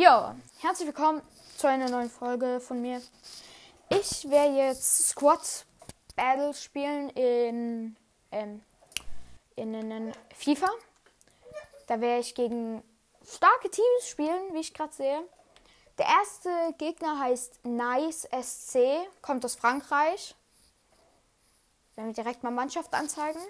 Jo, 0.00 0.32
herzlich 0.60 0.86
willkommen 0.86 1.22
zu 1.56 1.66
einer 1.66 1.90
neuen 1.90 2.08
Folge 2.08 2.60
von 2.60 2.80
mir. 2.80 3.02
Ich 3.88 4.30
werde 4.30 4.54
jetzt 4.54 5.08
Squad 5.08 5.66
Battle 6.14 6.54
spielen 6.54 7.10
in, 7.10 7.96
ähm, 8.30 8.62
in, 9.56 9.74
in, 9.74 9.90
in 9.90 10.12
FIFA. 10.36 10.68
Da 11.88 12.00
werde 12.00 12.20
ich 12.20 12.32
gegen 12.36 12.84
starke 13.28 13.72
Teams 13.72 14.08
spielen, 14.08 14.54
wie 14.54 14.60
ich 14.60 14.72
gerade 14.72 14.92
sehe. 14.92 15.20
Der 15.98 16.06
erste 16.06 16.48
Gegner 16.78 17.18
heißt 17.18 17.64
Nice 17.64 18.28
SC, 18.40 19.04
kommt 19.20 19.44
aus 19.44 19.56
Frankreich. 19.56 20.36
Werden 21.96 22.14
wir 22.14 22.22
direkt 22.22 22.44
mal 22.44 22.52
Mannschaft 22.52 22.94
anzeigen. 22.94 23.42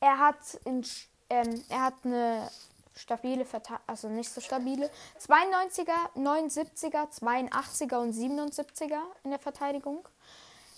Er 0.00 0.18
hat, 0.18 0.54
in, 0.64 0.86
ähm, 1.28 1.62
er 1.68 1.82
hat 1.82 1.96
eine 2.02 2.50
stabile, 2.96 3.46
also 3.86 4.08
nicht 4.08 4.30
so 4.30 4.40
stabile. 4.40 4.90
92er, 5.20 6.14
79er, 6.16 7.08
82er 7.20 7.96
und 7.96 8.14
77er 8.14 9.00
in 9.24 9.30
der 9.30 9.38
Verteidigung. 9.38 10.08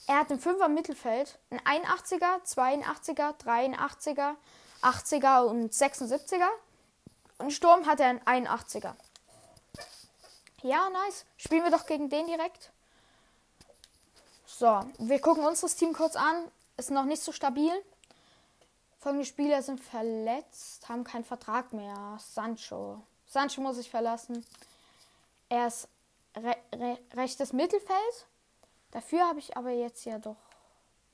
Er 0.07 0.21
hat 0.21 0.31
einen 0.31 0.41
5er 0.41 0.69
Mittelfeld, 0.69 1.39
ein 1.51 1.61
81er, 1.61 2.43
82er, 2.45 3.35
83er, 3.39 4.35
80er 4.83 5.43
und 5.47 5.73
76er. 5.73 6.49
Und 7.39 7.53
Sturm 7.53 7.87
hat 7.87 8.01
er 8.01 8.09
einen 8.25 8.49
81er. 8.49 8.95
Ja, 10.63 10.89
nice. 10.91 11.25
Spielen 11.37 11.65
wir 11.65 11.71
doch 11.71 11.87
gegen 11.87 12.09
den 12.09 12.27
direkt. 12.27 12.71
So, 14.47 14.81
wir 14.99 15.21
gucken 15.21 15.45
uns 15.45 15.61
das 15.61 15.77
Team 15.77 15.93
kurz 15.93 16.17
an. 16.17 16.51
Ist 16.77 16.91
noch 16.91 17.05
nicht 17.05 17.23
so 17.23 17.33
stabil. 17.33 17.73
Folgende 19.07 19.25
Spieler 19.25 19.63
sind 19.63 19.79
verletzt, 19.79 20.89
haben 20.89 21.05
keinen 21.05 21.23
Vertrag 21.23 21.73
mehr. 21.73 22.19
Sancho. 22.19 23.05
Sancho 23.29 23.61
muss 23.61 23.77
sich 23.77 23.89
verlassen. 23.89 24.45
Er 25.49 25.69
ist 25.69 25.87
re 26.35 26.57
re 26.75 26.99
rechtes 27.13 27.53
Mittelfeld. 27.53 28.27
Dafür 28.91 29.29
habe 29.29 29.39
ich 29.39 29.57
aber 29.57 29.71
jetzt 29.71 30.05
ja 30.07 30.19
doch. 30.19 30.35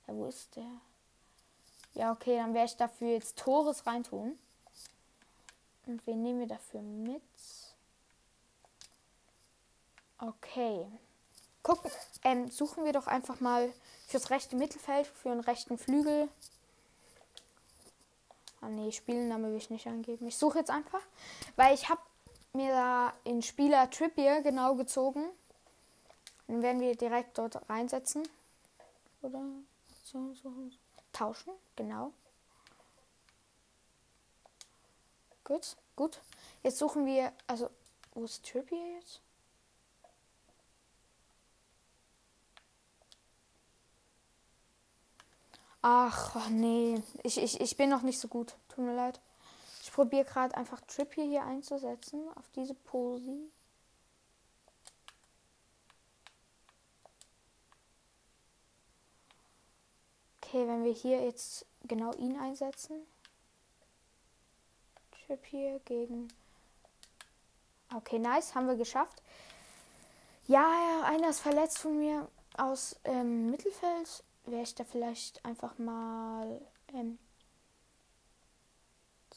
Ja, 0.07 0.15
wo 0.15 0.25
ist 0.25 0.57
der? 0.57 0.71
Ja, 1.93 2.13
okay, 2.13 2.39
dann 2.39 2.55
werde 2.55 2.71
ich 2.71 2.79
dafür 2.79 3.09
jetzt 3.09 3.37
Tores 3.37 3.85
reintun. 3.87 4.39
Und 5.85 6.07
wen 6.07 6.23
nehmen 6.23 6.41
wir 6.41 6.49
dafür 6.49 6.81
mit? 6.81 7.21
Okay. 10.17 10.87
Gucken, 11.63 11.91
ähm, 12.25 12.51
suchen 12.51 12.87
wir 12.87 12.95
doch 12.95 13.07
einfach 13.07 13.41
mal 13.41 13.71
fürs 14.07 14.31
rechte 14.31 14.57
Mittelfeld, 14.57 15.07
für 15.09 15.29
den 15.29 15.41
rechten 15.41 15.77
Flügel 15.77 16.31
Ah 18.63 18.69
nee, 18.69 18.93
Spielenname 18.93 19.51
will 19.51 19.57
ich 19.57 19.71
nicht 19.71 19.89
angeben. 19.89 20.27
Ich 20.29 20.39
suche 20.39 20.61
jetzt 20.61 20.71
einfach, 20.71 21.03
weil 21.57 21.75
ich 21.75 21.89
habe 21.89 22.01
mir 22.53 22.71
da 22.71 23.13
in 23.25 23.43
Spieler 23.43 23.91
Trippier 23.91 24.41
genau 24.41 24.77
gezogen. 24.77 25.25
Dann 26.47 26.63
werden 26.63 26.81
wir 26.81 26.95
direkt 26.97 27.37
dort 27.39 27.69
reinsetzen. 27.69 28.23
Oder 29.21 29.43
so, 30.05 30.33
so. 30.35 30.53
Tauschen, 31.13 31.53
genau. 31.75 32.13
Gut, 35.45 35.77
gut. 35.97 36.21
Jetzt 36.63 36.79
suchen 36.79 37.05
wir, 37.05 37.33
also, 37.49 37.69
wo 38.15 38.25
ist 38.25 38.47
Trippier 38.47 38.95
jetzt? 38.95 39.21
Ach, 45.83 46.37
oh 46.37 46.49
nee. 46.51 47.03
Ich, 47.25 47.39
ich, 47.39 47.61
ich 47.61 47.77
bin 47.77 47.91
noch 47.91 48.03
nicht 48.03 48.21
so 48.21 48.29
gut. 48.29 48.55
Tut 48.69 48.85
mir 48.85 48.95
leid. 48.95 49.21
Ich 49.83 49.93
probiere 49.93 50.25
gerade 50.25 50.57
einfach 50.57 50.81
Trippier 50.83 51.25
hier 51.25 51.45
einzusetzen. 51.45 52.21
Auf 52.37 52.49
diese 52.55 52.75
Posi. 52.75 53.51
Okay, 60.41 60.69
wenn 60.69 60.85
wir 60.85 60.93
hier 60.93 61.25
jetzt 61.25 61.67
genau 61.83 62.13
ihn 62.15 62.39
einsetzen. 62.39 63.05
Trippier 65.27 65.81
gegen... 65.85 66.29
Okay, 67.93 68.21
nice. 68.21 68.55
Haben 68.55 68.69
wir 68.69 68.77
geschafft. 68.77 69.21
Ja, 70.47 71.03
einer 71.05 71.31
ist 71.31 71.41
verletzt 71.41 71.79
von 71.79 71.99
mir 71.99 72.29
aus 72.57 72.95
ähm, 73.05 73.51
Mittelfeld 73.51 74.23
wäre 74.45 74.63
ich 74.63 74.75
da 74.75 74.85
vielleicht 74.85 75.45
einfach 75.45 75.79
mal 75.79 76.61
ähm, 76.93 77.19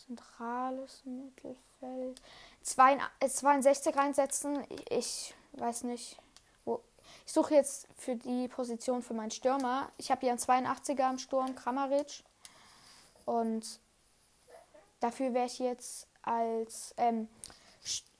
zentrales 0.06 1.04
Mittelfeld. 1.06 2.22
62 2.64 3.96
äh, 3.96 4.00
reinsetzen. 4.00 4.64
Ich 4.90 5.34
weiß 5.54 5.84
nicht. 5.84 6.18
Wo. 6.66 6.82
Ich 7.26 7.34
suche 7.34 7.54
jetzt 7.54 7.88
für 7.98 8.16
die 8.16 8.48
Position 8.48 9.02
für 9.02 9.14
meinen 9.14 9.32
Stürmer. 9.32 9.92
Ich 9.98 10.12
habe 10.12 10.22
hier 10.22 10.32
einen 10.32 10.40
82er 10.40 11.12
im 11.12 11.20
Sturm, 11.20 11.56
Kramaric. 11.56 12.24
Und 13.26 13.80
dafür 15.00 15.34
wäre 15.34 15.46
ich 15.46 15.60
jetzt 15.60 16.08
als, 16.22 16.94
ähm, 16.98 17.28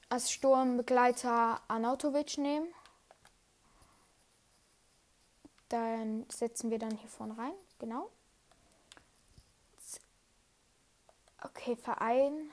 als 0.10 0.32
Sturmbegleiter 0.32 1.62
Anautovic 1.68 2.38
nehmen. 2.38 2.68
Dann 5.76 6.26
setzen 6.30 6.72
wir 6.72 6.80
dann 6.80 6.96
hier 6.96 7.10
vorne 7.10 7.38
rein. 7.38 7.52
Genau. 7.80 8.10
Okay, 11.44 11.76
Verein. 11.76 12.50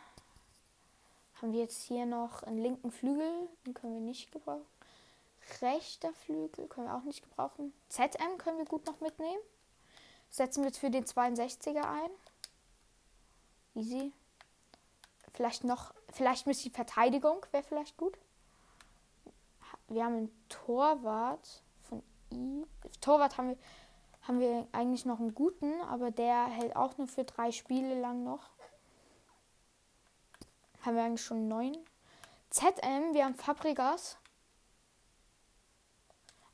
Haben 1.34 1.52
wir 1.52 1.60
jetzt 1.60 1.84
hier 1.84 2.04
noch 2.04 2.42
einen 2.42 2.58
linken 2.58 2.90
Flügel. 2.90 3.48
Den 3.64 3.74
können 3.74 3.94
wir 3.94 4.00
nicht 4.00 4.32
gebrauchen. 4.32 4.66
Rechter 5.60 6.12
Flügel 6.14 6.66
können 6.66 6.88
wir 6.88 6.96
auch 6.96 7.04
nicht 7.04 7.22
gebrauchen. 7.22 7.72
ZM 7.88 8.38
können 8.38 8.58
wir 8.58 8.64
gut 8.64 8.86
noch 8.86 9.00
mitnehmen. 9.00 9.40
Setzen 10.28 10.64
wir 10.64 10.70
jetzt 10.70 10.78
für 10.78 10.90
den 10.90 11.04
62er 11.04 11.88
ein. 11.88 12.10
Easy. 13.76 14.12
Vielleicht 15.32 15.62
noch, 15.62 15.94
vielleicht 16.12 16.48
müsste 16.48 16.64
die 16.64 16.74
Verteidigung 16.74 17.46
wäre 17.52 17.62
vielleicht 17.62 17.96
gut. 17.96 18.18
Wir 19.86 20.04
haben 20.04 20.16
einen 20.16 20.48
Torwart. 20.48 21.62
Torwart 23.00 23.38
haben 23.38 23.50
wir, 23.50 23.58
haben 24.22 24.40
wir 24.40 24.66
eigentlich 24.72 25.04
noch 25.04 25.20
einen 25.20 25.34
guten, 25.34 25.80
aber 25.82 26.10
der 26.10 26.46
hält 26.46 26.76
auch 26.76 26.96
nur 26.98 27.08
für 27.08 27.24
drei 27.24 27.52
Spiele 27.52 28.00
lang 28.00 28.24
noch. 28.24 28.50
Haben 30.82 30.96
wir 30.96 31.04
eigentlich 31.04 31.24
schon 31.24 31.48
neun. 31.48 31.76
ZM, 32.50 33.14
wir 33.14 33.24
haben 33.24 33.34
Fabregas. 33.34 34.18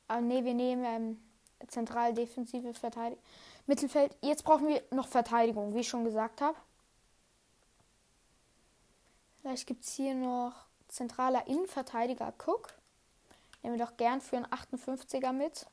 Ah, 0.07 0.21
ne, 0.21 0.43
wir 0.43 0.53
nehmen 0.53 0.85
ähm, 0.85 1.19
zentral 1.67 2.13
defensive 2.13 2.73
Verteidigung. 2.73 3.23
Mittelfeld. 3.67 4.15
Jetzt 4.21 4.43
brauchen 4.43 4.67
wir 4.67 4.81
noch 4.91 5.07
Verteidigung, 5.07 5.75
wie 5.75 5.81
ich 5.81 5.87
schon 5.87 6.03
gesagt 6.03 6.41
habe. 6.41 6.57
Vielleicht 9.41 9.67
gibt 9.67 9.83
es 9.83 9.93
hier 9.93 10.15
noch 10.15 10.53
zentraler 10.87 11.45
Innenverteidiger 11.47 12.33
Cook. 12.45 12.78
Nehmen 13.61 13.77
wir 13.77 13.85
doch 13.85 13.97
gern 13.97 14.21
für 14.21 14.37
einen 14.37 14.47
58er 14.47 15.33
mit. 15.33 15.65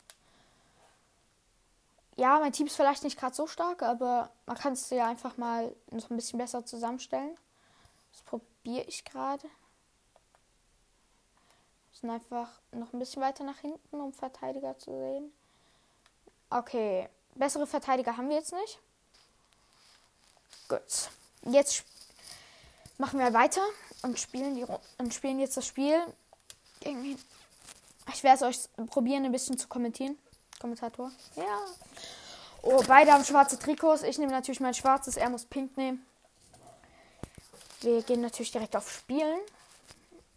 Ja, 2.17 2.39
mein 2.41 2.53
Team 2.53 2.67
ist 2.67 2.77
vielleicht 2.77 3.05
nicht 3.05 3.19
gerade 3.19 3.35
so 3.35 3.47
stark, 3.47 3.83
aber 3.83 4.31
man 4.47 4.57
kann 4.57 4.73
es 4.73 4.89
ja 4.91 5.07
einfach 5.07 5.37
mal 5.37 5.75
noch 5.91 6.11
ein 6.11 6.17
bisschen 6.17 6.39
besser 6.39 6.65
zusammenstellen. 6.65 7.37
Das 8.13 8.23
probiere 8.23 8.85
ich 8.85 9.05
gerade. 9.05 9.47
Sind 11.93 12.11
einfach 12.11 12.49
noch 12.73 12.93
ein 12.93 12.99
bisschen 12.99 13.23
weiter 13.23 13.45
nach 13.45 13.59
hinten, 13.59 14.01
um 14.01 14.13
Verteidiger 14.13 14.79
zu 14.79 14.91
sehen. 14.91 15.33
Okay, 16.49 17.09
bessere 17.35 17.67
Verteidiger 17.67 18.17
haben 18.17 18.29
wir 18.29 18.37
jetzt 18.37 18.53
nicht. 18.53 18.79
Gut. 20.69 21.11
Jetzt 21.43 21.85
machen 22.99 23.19
wir 23.19 23.33
weiter 23.35 23.63
und 24.03 24.19
spielen, 24.19 24.55
die, 24.55 24.65
und 24.99 25.15
spielen 25.15 25.39
jetzt 25.39 25.57
das 25.57 25.67
Spiel 25.67 26.01
gegen 26.81 27.19
ich 28.13 28.23
werde 28.23 28.37
es 28.37 28.43
euch 28.43 28.87
probieren, 28.87 29.25
ein 29.25 29.33
bisschen 29.33 29.59
zu 29.59 29.69
kommentieren. 29.69 30.19
Kommentator. 30.61 31.11
Ja. 31.37 31.65
Oh, 32.63 32.83
beide 32.87 33.13
haben 33.13 33.25
schwarze 33.25 33.59
Trikots. 33.59 34.03
Ich 34.03 34.19
nehme 34.19 34.33
natürlich 34.33 34.61
mein 34.61 34.75
schwarzes. 34.75 35.17
Er 35.17 35.31
muss 35.31 35.45
pink 35.45 35.77
nehmen. 35.77 36.05
Wir 37.81 38.03
gehen 38.03 38.21
natürlich 38.21 38.53
direkt 38.53 38.75
auf 38.75 38.91
Spielen. 38.91 39.41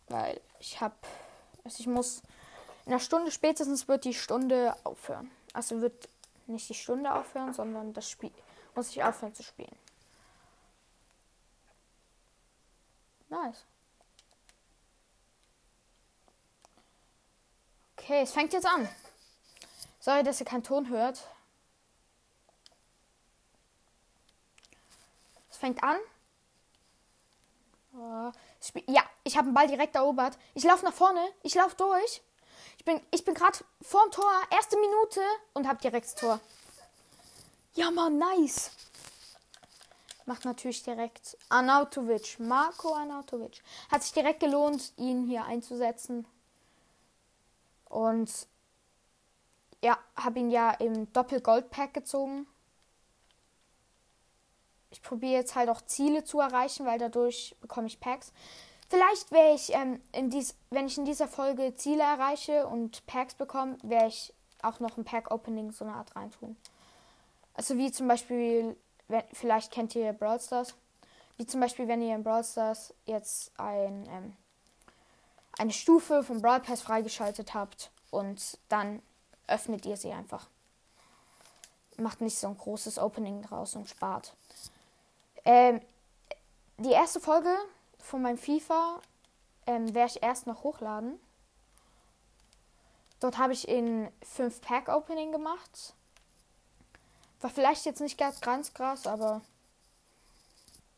Weil 0.08 0.40
ich 0.60 0.80
habe. 0.82 0.96
Also 1.64 1.80
ich 1.80 1.88
muss. 1.88 2.22
In 2.86 2.94
einer 2.94 3.00
Stunde 3.00 3.32
spätestens 3.32 3.88
wird 3.88 4.04
die 4.04 4.14
Stunde 4.14 4.76
aufhören. 4.84 5.30
Also 5.54 5.82
wird 5.82 6.10
nicht 6.48 6.68
die 6.70 6.74
Stunde 6.74 7.14
aufhören, 7.14 7.54
sondern 7.54 7.94
das 7.94 8.10
Spiel. 8.10 8.32
Muss 8.76 8.90
ich 8.90 9.04
aufhören 9.04 9.34
zu 9.36 9.44
spielen. 9.44 9.76
Nice. 13.30 13.64
Okay, 18.10 18.24
es 18.24 18.32
fängt 18.32 18.54
jetzt 18.54 18.66
an. 18.66 18.90
Sorry, 20.00 20.24
dass 20.24 20.40
ihr 20.40 20.46
keinen 20.48 20.64
Ton 20.64 20.90
hört. 20.90 21.28
Es 25.52 25.58
fängt 25.58 25.84
an. 25.84 25.98
Oh, 27.94 28.32
ja, 28.88 29.04
Ich 29.24 29.38
habe 29.38 29.50
den 29.50 29.54
Ball 29.54 29.68
direkt 29.68 29.96
erobert. 29.96 30.40
Ich 30.56 30.64
laufe 30.64 30.86
nach 30.86 30.94
vorne. 30.94 31.24
Ich 31.44 31.54
laufe 31.54 31.76
durch. 31.76 32.24
Ich 32.80 32.84
bin, 32.84 33.00
ich 33.12 33.24
bin 33.24 33.36
gerade 33.36 33.60
vorm 33.84 34.10
Tor. 34.10 34.32
Erste 34.50 34.80
Minute. 34.80 35.22
Und 35.54 35.68
habe 35.68 35.80
direkt 35.80 36.08
das 36.08 36.16
Tor. 36.16 36.40
Ja, 37.76 37.92
Mann, 37.92 38.18
nice. 38.18 38.72
Macht 40.26 40.46
natürlich 40.46 40.82
direkt 40.82 41.38
Arnautovic. 41.50 42.40
Marco 42.40 42.92
Arnautovic. 42.96 43.62
Hat 43.92 44.02
sich 44.02 44.14
direkt 44.14 44.40
gelohnt, 44.40 44.94
ihn 44.98 45.28
hier 45.28 45.46
einzusetzen. 45.46 46.26
Und 47.90 48.48
ja, 49.84 49.98
habe 50.16 50.40
ihn 50.40 50.50
ja 50.50 50.72
im 50.72 51.12
Doppel-Gold-Pack 51.14 51.94
gezogen. 51.94 52.48
Ich 54.92 55.02
probiere 55.02 55.34
jetzt 55.34 55.56
halt 55.56 55.70
auch 55.70 55.82
Ziele 55.82 56.24
zu 56.24 56.40
erreichen, 56.40 56.86
weil 56.86 56.98
dadurch 56.98 57.56
bekomme 57.62 57.88
ich 57.88 58.00
Packs. 58.00 58.34
Vielleicht 58.90 59.32
wäre 59.32 59.54
ich, 59.54 59.74
ähm, 59.74 60.02
in 60.14 60.32
dies, 60.32 60.56
wenn 60.72 60.88
ich 60.88 60.98
in 60.98 61.06
dieser 61.06 61.28
Folge 61.28 61.76
Ziele 61.76 62.02
erreiche 62.02 62.66
und 62.66 63.06
Packs 63.06 63.36
bekomme, 63.36 63.78
wäre 63.84 64.08
ich 64.08 64.34
auch 64.64 64.80
noch 64.80 64.98
ein 64.98 65.06
Pack-Opening 65.06 65.72
so 65.72 65.86
eine 65.86 65.94
Art 65.94 66.16
reintun. 66.16 66.58
Also 67.54 67.78
wie 67.78 67.92
zum 67.92 68.08
Beispiel, 68.08 68.76
wenn, 69.08 69.24
vielleicht 69.32 69.72
kennt 69.72 69.96
ihr 69.96 70.12
Brawl 70.14 70.40
Stars. 70.40 70.76
Wie 71.38 71.46
zum 71.46 71.62
Beispiel, 71.62 71.88
wenn 71.88 72.02
ihr 72.02 72.16
in 72.16 72.24
Brawl 72.24 72.44
Stars 72.44 72.94
jetzt 73.06 73.52
ein, 73.60 74.08
ähm, 74.10 74.36
eine 75.60 75.74
Stufe 75.74 76.24
vom 76.24 76.42
Brawl 76.42 76.62
Pass 76.62 76.82
freigeschaltet 76.82 77.54
habt 77.54 77.92
und 78.12 78.58
dann 78.70 79.02
öffnet 79.48 79.86
ihr 79.86 79.98
sie 79.98 80.12
einfach. 80.12 80.48
Macht 81.98 82.22
nicht 82.22 82.38
so 82.38 82.48
ein 82.48 82.58
großes 82.58 82.98
Opening 82.98 83.42
draus 83.42 83.76
und 83.76 83.90
spart. 83.90 84.34
Ähm, 85.44 85.82
die 86.78 86.92
erste 86.92 87.20
Folge 87.20 87.54
von 88.00 88.22
meinem 88.22 88.38
FIFA 88.38 89.02
ähm, 89.68 89.94
werde 89.94 90.14
ich 90.16 90.24
erst 90.24 90.48
noch 90.48 90.64
hochladen. 90.64 91.20
Dort 93.20 93.38
habe 93.38 93.52
ich 93.52 93.68
in 93.68 94.10
5 94.24 94.62
Pack 94.62 94.88
Opening 94.88 95.34
gemacht. 95.34 95.94
War 97.42 97.50
vielleicht 97.50 97.84
jetzt 97.84 98.00
nicht 98.00 98.18
ganz, 98.18 98.40
ganz 98.40 98.74
krass, 98.74 99.06
aber 99.06 99.42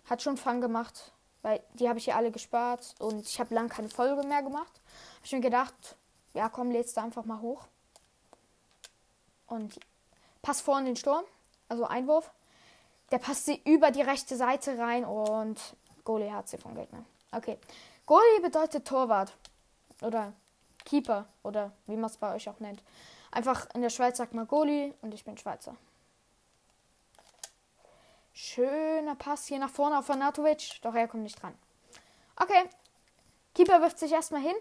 hat 0.05 0.21
schon 0.21 0.37
Fun 0.37 0.61
gemacht. 0.61 1.11
Weil 1.41 1.61
die 1.73 1.89
habe 1.89 1.97
ich 1.97 2.05
hier 2.05 2.15
alle 2.15 2.31
gespart 2.31 2.95
und 2.99 3.27
ich 3.27 3.39
habe 3.39 3.53
lange 3.53 3.69
keine 3.69 3.89
Folge 3.89 4.27
mehr 4.27 4.43
gemacht. 4.43 4.81
Habe 5.15 5.25
ich 5.25 5.31
mir 5.31 5.41
gedacht, 5.41 5.95
ja 6.33 6.49
komm, 6.49 6.71
lädst 6.71 6.97
du 6.97 7.01
einfach 7.01 7.25
mal 7.25 7.41
hoch. 7.41 7.67
Und 9.47 9.79
pass 10.41 10.61
vor 10.61 10.79
in 10.79 10.85
den 10.85 10.95
Sturm, 10.95 11.23
also 11.67 11.85
Einwurf. 11.85 12.31
Der 13.11 13.17
passt 13.17 13.45
sie 13.45 13.61
über 13.65 13.91
die 13.91 14.01
rechte 14.01 14.37
Seite 14.37 14.77
rein 14.77 15.03
und 15.03 15.59
Goalie 16.05 16.31
hat 16.31 16.47
sie 16.47 16.57
vom 16.57 16.75
Gegner. 16.75 17.03
Okay. 17.31 17.57
Goalie 18.05 18.41
bedeutet 18.41 18.87
Torwart. 18.87 19.33
Oder 20.01 20.33
Keeper. 20.85 21.27
Oder 21.43 21.71
wie 21.87 21.95
man 21.95 22.09
es 22.09 22.17
bei 22.17 22.33
euch 22.33 22.49
auch 22.49 22.59
nennt. 22.59 22.81
Einfach 23.31 23.67
in 23.73 23.81
der 23.81 23.89
Schweiz 23.89 24.17
sagt 24.17 24.33
man 24.33 24.47
Goalie 24.47 24.93
und 25.01 25.13
ich 25.13 25.25
bin 25.25 25.37
Schweizer. 25.37 25.75
Schöner 28.43 29.13
Pass 29.13 29.45
hier 29.45 29.59
nach 29.59 29.69
vorne 29.69 29.99
auf 29.99 30.09
Anatovic. 30.09 30.81
Doch 30.81 30.95
er 30.95 31.07
kommt 31.07 31.21
nicht 31.21 31.39
dran. 31.39 31.53
Okay. 32.35 32.67
Keeper 33.53 33.81
wirft 33.81 33.99
sich 33.99 34.11
erstmal 34.11 34.41
hin. 34.41 34.55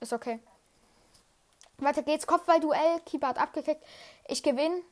Ist 0.00 0.12
okay. 0.12 0.40
Weiter 1.78 2.02
geht's. 2.02 2.26
Kopfballduell. 2.26 2.98
Keeper 3.06 3.28
hat 3.28 3.38
abgekickt. 3.38 3.80
Ich 4.26 4.42
gewinne. 4.42 4.82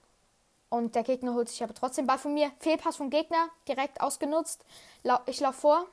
Und 0.69 0.95
der 0.95 1.03
Gegner 1.03 1.35
holt 1.35 1.49
sich 1.49 1.61
aber 1.65 1.75
trotzdem 1.75 2.07
Ball 2.07 2.19
von 2.19 2.35
mir. 2.35 2.53
Fehlpass 2.61 2.97
vom 2.97 3.11
Gegner. 3.11 3.49
Direkt 3.67 4.01
ausgenutzt. 4.01 4.65
Ich 5.27 5.41
laufe 5.41 5.61
vor. 5.61 5.87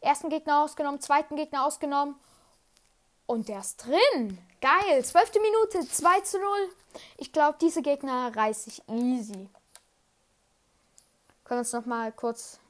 Ersten 0.00 0.28
Gegner 0.28 0.62
ausgenommen. 0.62 1.00
Zweiten 1.00 1.34
Gegner 1.34 1.66
ausgenommen. 1.66 2.14
Und 3.26 3.48
der 3.48 3.58
ist 3.58 3.84
drin. 3.84 4.38
Geil. 4.60 5.04
Zwölfte 5.04 5.40
Minute. 5.40 5.88
2 5.88 6.20
zu 6.20 6.38
0. 6.38 6.48
Ich 7.16 7.32
glaube, 7.32 7.58
diese 7.60 7.82
Gegner 7.82 8.30
reiße 8.34 8.70
ich 8.70 8.88
easy. 8.88 9.48
Können 11.50 11.58
wir 11.58 11.62
uns 11.62 11.72
nochmal 11.72 12.12
kurz. 12.12 12.60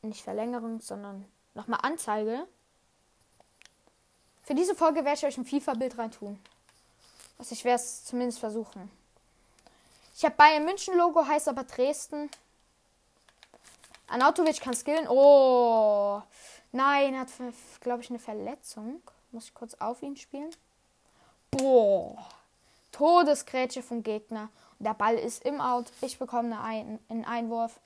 Nicht 0.00 0.22
Verlängerung, 0.22 0.80
sondern 0.80 1.26
nochmal 1.52 1.80
Anzeige. 1.82 2.46
Für 4.42 4.54
diese 4.54 4.74
Folge 4.74 5.04
werde 5.04 5.18
ich 5.18 5.26
euch 5.26 5.36
ein 5.36 5.44
FIFA-Bild 5.44 5.98
reintun. 5.98 6.40
Also 7.36 7.52
ich 7.52 7.62
werde 7.66 7.82
es 7.82 8.06
zumindest 8.06 8.38
versuchen. 8.38 8.90
Ich 10.16 10.24
habe 10.24 10.34
Bayern 10.34 10.64
München 10.64 10.96
Logo, 10.96 11.26
heißt 11.26 11.48
aber 11.48 11.64
Dresden. 11.64 12.30
Anatovic 14.06 14.58
kann 14.62 14.72
skillen. 14.72 15.06
Oh. 15.06 16.22
Nein, 16.72 17.20
hat, 17.20 17.28
glaube 17.82 18.02
ich, 18.02 18.08
eine 18.08 18.18
Verletzung. 18.18 19.02
Muss 19.30 19.44
ich 19.44 19.52
kurz 19.52 19.74
auf 19.74 20.02
ihn 20.02 20.16
spielen. 20.16 20.48
Boah. 21.50 22.16
Todesgrätsche 22.92 23.82
vom 23.82 24.02
Gegner. 24.02 24.48
Der 24.80 24.94
Ball 24.94 25.14
ist 25.14 25.44
im 25.44 25.60
Out. 25.60 25.92
Ich 26.00 26.18
bekomme 26.18 26.60
einen 26.60 27.24
Einwurf. 27.24 27.78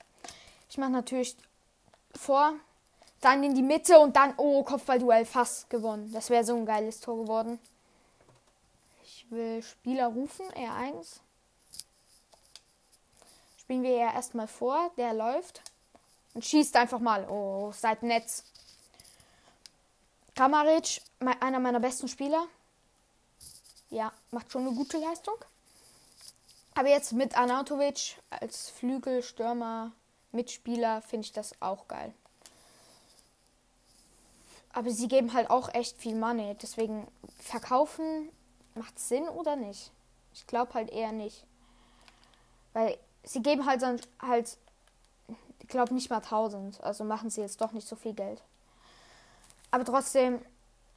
Ich 0.69 0.77
mache 0.77 0.91
natürlich 0.91 1.37
vor 2.15 2.53
dann 3.25 3.43
in 3.43 3.55
die 3.55 3.63
Mitte 3.63 3.99
und 3.99 4.15
dann, 4.15 4.35
oh, 4.37 4.63
Kopfballduell 4.63 5.25
fast 5.25 5.69
gewonnen. 5.69 6.11
Das 6.13 6.29
wäre 6.29 6.43
so 6.43 6.55
ein 6.55 6.65
geiles 6.65 6.99
Tor 6.99 7.17
geworden. 7.17 7.59
Ich 9.03 9.25
will 9.31 9.63
Spieler 9.63 10.07
rufen, 10.07 10.45
R1. 10.51 11.21
Spielen 13.57 13.81
wir 13.81 13.95
ja 13.95 14.13
erstmal 14.13 14.47
vor, 14.47 14.91
der 14.97 15.13
läuft. 15.13 15.61
Und 16.35 16.45
schießt 16.45 16.75
einfach 16.75 16.99
mal. 16.99 17.27
Oh, 17.27 17.71
seit 17.75 18.03
Netz. 18.03 18.43
Kamaric, 20.35 21.01
einer 21.39 21.59
meiner 21.59 21.79
besten 21.79 22.07
Spieler. 22.07 22.45
Ja, 23.89 24.11
macht 24.29 24.51
schon 24.51 24.67
eine 24.67 24.75
gute 24.75 24.97
Leistung. 24.97 25.35
Aber 26.75 26.89
jetzt 26.89 27.13
mit 27.13 27.37
Anatovic 27.37 28.17
als 28.29 28.69
Flügelstürmer, 28.69 29.93
Mitspieler, 30.33 31.01
finde 31.01 31.25
ich 31.25 31.31
das 31.31 31.59
auch 31.61 31.87
geil. 31.87 32.13
Aber 34.73 34.91
sie 34.91 35.07
geben 35.07 35.33
halt 35.33 35.49
auch 35.49 35.73
echt 35.73 35.97
viel 35.97 36.15
Money. 36.15 36.55
Deswegen 36.61 37.07
verkaufen 37.39 38.29
macht 38.75 38.99
Sinn 38.99 39.23
oder 39.29 39.55
nicht? 39.55 39.91
Ich 40.33 40.45
glaube 40.47 40.73
halt 40.73 40.89
eher 40.91 41.13
nicht. 41.13 41.45
Weil 42.73 42.97
sie 43.23 43.41
geben 43.41 43.65
halt 43.65 43.81
dann 43.81 44.01
halt, 44.21 44.57
ich 45.61 45.69
glaube 45.69 45.93
nicht 45.93 46.09
mal 46.09 46.17
1000. 46.17 46.83
Also 46.83 47.05
machen 47.05 47.29
sie 47.29 47.39
jetzt 47.39 47.61
doch 47.61 47.71
nicht 47.71 47.87
so 47.87 47.95
viel 47.95 48.13
Geld. 48.13 48.43
Aber 49.71 49.85
trotzdem, 49.85 50.43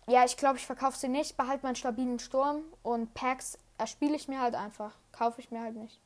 ja, 0.08 0.24
ich 0.24 0.36
glaube, 0.36 0.58
ich 0.58 0.66
verkaufe 0.66 0.98
sie 0.98 1.08
nicht. 1.08 1.36
Behalte 1.36 1.64
meinen 1.64 1.76
stabilen 1.76 2.18
Sturm 2.18 2.62
und 2.82 3.14
Packs 3.14 3.58
erspiele 3.78 4.16
ich 4.16 4.28
mir 4.28 4.40
halt 4.40 4.54
einfach. 4.54 4.92
Kaufe 5.12 5.40
ich 5.40 5.50
mir 5.50 5.62
halt 5.62 5.76
nicht. 5.76 5.98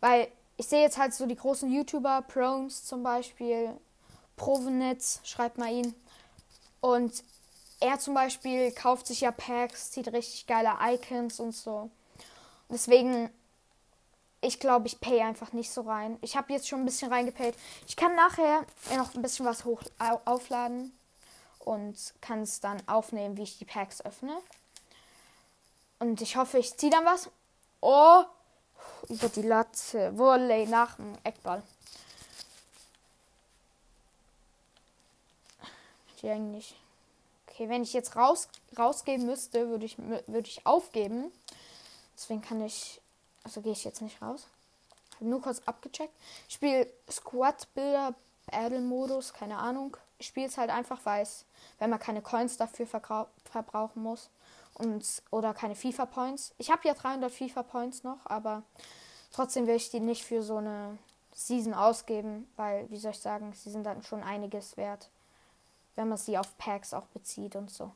Weil 0.00 0.28
ich 0.56 0.66
sehe 0.66 0.82
jetzt 0.82 0.98
halt 0.98 1.14
so 1.14 1.26
die 1.26 1.36
großen 1.36 1.70
YouTuber, 1.70 2.22
Prones 2.22 2.84
zum 2.84 3.02
Beispiel, 3.02 3.70
Provenetz, 4.36 5.20
schreibt 5.22 5.58
mal 5.58 5.72
ihn 5.72 5.94
und 6.80 7.22
er 7.80 7.98
zum 7.98 8.14
Beispiel 8.14 8.72
kauft 8.72 9.06
sich 9.06 9.20
ja 9.20 9.30
Packs, 9.30 9.92
zieht 9.92 10.12
richtig 10.12 10.46
geile 10.46 10.74
Icons 10.82 11.38
und 11.38 11.52
so. 11.52 11.90
Deswegen, 12.68 13.30
ich 14.40 14.58
glaube, 14.58 14.88
ich 14.88 15.00
pay 15.00 15.20
einfach 15.22 15.52
nicht 15.52 15.70
so 15.70 15.82
rein. 15.82 16.18
Ich 16.20 16.36
habe 16.36 16.52
jetzt 16.52 16.68
schon 16.68 16.80
ein 16.80 16.84
bisschen 16.84 17.12
reingepayt. 17.12 17.54
Ich 17.86 17.96
kann 17.96 18.14
nachher 18.16 18.64
noch 18.96 19.14
ein 19.14 19.22
bisschen 19.22 19.46
was 19.46 19.64
hoch 19.64 19.82
aufladen 20.24 20.92
und 21.60 22.14
kann 22.20 22.42
es 22.42 22.60
dann 22.60 22.82
aufnehmen, 22.88 23.36
wie 23.36 23.42
ich 23.42 23.58
die 23.58 23.64
Packs 23.64 24.04
öffne. 24.04 24.36
Und 25.98 26.20
ich 26.20 26.36
hoffe, 26.36 26.58
ich 26.58 26.76
ziehe 26.76 26.92
dann 26.92 27.04
was. 27.04 27.28
Oh, 27.80 28.24
über 29.08 29.28
die 29.28 29.42
Latte. 29.42 30.16
Volley 30.16 30.66
nach 30.66 30.96
dem 30.96 31.16
Eckball. 31.24 31.62
die 36.22 36.30
eigentlich. 36.30 36.74
Okay, 37.46 37.68
wenn 37.68 37.82
ich 37.82 37.92
jetzt 37.92 38.16
raus, 38.16 38.48
rausgeben 38.78 39.26
müsste, 39.26 39.68
würde 39.68 39.86
ich, 39.86 39.98
würde 39.98 40.48
ich 40.48 40.66
aufgeben. 40.66 41.32
Deswegen 42.16 42.42
kann 42.42 42.62
ich. 42.64 43.00
Also 43.44 43.60
gehe 43.60 43.72
ich 43.72 43.84
jetzt 43.84 44.02
nicht 44.02 44.20
raus. 44.20 44.46
Habe 45.16 45.26
nur 45.26 45.40
kurz 45.40 45.62
abgecheckt. 45.64 46.12
Ich 46.48 46.54
spiele 46.54 46.88
Squad-Bilder, 47.10 48.14
Battle-Modus, 48.50 49.32
keine 49.32 49.58
Ahnung. 49.58 49.96
Ich 50.18 50.26
spiele 50.26 50.46
es 50.46 50.58
halt 50.58 50.70
einfach, 50.70 51.00
weil 51.04 51.26
man 51.80 51.98
keine 51.98 52.20
Coins 52.20 52.56
dafür 52.56 52.86
verbrauchen 52.86 54.02
muss. 54.02 54.28
Und, 54.78 55.22
oder 55.30 55.54
keine 55.54 55.74
FIFA-Points. 55.74 56.54
Ich 56.58 56.70
habe 56.70 56.86
ja 56.86 56.94
300 56.94 57.32
FIFA-Points 57.32 58.04
noch, 58.04 58.24
aber 58.24 58.62
trotzdem 59.32 59.66
will 59.66 59.76
ich 59.76 59.90
die 59.90 60.00
nicht 60.00 60.24
für 60.24 60.42
so 60.42 60.56
eine 60.56 60.98
Season 61.34 61.74
ausgeben, 61.74 62.48
weil, 62.56 62.88
wie 62.90 62.96
soll 62.96 63.10
ich 63.10 63.18
sagen, 63.18 63.52
sie 63.54 63.70
sind 63.70 63.84
dann 63.84 64.02
schon 64.02 64.22
einiges 64.22 64.76
wert 64.76 65.10
wenn 65.98 66.08
man 66.08 66.16
sie 66.16 66.38
auf 66.38 66.56
Packs 66.56 66.94
auch 66.94 67.06
bezieht 67.06 67.56
und 67.56 67.70
so. 67.70 67.90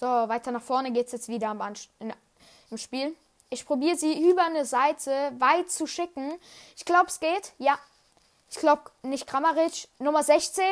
So, 0.00 0.06
weiter 0.06 0.50
nach 0.50 0.62
vorne 0.62 0.92
geht 0.92 1.08
es 1.08 1.12
jetzt 1.12 1.28
wieder 1.28 1.54
im 2.70 2.78
Spiel. 2.78 3.14
Ich 3.50 3.66
probiere 3.66 3.98
sie 3.98 4.30
über 4.30 4.44
eine 4.44 4.64
Seite 4.64 5.10
weit 5.38 5.70
zu 5.70 5.86
schicken. 5.86 6.32
Ich 6.74 6.86
glaube, 6.86 7.08
es 7.08 7.20
geht. 7.20 7.52
Ja. 7.58 7.78
Ich 8.48 8.56
glaube, 8.56 8.84
nicht 9.02 9.26
Kramaric. 9.26 9.88
Nummer 9.98 10.22
16. 10.22 10.64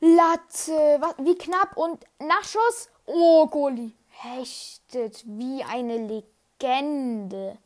Latte. 0.00 1.02
Wie 1.18 1.36
knapp. 1.36 1.76
Und 1.76 2.02
Nachschuss. 2.18 2.88
Oh, 3.04 3.46
Goli. 3.46 3.92
Hechtet 4.08 5.22
wie 5.26 5.62
eine 5.64 5.98
Legende. 5.98 7.58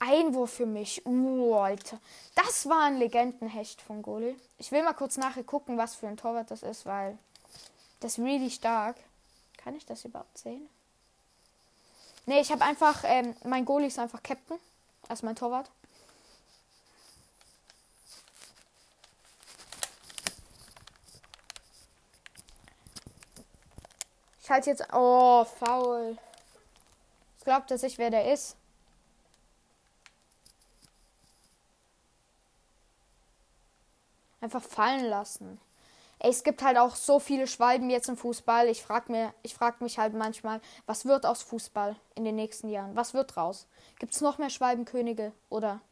Einwurf 0.00 0.54
für 0.54 0.66
mich. 0.66 1.06
Oh, 1.06 1.54
Alter. 1.54 2.00
Das 2.34 2.68
war 2.68 2.86
ein 2.86 2.98
Legendenhecht 2.98 3.80
von 3.80 4.02
Goli. 4.02 4.34
Ich 4.58 4.72
will 4.72 4.82
mal 4.82 4.92
kurz 4.92 5.18
nachher 5.18 5.44
gucken, 5.44 5.78
was 5.78 5.94
für 5.94 6.08
ein 6.08 6.16
Torwart 6.16 6.50
das 6.50 6.64
ist, 6.64 6.84
weil 6.84 7.16
das 8.04 8.18
ist 8.18 8.24
really 8.24 8.50
stark. 8.50 8.96
Kann 9.56 9.74
ich 9.74 9.86
das 9.86 10.04
überhaupt 10.04 10.36
sehen? 10.36 10.68
Nee, 12.26 12.38
ich 12.38 12.52
habe 12.52 12.62
einfach, 12.62 13.02
ähm, 13.04 13.34
mein 13.44 13.64
Goalie 13.64 13.86
ist 13.86 13.98
einfach 13.98 14.22
Captain. 14.22 14.58
Also 15.08 15.24
mein 15.24 15.36
Torwart. 15.36 15.70
Ich 24.42 24.50
halte 24.50 24.68
jetzt. 24.68 24.86
Oh, 24.92 25.46
faul. 25.46 26.18
Ich 27.38 27.44
glaube, 27.44 27.64
dass 27.68 27.82
ich 27.82 27.96
wer 27.96 28.10
der 28.10 28.34
ist. 28.34 28.54
Einfach 34.42 34.62
fallen 34.62 35.06
lassen. 35.06 35.58
Es 36.26 36.42
gibt 36.42 36.62
halt 36.62 36.78
auch 36.78 36.96
so 36.96 37.18
viele 37.20 37.46
Schwalben 37.46 37.90
jetzt 37.90 38.08
im 38.08 38.16
Fußball. 38.16 38.68
Ich 38.68 38.82
frage 38.82 39.12
mir, 39.12 39.34
ich 39.42 39.52
frage 39.52 39.84
mich 39.84 39.98
halt 39.98 40.14
manchmal, 40.14 40.62
was 40.86 41.04
wird 41.04 41.26
aus 41.26 41.42
Fußball 41.42 41.96
in 42.14 42.24
den 42.24 42.34
nächsten 42.34 42.70
Jahren? 42.70 42.96
Was 42.96 43.12
wird 43.12 43.36
raus? 43.36 43.66
Gibt 43.98 44.14
es 44.14 44.22
noch 44.22 44.38
mehr 44.38 44.48
Schwalbenkönige 44.48 45.32
oder? 45.50 45.82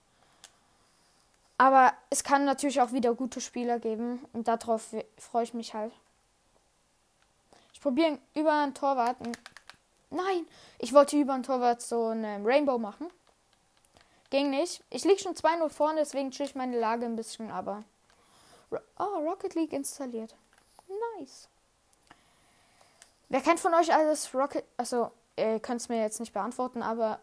Aber 1.58 1.92
es 2.08 2.24
kann 2.24 2.46
natürlich 2.46 2.80
auch 2.80 2.92
wieder 2.92 3.12
gute 3.12 3.42
Spieler 3.42 3.78
geben 3.78 4.24
und 4.32 4.48
darauf 4.48 4.94
freue 5.18 5.44
ich 5.44 5.52
mich 5.52 5.74
halt. 5.74 5.92
Ich 7.74 7.82
probiere 7.82 8.18
über 8.34 8.62
einen 8.62 8.72
Torwart. 8.72 9.18
Nein, 10.08 10.46
ich 10.78 10.94
wollte 10.94 11.18
über 11.18 11.34
einen 11.34 11.42
Torwart 11.42 11.82
so 11.82 12.06
einen 12.06 12.46
Rainbow 12.46 12.78
machen. 12.78 13.08
Ging 14.30 14.48
nicht. 14.48 14.82
Ich 14.88 15.04
liege 15.04 15.20
schon 15.20 15.34
2-0 15.34 15.68
vorne, 15.68 16.00
deswegen 16.00 16.30
chill 16.30 16.46
ich 16.46 16.54
meine 16.54 16.78
Lage 16.78 17.04
ein 17.04 17.16
bisschen, 17.16 17.50
aber 17.50 17.84
Oh, 18.98 19.28
Rocket 19.28 19.54
League 19.54 19.72
installiert. 19.72 20.34
Nice. 21.18 21.48
Wer 23.28 23.40
kennt 23.40 23.60
von 23.60 23.74
euch 23.74 23.94
alles 23.94 24.34
Rocket? 24.34 24.64
Also, 24.76 25.10
ihr 25.36 25.60
könnt 25.60 25.80
es 25.80 25.88
mir 25.88 26.00
jetzt 26.00 26.20
nicht 26.20 26.32
beantworten, 26.32 26.82
aber 26.82 27.20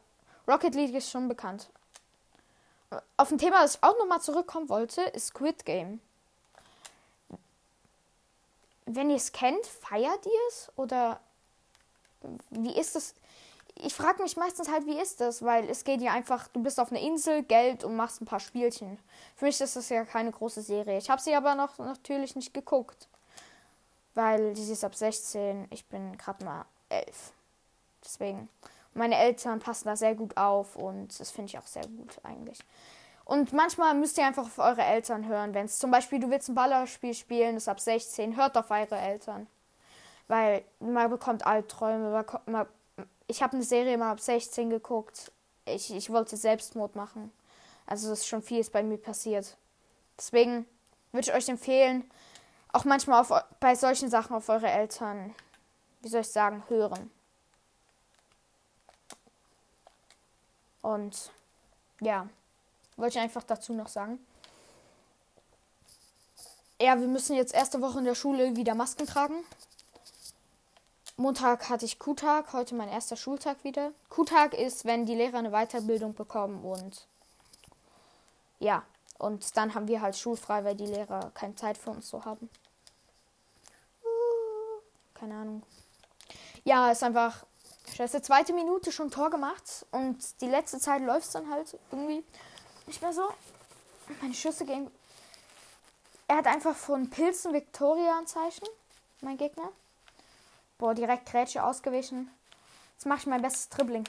Rocket 0.47 0.75
League 0.75 0.95
ist 0.95 1.09
schon 1.09 1.27
bekannt. 1.27 1.69
Auf 3.17 3.31
ein 3.31 3.37
Thema, 3.37 3.61
das 3.61 3.75
ich 3.75 3.83
auch 3.83 3.97
nochmal 3.99 4.21
zurückkommen 4.21 4.69
wollte, 4.69 5.01
ist 5.01 5.27
Squid 5.27 5.65
Game. 5.65 6.01
Wenn 8.85 9.11
ihr 9.11 9.17
es 9.17 9.31
kennt, 9.31 9.65
feiert 9.67 10.25
ihr 10.25 10.47
es? 10.47 10.71
Oder 10.75 11.19
wie 12.49 12.75
ist 12.75 12.95
es? 12.95 13.13
Ich 13.81 13.93
frage 13.93 14.21
mich 14.21 14.36
meistens 14.36 14.69
halt, 14.69 14.86
wie 14.86 15.00
ist 15.00 15.21
das? 15.21 15.43
Weil 15.43 15.69
es 15.69 15.83
geht 15.83 16.01
ja 16.01 16.12
einfach, 16.12 16.48
du 16.50 16.62
bist 16.62 16.79
auf 16.79 16.91
einer 16.91 17.01
Insel, 17.01 17.43
Geld 17.43 17.83
und 17.83 17.95
machst 17.95 18.21
ein 18.21 18.25
paar 18.25 18.39
Spielchen. 18.39 19.00
Für 19.36 19.45
mich 19.45 19.59
ist 19.62 19.75
das 19.75 19.89
ja 19.89 20.03
keine 20.03 20.31
große 20.31 20.62
Serie. 20.62 20.98
Ich 20.98 21.09
habe 21.09 21.21
sie 21.21 21.33
aber 21.33 21.55
noch 21.55 21.77
natürlich 21.77 22.36
nicht 22.36 22.53
geguckt. 22.53 23.07
Weil 24.15 24.55
sie 24.55 24.74
ist 24.74 24.83
ab 24.83 24.95
16, 24.95 25.67
ich 25.69 25.86
bin 25.86 26.17
gerade 26.17 26.43
mal 26.43 26.65
11. 26.89 27.31
Deswegen. 28.03 28.50
Meine 28.93 29.15
Eltern 29.15 29.59
passen 29.59 29.88
da 29.88 29.95
sehr 29.95 30.15
gut 30.15 30.36
auf 30.36 30.75
und 30.75 31.17
das 31.19 31.31
finde 31.31 31.50
ich 31.50 31.57
auch 31.57 31.67
sehr 31.67 31.83
gut 31.83 32.17
eigentlich. 32.24 32.59
Und 33.24 33.53
manchmal 33.53 33.93
müsst 33.93 34.17
ihr 34.17 34.25
einfach 34.25 34.43
auf 34.43 34.57
eure 34.57 34.81
Eltern 34.81 35.27
hören. 35.27 35.53
Wenn 35.53 35.65
es 35.65 35.77
zum 35.77 35.91
Beispiel, 35.91 36.19
du 36.19 36.29
willst 36.31 36.50
ein 36.50 36.55
Ballerspiel 36.55 37.13
spielen, 37.13 37.55
ist 37.55 37.69
ab 37.69 37.79
16, 37.79 38.36
hört 38.36 38.57
auf 38.57 38.71
eure 38.71 38.98
Eltern. 38.98 39.48
Weil 40.27 40.63
man 40.79 41.09
bekommt 41.09 41.45
Albträume, 41.45 42.25
man 42.48 42.67
ich 43.27 43.43
habe 43.43 43.53
eine 43.53 43.63
Serie 43.63 43.97
mal 43.97 44.11
ab 44.11 44.19
16 44.19 44.69
geguckt. 44.69 45.31
Ich, 45.65 45.93
ich 45.93 46.09
wollte 46.09 46.37
Selbstmord 46.37 46.95
machen. 46.95 47.31
Also 47.85 48.11
es 48.11 48.19
ist 48.19 48.27
schon 48.27 48.41
vieles 48.41 48.69
bei 48.69 48.83
mir 48.83 48.97
passiert. 48.97 49.57
Deswegen 50.17 50.65
würde 51.11 51.29
ich 51.29 51.33
euch 51.33 51.49
empfehlen, 51.49 52.09
auch 52.71 52.85
manchmal 52.85 53.21
auf, 53.21 53.31
bei 53.59 53.75
solchen 53.75 54.09
Sachen 54.09 54.35
auf 54.35 54.49
eure 54.49 54.69
Eltern, 54.69 55.33
wie 56.01 56.09
soll 56.09 56.21
ich 56.21 56.29
sagen, 56.29 56.63
hören. 56.67 57.11
Und 60.81 61.31
ja, 61.99 62.27
wollte 62.95 63.17
ich 63.17 63.23
einfach 63.23 63.43
dazu 63.43 63.73
noch 63.73 63.87
sagen. 63.87 64.19
Ja, 66.81 66.99
wir 66.99 67.07
müssen 67.07 67.35
jetzt 67.35 67.53
erste 67.53 67.81
Woche 67.81 67.99
in 67.99 68.05
der 68.05 68.15
Schule 68.15 68.55
wieder 68.55 68.75
Masken 68.75 69.05
tragen. 69.05 69.43
Montag 71.19 71.67
hatte 71.67 71.83
ich 71.83 71.99
Q-Tag, 71.99 72.53
heute 72.53 72.75
mein 72.75 72.88
erster 72.88 73.17
Schultag 73.17 73.65
wieder. 73.65 73.91
Q-Tag 74.07 74.53
ist, 74.53 74.85
wenn 74.85 75.05
die 75.05 75.15
Lehrer 75.15 75.39
eine 75.39 75.51
Weiterbildung 75.51 76.13
bekommen 76.13 76.63
und 76.63 77.07
ja, 78.59 78.83
und 79.17 79.57
dann 79.57 79.75
haben 79.75 79.89
wir 79.89 79.99
halt 79.99 80.15
schulfrei, 80.15 80.63
weil 80.63 80.75
die 80.75 80.85
Lehrer 80.85 81.31
keine 81.33 81.55
Zeit 81.55 81.77
für 81.77 81.89
uns 81.89 82.07
so 82.07 82.23
haben. 82.23 82.49
Keine 85.13 85.35
Ahnung. 85.35 85.63
Ja, 86.63 86.89
ist 86.89 87.03
einfach. 87.03 87.45
Scheiße, 87.93 88.21
zweite 88.21 88.53
Minute 88.53 88.93
schon 88.93 89.11
Tor 89.11 89.29
gemacht 89.29 89.85
und 89.91 90.39
die 90.39 90.47
letzte 90.47 90.79
Zeit 90.79 91.01
läuft 91.01 91.25
es 91.25 91.33
dann 91.33 91.49
halt 91.49 91.77
irgendwie 91.91 92.23
nicht 92.88 93.01
mehr 93.01 93.11
so. 93.11 93.27
Meine 94.21 94.33
Schüsse 94.33 94.63
gehen. 94.63 94.89
Er 96.29 96.38
hat 96.38 96.47
einfach 96.47 96.77
von 96.77 97.09
Pilzen 97.09 97.51
Victoria 97.51 98.19
ein 98.19 98.27
Zeichen, 98.27 98.69
mein 99.19 99.35
Gegner. 99.35 99.69
Boah, 100.79 100.95
direkt 100.95 101.29
Grätsche 101.29 101.63
ausgewichen. 101.63 102.31
Jetzt 102.93 103.05
mache 103.05 103.19
ich 103.19 103.25
mein 103.27 103.41
bestes 103.41 103.69
Dribbling. 103.69 104.05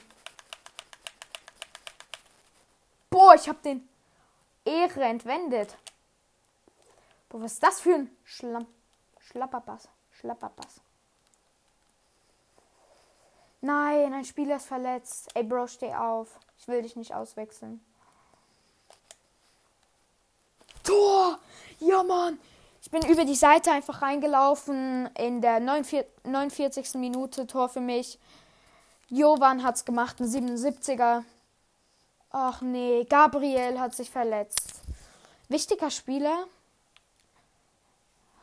Boah, 3.09 3.35
ich 3.35 3.47
habe 3.47 3.59
den 3.63 3.87
Ehre 4.63 5.03
entwendet. 5.03 5.77
Boah, 7.29 7.41
was 7.41 7.53
ist 7.53 7.63
das 7.63 7.81
für 7.81 7.93
ein 7.93 8.17
Schlamm 8.23 8.65
Schlapperpass? 9.19 9.89
Schlapperpass. 10.11 10.81
Nein, 13.59 14.13
ein 14.13 14.25
Spieler 14.25 14.55
ist 14.55 14.65
verletzt. 14.65 15.29
Ey, 15.35 15.43
Bro, 15.43 15.67
steh 15.67 15.93
auf. 15.93 16.39
Ich 16.57 16.67
will 16.67 16.81
dich 16.81 16.95
nicht 16.95 17.13
auswechseln. 17.13 17.85
Tor! 20.83 21.37
Ja, 21.79 22.01
Mann! 22.01 22.39
Ich 22.83 22.89
bin 22.89 23.07
über 23.07 23.25
die 23.25 23.35
Seite 23.35 23.71
einfach 23.71 24.01
reingelaufen. 24.01 25.07
In 25.17 25.39
der 25.39 25.59
49. 25.59 26.95
Minute 26.95 27.45
Tor 27.45 27.69
für 27.69 27.79
mich. 27.79 28.17
Jovan 29.09 29.61
hat 29.61 29.75
es 29.75 29.85
gemacht, 29.85 30.19
ein 30.19 30.25
77er. 30.25 31.23
Ach 32.31 32.61
nee, 32.61 33.05
Gabriel 33.09 33.79
hat 33.79 33.93
sich 33.93 34.09
verletzt. 34.09 34.81
Wichtiger 35.49 35.91
Spieler. 35.91 36.45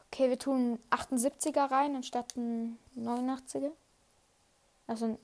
Okay, 0.06 0.28
wir 0.28 0.38
tun 0.38 0.78
78er 0.90 1.70
rein 1.70 1.96
anstatt 1.96 2.36
ein 2.36 2.78
89er. 2.96 3.72
Also 4.86 5.18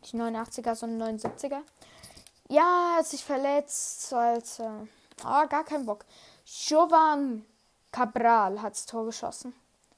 nicht 0.00 0.14
89er, 0.14 0.74
sondern 0.74 1.18
79er. 1.18 1.60
Ja, 2.48 2.94
hat 2.96 3.06
sich 3.06 3.24
verletzt. 3.24 4.12
Alter. 4.12 4.88
Oh, 5.22 5.46
gar 5.46 5.64
kein 5.64 5.86
Bock. 5.86 6.04
Jovan 6.66 7.44
Cabral 7.92 8.62
hat's 8.62 8.86
Tor 8.86 9.04
geschossen. 9.06 9.54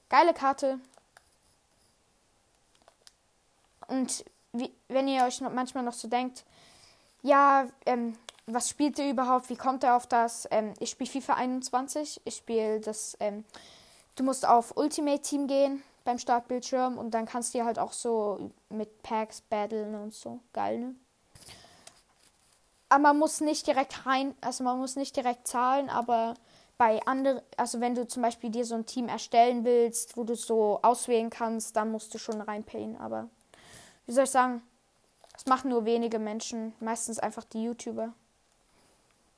Geile 0.09 0.33
Karte. 0.33 0.79
Und 3.87 4.25
wie, 4.53 4.71
wenn 4.87 5.07
ihr 5.07 5.23
euch 5.23 5.41
noch 5.41 5.51
manchmal 5.51 5.83
noch 5.83 5.93
so 5.93 6.07
denkt, 6.07 6.43
ja, 7.21 7.67
ähm, 7.85 8.17
was 8.45 8.69
spielt 8.69 8.99
er 8.99 9.09
überhaupt? 9.09 9.49
Wie 9.49 9.55
kommt 9.55 9.83
er 9.83 9.95
auf 9.95 10.07
das? 10.07 10.47
Ähm, 10.51 10.73
ich 10.79 10.89
spiele 10.89 11.09
FIFA 11.09 11.35
21. 11.35 12.21
Ich 12.25 12.35
spiele 12.35 12.79
das. 12.79 13.15
Ähm, 13.19 13.45
du 14.15 14.23
musst 14.23 14.47
auf 14.47 14.75
Ultimate 14.75 15.21
Team 15.21 15.47
gehen 15.47 15.83
beim 16.03 16.19
Startbildschirm 16.19 16.97
und 16.97 17.11
dann 17.11 17.25
kannst 17.25 17.53
du 17.53 17.63
halt 17.63 17.79
auch 17.79 17.93
so 17.93 18.51
mit 18.69 19.01
Packs 19.03 19.41
battlen 19.41 19.95
und 19.95 20.13
so. 20.13 20.39
Geil, 20.51 20.79
ne? 20.79 20.95
Aber 22.89 23.01
man 23.01 23.17
muss 23.17 23.41
nicht 23.41 23.65
direkt 23.65 24.05
rein, 24.05 24.35
also 24.41 24.63
man 24.63 24.77
muss 24.77 24.95
nicht 24.95 25.15
direkt 25.15 25.47
zahlen, 25.47 25.89
aber 25.89 26.35
bei 26.83 27.01
anderen, 27.05 27.39
also 27.55 27.79
wenn 27.79 27.95
du 27.95 28.05
zum 28.05 28.23
Beispiel 28.23 28.49
dir 28.49 28.65
so 28.65 28.75
ein 28.75 28.85
Team 28.85 29.07
erstellen 29.07 29.63
willst, 29.63 30.17
wo 30.17 30.25
du 30.25 30.35
so 30.35 30.79
auswählen 30.81 31.29
kannst, 31.29 31.77
dann 31.77 31.91
musst 31.91 32.13
du 32.13 32.17
schon 32.17 32.41
reinpayen. 32.41 32.97
Aber 32.97 33.29
wie 34.05 34.11
soll 34.11 34.25
ich 34.25 34.31
sagen, 34.31 34.61
das 35.31 35.45
machen 35.45 35.69
nur 35.69 35.85
wenige 35.85 36.19
Menschen, 36.19 36.73
meistens 36.81 37.19
einfach 37.19 37.45
die 37.45 37.63
YouTuber, 37.63 38.11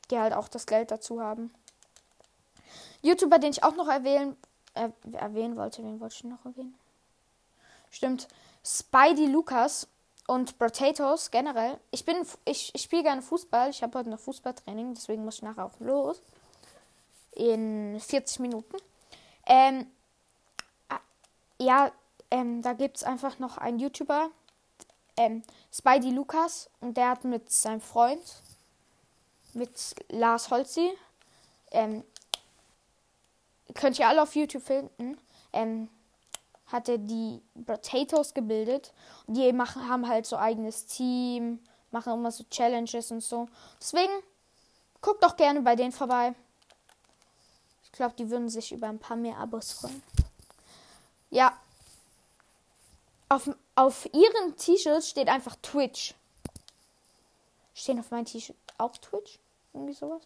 die 0.10 0.18
halt 0.18 0.34
auch 0.34 0.48
das 0.48 0.66
Geld 0.66 0.90
dazu 0.90 1.22
haben. 1.22 1.54
YouTuber, 3.04 3.38
den 3.38 3.52
ich 3.52 3.64
auch 3.64 3.76
noch 3.76 3.90
erwähnen, 3.90 4.36
äh, 4.74 4.90
erwähnen 5.14 5.56
wollte, 5.56 5.84
wen 5.84 6.00
wollte 6.00 6.16
ich 6.16 6.24
noch 6.24 6.44
erwähnen? 6.46 6.74
Stimmt. 7.92 8.28
Spidey 8.66 9.28
Lucas 9.28 9.88
und 10.26 10.58
Potatoes 10.58 11.30
generell. 11.30 11.78
Ich 11.92 12.06
bin, 12.06 12.16
ich, 12.46 12.74
ich 12.74 12.82
spiele 12.82 13.04
gerne 13.04 13.22
Fußball. 13.22 13.70
Ich 13.70 13.84
habe 13.84 14.00
heute 14.00 14.10
noch 14.10 14.20
Fußballtraining, 14.20 14.96
deswegen 14.96 15.24
muss 15.24 15.36
ich 15.36 15.44
nachher 15.44 15.66
auch 15.66 15.80
los. 15.80 16.24
In 17.36 18.00
40 18.00 18.40
Minuten. 18.40 18.78
Ähm, 19.46 19.88
ah, 20.90 21.00
ja, 21.60 21.92
ähm, 22.32 22.62
da 22.62 22.74
gibt 22.74 22.98
es 22.98 23.04
einfach 23.04 23.40
noch 23.40 23.58
einen 23.58 23.80
YouTuber, 23.80 24.30
ähm, 25.18 25.44
Spidey 25.72 26.12
Lucas, 26.12 26.70
und 26.82 26.98
der 26.98 27.10
hat 27.10 27.24
mit 27.24 27.52
seinem 27.52 27.82
Freund, 27.82 28.22
mit 29.54 29.72
Lars 30.10 30.50
Holzi, 30.50 30.92
ähm, 31.72 32.04
könnt 33.74 34.00
ihr 34.00 34.08
alle 34.08 34.22
auf 34.22 34.36
YouTube 34.36 34.64
finden, 34.64 35.18
ähm, 35.54 35.90
hat 36.68 36.90
er 36.90 36.98
die 36.98 37.42
Potatoes 37.66 38.34
gebildet. 38.34 38.94
Und 39.28 39.36
die 39.36 39.52
machen, 39.54 39.88
haben 39.88 40.08
halt 40.08 40.26
so 40.26 40.38
eigenes 40.38 40.86
Team, 40.86 41.60
machen 41.92 42.14
immer 42.14 42.32
so 42.32 42.44
Challenges 42.50 43.12
und 43.12 43.22
so. 43.22 43.48
Deswegen 43.80 44.14
guckt 45.02 45.24
doch 45.24 45.36
gerne 45.36 45.62
bei 45.62 45.76
denen 45.76 45.92
vorbei. 45.92 46.34
Ich 47.96 47.98
glaube, 47.98 48.16
die 48.20 48.30
würden 48.30 48.50
sich 48.50 48.74
über 48.74 48.90
ein 48.90 49.00
paar 49.00 49.16
mehr 49.16 49.38
Abos 49.38 49.72
freuen. 49.72 50.04
Ja. 51.30 51.58
Auf, 53.30 53.50
auf 53.76 54.06
ihren 54.12 54.58
T-Shirts 54.58 55.10
steht 55.10 55.30
einfach 55.30 55.56
Twitch. 55.62 56.14
Stehen 57.74 57.98
auf 57.98 58.12
meinem 58.12 58.26
T-Shirt 58.26 58.58
auch 58.78 58.98
Twitch? 58.98 59.40
Irgendwie 59.72 59.94
sowas? 59.94 60.24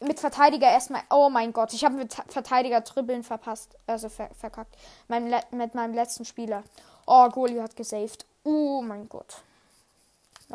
mit 0.00 0.20
Verteidiger 0.20 0.70
erstmal. 0.70 1.00
Oh 1.08 1.30
mein 1.30 1.54
Gott, 1.54 1.72
ich 1.72 1.82
habe 1.82 1.94
mit 1.94 2.12
Verteidiger 2.12 2.82
Dribbeln 2.82 3.24
verpasst. 3.24 3.74
Also 3.86 4.10
ver 4.10 4.28
verkackt. 4.34 4.76
Mein 5.08 5.34
mit 5.50 5.74
meinem 5.74 5.94
letzten 5.94 6.26
Spieler. 6.26 6.62
Oh, 7.06 7.26
Goli 7.30 7.56
hat 7.56 7.74
gesaved. 7.74 8.26
Oh 8.42 8.82
mein 8.82 9.08
Gott. 9.08 9.42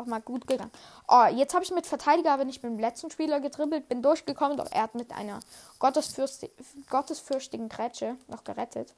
Nochmal 0.00 0.22
gut 0.22 0.46
gegangen. 0.46 0.70
Oh, 1.08 1.26
jetzt 1.26 1.52
habe 1.52 1.62
ich 1.62 1.70
mit 1.72 1.86
Verteidiger 1.86 2.32
aber 2.32 2.46
nicht 2.46 2.62
mit 2.62 2.72
dem 2.72 2.78
letzten 2.78 3.10
Spieler 3.10 3.38
gedribbelt. 3.38 3.86
Bin 3.86 4.00
durchgekommen, 4.00 4.56
doch 4.56 4.72
er 4.72 4.84
hat 4.84 4.94
mit 4.94 5.12
einer 5.12 5.40
gottesfürsti 5.78 6.50
gottesfürchtigen 6.88 7.68
Grätsche 7.68 8.16
noch 8.26 8.42
gerettet. 8.42 8.94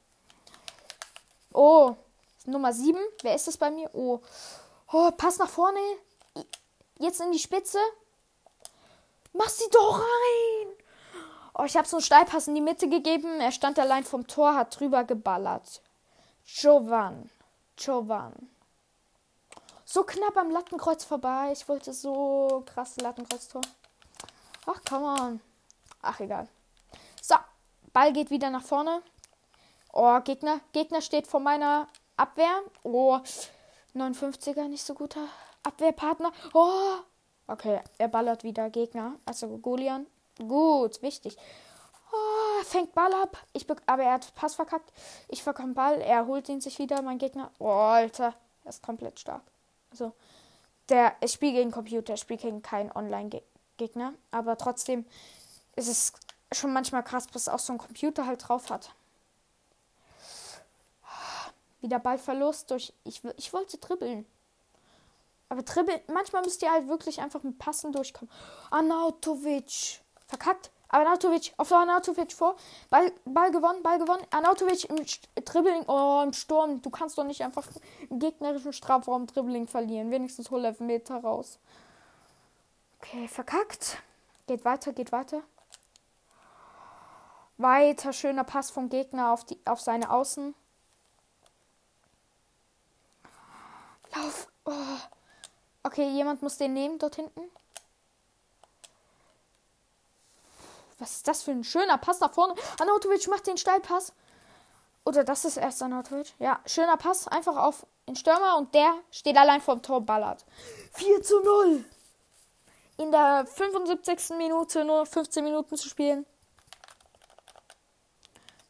Oh, 1.53 1.97
Nummer 2.45 2.71
7. 2.71 2.97
Wer 3.21 3.35
ist 3.35 3.47
das 3.47 3.57
bei 3.57 3.69
mir? 3.69 3.89
Oh. 3.93 4.21
Oh, 4.93 5.11
Pass 5.11 5.39
nach 5.39 5.49
vorne. 5.49 5.79
Jetzt 6.99 7.19
in 7.19 7.33
die 7.33 7.39
Spitze. 7.39 7.79
Mach 9.33 9.49
sie 9.49 9.69
doch 9.71 9.99
rein! 9.99 10.67
Oh, 11.53 11.63
ich 11.65 11.75
habe 11.75 11.85
so 11.85 11.97
einen 11.97 12.03
Steilpass 12.03 12.47
in 12.47 12.55
die 12.55 12.61
Mitte 12.61 12.87
gegeben. 12.87 13.41
Er 13.41 13.51
stand 13.51 13.77
allein 13.77 14.05
vom 14.05 14.25
Tor, 14.25 14.55
hat 14.55 14.79
drüber 14.79 15.03
geballert. 15.03 15.81
Jovan. 16.45 17.29
Jovan. 17.77 18.52
So 19.93 20.03
knapp 20.03 20.35
am 20.37 20.49
Lattenkreuz 20.49 21.03
vorbei. 21.03 21.51
Ich 21.51 21.69
wollte 21.69 21.93
so 21.93 22.63
krass 22.65 22.95
Lattenkreuztor. 22.97 23.61
Ach, 24.65 24.81
come 24.89 25.05
on. 25.05 25.41
Ach, 26.01 26.19
egal. 26.19 26.47
So, 27.21 27.35
Ball 27.93 28.11
geht 28.11 28.31
wieder 28.31 28.49
nach 28.49 28.63
vorne. 28.63 29.03
Oh, 29.91 30.19
Gegner. 30.21 30.61
Gegner 30.71 30.99
steht 30.99 31.27
vor 31.27 31.41
meiner 31.41 31.87
Abwehr. 32.17 32.63
Oh, 32.81 33.19
59er, 33.93 34.67
nicht 34.67 34.83
so 34.83 34.95
guter 34.95 35.27
Abwehrpartner. 35.61 36.31
Oh, 36.55 36.95
Okay, 37.45 37.79
er 37.99 38.07
ballert 38.07 38.43
wieder 38.43 38.71
Gegner. 38.71 39.19
Also 39.27 39.59
Golian. 39.59 40.07
Gut, 40.39 41.03
wichtig. 41.03 41.37
Oh, 42.11 42.63
fängt 42.63 42.95
Ball 42.95 43.13
ab. 43.13 43.37
Ich 43.51 43.67
aber 43.85 44.01
er 44.01 44.13
hat 44.13 44.33
Pass 44.33 44.55
verkackt. 44.55 44.91
Ich 45.27 45.43
verkomme 45.43 45.75
Ball. 45.75 46.01
Er 46.01 46.25
holt 46.25 46.49
ihn 46.49 46.61
sich 46.61 46.79
wieder, 46.79 47.03
mein 47.03 47.19
Gegner. 47.19 47.51
Oh, 47.59 47.69
Alter. 47.69 48.33
Er 48.63 48.69
ist 48.69 48.81
komplett 48.81 49.19
stark. 49.19 49.43
Also, 49.93 50.13
der, 50.89 51.15
ich 51.21 51.31
spiele 51.31 51.53
gegen 51.53 51.69
Computer, 51.69 52.15
ich 52.15 52.19
spiele 52.19 52.39
gegen 52.39 52.63
keinen 52.63 52.91
Online-Gegner. 52.91 54.13
Aber 54.31 54.57
trotzdem 54.57 55.05
ist 55.75 55.87
es 55.87 56.13
schon 56.51 56.73
manchmal 56.73 57.03
krass, 57.03 57.27
was 57.33 57.47
auch 57.47 57.59
so 57.59 57.73
ein 57.73 57.77
Computer 57.77 58.25
halt 58.25 58.47
drauf 58.47 58.71
hat. 58.71 58.95
Wieder 61.81 61.99
Ballverlust 61.99 62.71
durch. 62.71 62.91
Ich, 63.03 63.21
ich 63.37 63.53
wollte 63.53 63.77
dribbeln. 63.77 64.25
Aber 65.49 65.61
Dribbel, 65.61 66.01
manchmal 66.07 66.41
müsst 66.41 66.63
ihr 66.63 66.71
halt 66.71 66.87
wirklich 66.87 67.21
einfach 67.21 67.43
mit 67.43 67.59
Passen 67.59 67.91
durchkommen. 67.91 68.33
Anautovic. 68.71 70.01
Verkackt. 70.25 70.71
Anautovic, 70.93 71.53
auf 71.57 71.71
Anautovic 71.71 72.31
vor. 72.33 72.55
Ball, 72.89 73.11
Ball 73.25 73.51
gewonnen, 73.51 73.81
Ball 73.81 73.97
gewonnen. 73.97 74.23
Anautovic 74.29 74.87
im 74.89 75.03
Dribbling, 75.43 75.83
oh, 75.87 76.21
im 76.23 76.33
Sturm. 76.33 76.81
Du 76.83 76.91
kannst 76.91 77.17
doch 77.17 77.23
nicht 77.23 77.41
einfach 77.43 77.67
im 78.09 78.19
gegnerischen 78.19 78.73
Strafraum 78.73 79.25
Dribbling 79.25 79.67
verlieren. 79.67 80.11
Wenigstens 80.11 80.51
hol 80.51 80.71
Meter 80.79 81.15
raus. 81.15 81.57
Okay, 82.99 83.27
verkackt. 83.27 83.97
Geht 84.45 84.65
weiter, 84.65 84.93
geht 84.93 85.11
weiter. 85.11 85.41
Weiter 87.57 88.13
schöner 88.13 88.43
Pass 88.43 88.69
vom 88.69 88.89
Gegner 88.89 89.31
auf, 89.31 89.45
die, 89.45 89.59
auf 89.65 89.81
seine 89.81 90.11
Außen. 90.11 90.53
Lauf. 94.15 94.47
Oh. 94.65 94.71
Okay, 95.81 96.07
jemand 96.09 96.43
muss 96.43 96.57
den 96.57 96.73
nehmen 96.73 96.99
dort 96.99 97.15
hinten. 97.15 97.41
Was 100.99 101.13
ist 101.13 101.27
das 101.27 101.43
für 101.43 101.51
ein 101.51 101.63
schöner 101.63 101.97
Pass 101.97 102.19
nach 102.19 102.33
vorne? 102.33 102.55
Anatovic 102.79 103.27
macht 103.27 103.47
den 103.47 103.57
Steilpass. 103.57 104.13
Oder 105.05 105.23
das 105.23 105.45
ist 105.45 105.57
erst 105.57 105.81
Anatovic. 105.81 106.33
Ja, 106.39 106.59
schöner 106.65 106.97
Pass. 106.97 107.27
Einfach 107.27 107.57
auf 107.57 107.85
den 108.07 108.15
Stürmer 108.15 108.57
und 108.57 108.73
der 108.73 108.93
steht 109.11 109.37
allein 109.37 109.61
vorm 109.61 109.81
Tor 109.81 110.01
ballert. 110.01 110.45
4 110.93 111.23
zu 111.23 111.39
0. 111.41 111.85
In 112.97 113.11
der 113.11 113.45
75. 113.45 114.37
Minute 114.37 114.85
nur 114.85 115.05
15 115.05 115.43
Minuten 115.43 115.75
zu 115.75 115.89
spielen. 115.89 116.25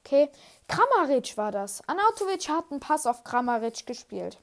Okay. 0.06 0.32
Kramaric 0.68 1.38
war 1.38 1.52
das. 1.52 1.88
Anatovic 1.88 2.50
hat 2.50 2.72
einen 2.72 2.80
Pass 2.80 3.06
auf 3.06 3.24
Kramaric 3.24 3.86
gespielt. 3.86 4.40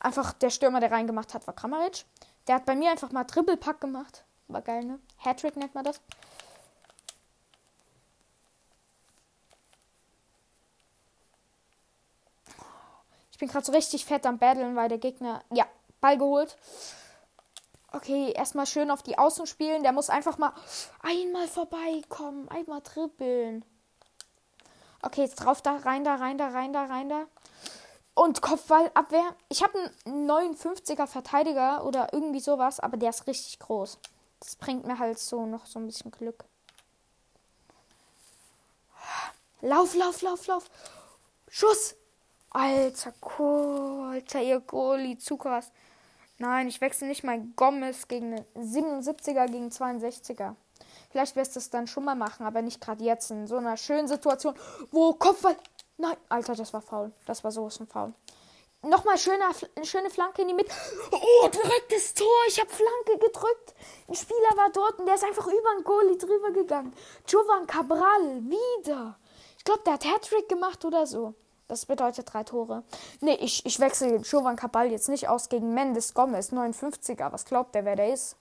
Einfach 0.00 0.32
der 0.32 0.50
Stürmer, 0.50 0.80
der 0.80 0.90
reingemacht 0.90 1.34
hat, 1.34 1.46
war 1.46 1.54
Kramaric. 1.54 2.04
Der 2.48 2.56
hat 2.56 2.64
bei 2.64 2.74
mir 2.74 2.90
einfach 2.90 3.12
mal 3.12 3.24
Triple-Pack 3.24 3.80
gemacht. 3.80 4.24
War 4.48 4.62
geil, 4.62 4.84
ne? 4.84 4.98
Hattrick 5.24 5.56
nennt 5.56 5.74
man 5.74 5.84
das. 5.84 6.00
Ich 13.30 13.38
bin 13.38 13.48
gerade 13.48 13.64
so 13.64 13.72
richtig 13.72 14.04
fett 14.04 14.26
am 14.26 14.38
Battlen, 14.38 14.76
weil 14.76 14.88
der 14.88 14.98
Gegner. 14.98 15.42
Ja, 15.52 15.66
Ball 16.00 16.18
geholt. 16.18 16.56
Okay, 17.92 18.32
erstmal 18.32 18.66
schön 18.66 18.90
auf 18.90 19.02
die 19.02 19.18
Außen 19.18 19.46
spielen. 19.46 19.82
Der 19.82 19.92
muss 19.92 20.10
einfach 20.10 20.38
mal 20.38 20.52
einmal 21.02 21.46
vorbeikommen. 21.46 22.48
Einmal 22.48 22.80
trippeln. 22.80 23.64
Okay, 25.02 25.22
jetzt 25.22 25.36
drauf 25.36 25.60
da, 25.60 25.76
rein 25.76 26.04
da, 26.04 26.14
rein 26.14 26.38
da, 26.38 26.48
rein 26.48 26.72
da, 26.72 26.84
rein 26.84 27.08
da. 27.08 27.26
Und 28.14 28.40
Kopfballabwehr. 28.40 29.34
Ich 29.48 29.62
habe 29.62 29.90
einen 30.04 30.30
59er 30.30 31.06
Verteidiger 31.06 31.84
oder 31.84 32.12
irgendwie 32.12 32.40
sowas, 32.40 32.80
aber 32.80 32.96
der 32.96 33.10
ist 33.10 33.26
richtig 33.26 33.58
groß. 33.58 33.98
Das 34.42 34.56
bringt 34.56 34.84
mir 34.84 34.98
halt 34.98 35.20
so 35.20 35.46
noch 35.46 35.66
so 35.66 35.78
ein 35.78 35.86
bisschen 35.86 36.10
Glück. 36.10 36.44
Lauf, 39.60 39.94
lauf, 39.94 40.20
lauf, 40.22 40.46
lauf. 40.48 40.64
Schuss. 41.48 41.94
Alter, 42.50 43.14
cool. 43.38 44.10
Alter, 44.10 44.42
ihr 44.42 44.58
Goalie, 44.58 45.16
zu 45.16 45.36
krass. 45.36 45.70
Nein, 46.38 46.66
ich 46.66 46.80
wechsle 46.80 47.06
nicht 47.06 47.22
mein 47.22 47.54
Gomez 47.54 48.08
gegen 48.08 48.34
einen 48.34 48.44
77er 48.56 49.46
gegen 49.46 49.68
62er. 49.68 50.56
Vielleicht 51.10 51.36
wirst 51.36 51.54
du 51.54 51.60
es 51.60 51.70
dann 51.70 51.86
schon 51.86 52.04
mal 52.04 52.16
machen, 52.16 52.44
aber 52.44 52.62
nicht 52.62 52.80
gerade 52.80 53.04
jetzt 53.04 53.30
in 53.30 53.46
so 53.46 53.58
einer 53.58 53.76
schönen 53.76 54.08
Situation, 54.08 54.54
wo 54.90 55.14
Kopfball 55.14 55.56
Nein, 55.98 56.16
Alter, 56.28 56.56
das 56.56 56.72
war 56.72 56.80
faul. 56.80 57.12
Das 57.26 57.44
war 57.44 57.52
sowas 57.52 57.76
von 57.76 57.86
faul. 57.86 58.12
Nochmal 58.84 59.16
schöne, 59.16 59.44
schöne 59.84 60.10
Flanke 60.10 60.42
in 60.42 60.48
die 60.48 60.54
Mitte. 60.54 60.72
Oh, 61.12 61.48
direktes 61.48 62.14
Tor. 62.14 62.26
Ich 62.48 62.58
habe 62.58 62.68
Flanke 62.68 63.24
gedrückt. 63.24 63.74
Ein 64.08 64.14
Spieler 64.16 64.56
war 64.56 64.70
dort 64.72 64.98
und 64.98 65.06
der 65.06 65.14
ist 65.14 65.24
einfach 65.24 65.46
über 65.46 65.74
den 65.76 65.84
Goalie 65.84 66.18
drüber 66.18 66.50
gegangen. 66.50 66.92
Jovan 67.28 67.66
Cabral, 67.68 68.42
wieder. 68.42 69.16
Ich 69.56 69.64
glaube, 69.64 69.82
der 69.86 69.92
hat 69.92 70.04
Hattrick 70.04 70.48
gemacht 70.48 70.84
oder 70.84 71.06
so. 71.06 71.34
Das 71.68 71.86
bedeutet 71.86 72.32
drei 72.32 72.42
Tore. 72.42 72.82
Nee, 73.20 73.38
ich, 73.40 73.64
ich 73.64 73.78
wechsle 73.78 74.16
Jovan 74.16 74.56
Cabral 74.56 74.90
jetzt 74.90 75.08
nicht 75.08 75.28
aus 75.28 75.48
gegen 75.48 75.74
Mendes 75.74 76.12
Gomez, 76.12 76.52
59er. 76.52 77.32
Was 77.32 77.44
glaubt 77.44 77.76
der, 77.76 77.84
wer 77.84 77.94
der 77.94 78.12
ist? 78.12 78.36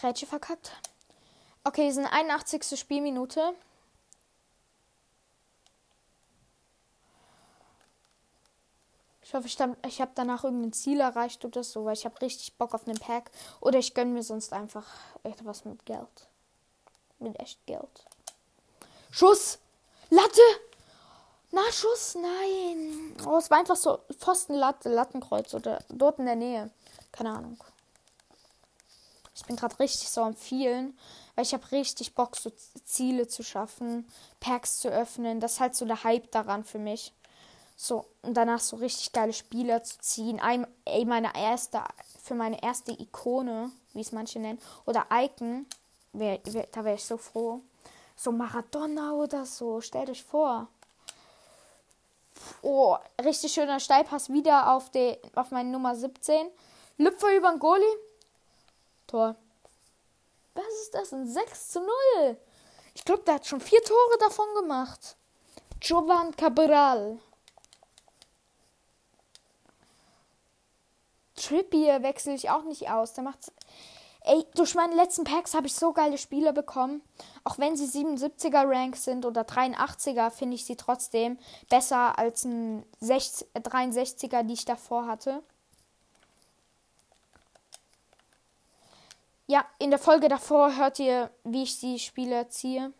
Grätsche 0.00 0.26
verkackt. 0.26 0.72
Okay, 1.64 1.86
wir 1.86 1.92
sind 1.92 2.06
81. 2.06 2.78
Spielminute. 2.78 3.54
Ich 9.22 9.34
hoffe, 9.34 9.46
ich, 9.46 9.58
ich 9.86 10.00
habe 10.00 10.12
danach 10.14 10.44
irgendein 10.44 10.72
Ziel 10.72 11.00
erreicht 11.00 11.44
oder 11.44 11.62
so, 11.62 11.84
weil 11.84 11.92
ich 11.92 12.06
habe 12.06 12.20
richtig 12.22 12.56
Bock 12.56 12.74
auf 12.74 12.86
einen 12.86 12.98
Pack. 12.98 13.30
Oder 13.60 13.78
ich 13.78 13.92
gönne 13.92 14.12
mir 14.12 14.22
sonst 14.22 14.52
einfach 14.52 14.86
etwas 15.22 15.64
mit 15.66 15.84
Geld. 15.84 16.28
Mit 17.18 17.38
echt 17.38 17.64
Geld. 17.66 18.06
Schuss! 19.10 19.58
Latte! 20.08 20.40
Na, 21.50 21.60
Schuss, 21.72 22.14
nein. 22.14 23.16
Oh, 23.26 23.36
es 23.36 23.50
war 23.50 23.58
einfach 23.58 23.76
so 23.76 23.98
Pfostenlatte, 24.16 24.88
Lattenkreuz 24.88 25.52
oder 25.52 25.82
dort 25.88 26.18
in 26.18 26.26
der 26.26 26.36
Nähe. 26.36 26.70
Keine 27.12 27.30
Ahnung. 27.30 27.58
Ich 29.38 29.46
bin 29.46 29.54
gerade 29.54 29.78
richtig 29.78 30.10
so 30.10 30.22
am 30.22 30.34
vielen, 30.34 30.98
weil 31.36 31.44
ich 31.44 31.54
habe 31.54 31.70
richtig 31.70 32.16
Bock, 32.16 32.36
so 32.36 32.50
Ziele 32.84 33.28
zu 33.28 33.44
schaffen, 33.44 34.04
Packs 34.40 34.80
zu 34.80 34.88
öffnen. 34.88 35.38
Das 35.38 35.54
ist 35.54 35.60
halt 35.60 35.76
so 35.76 35.84
der 35.84 36.02
Hype 36.02 36.32
daran 36.32 36.64
für 36.64 36.80
mich. 36.80 37.12
So, 37.76 38.06
und 38.22 38.34
danach 38.34 38.58
so 38.58 38.76
richtig 38.76 39.12
geile 39.12 39.32
Spieler 39.32 39.84
zu 39.84 40.00
ziehen. 40.00 40.40
Ein, 40.40 40.66
ey, 40.84 41.04
meine 41.04 41.30
erste, 41.36 41.84
für 42.20 42.34
meine 42.34 42.60
erste 42.60 42.90
Ikone, 42.90 43.70
wie 43.94 44.00
es 44.00 44.10
manche 44.10 44.40
nennen, 44.40 44.60
oder 44.86 45.06
Icon, 45.12 45.66
wär, 46.12 46.40
wär, 46.42 46.66
da 46.72 46.84
wäre 46.84 46.96
ich 46.96 47.04
so 47.04 47.16
froh. 47.16 47.60
So 48.16 48.32
Maradona 48.32 49.12
oder 49.12 49.46
so, 49.46 49.80
stellt 49.80 50.10
euch 50.10 50.24
vor. 50.24 50.66
Oh, 52.62 52.96
richtig 53.22 53.52
schöner 53.52 53.78
Steilpass 53.78 54.30
wieder 54.30 54.72
auf, 54.72 54.90
die, 54.90 55.16
auf 55.36 55.52
meine 55.52 55.70
Nummer 55.70 55.94
17. 55.94 56.48
Lüpfer 56.96 57.36
über 57.36 57.50
den 57.50 57.60
Goalie. 57.60 58.07
Tor. 59.08 59.34
Was 60.54 60.72
ist 60.82 60.94
das? 60.94 61.12
Ein 61.12 61.26
6 61.26 61.68
zu 61.70 61.80
0. 61.80 62.36
Ich 62.94 63.04
glaube, 63.04 63.22
der 63.24 63.34
hat 63.34 63.46
schon 63.46 63.60
vier 63.60 63.82
Tore 63.82 64.18
davon 64.20 64.46
gemacht. 64.60 65.16
Jovan 65.82 66.34
Cabral. 66.36 67.18
Trippier 71.36 72.02
wechsle 72.02 72.34
ich 72.34 72.50
auch 72.50 72.64
nicht 72.64 72.90
aus. 72.90 73.14
Der 73.14 73.24
macht. 73.24 73.52
Ey, 74.22 74.44
durch 74.54 74.74
meine 74.74 74.94
letzten 74.94 75.24
Packs 75.24 75.54
habe 75.54 75.68
ich 75.68 75.74
so 75.74 75.92
geile 75.92 76.18
Spieler 76.18 76.52
bekommen. 76.52 77.02
Auch 77.44 77.58
wenn 77.58 77.76
sie 77.76 77.86
77er 77.86 78.68
Rank 78.68 78.96
sind 78.96 79.24
oder 79.24 79.42
83er, 79.42 80.30
finde 80.30 80.56
ich 80.56 80.66
sie 80.66 80.76
trotzdem 80.76 81.38
besser 81.70 82.18
als 82.18 82.44
ein 82.44 82.84
60, 83.00 83.48
63er, 83.54 84.42
die 84.42 84.54
ich 84.54 84.64
davor 84.64 85.06
hatte. 85.06 85.42
Ja, 89.48 89.64
in 89.78 89.90
der 89.90 89.98
Folge 89.98 90.28
davor 90.28 90.76
hört 90.76 90.98
ihr, 90.98 91.30
wie 91.42 91.62
ich 91.62 91.80
die 91.80 91.98
Spiele 91.98 92.48
ziehe. 92.48 92.92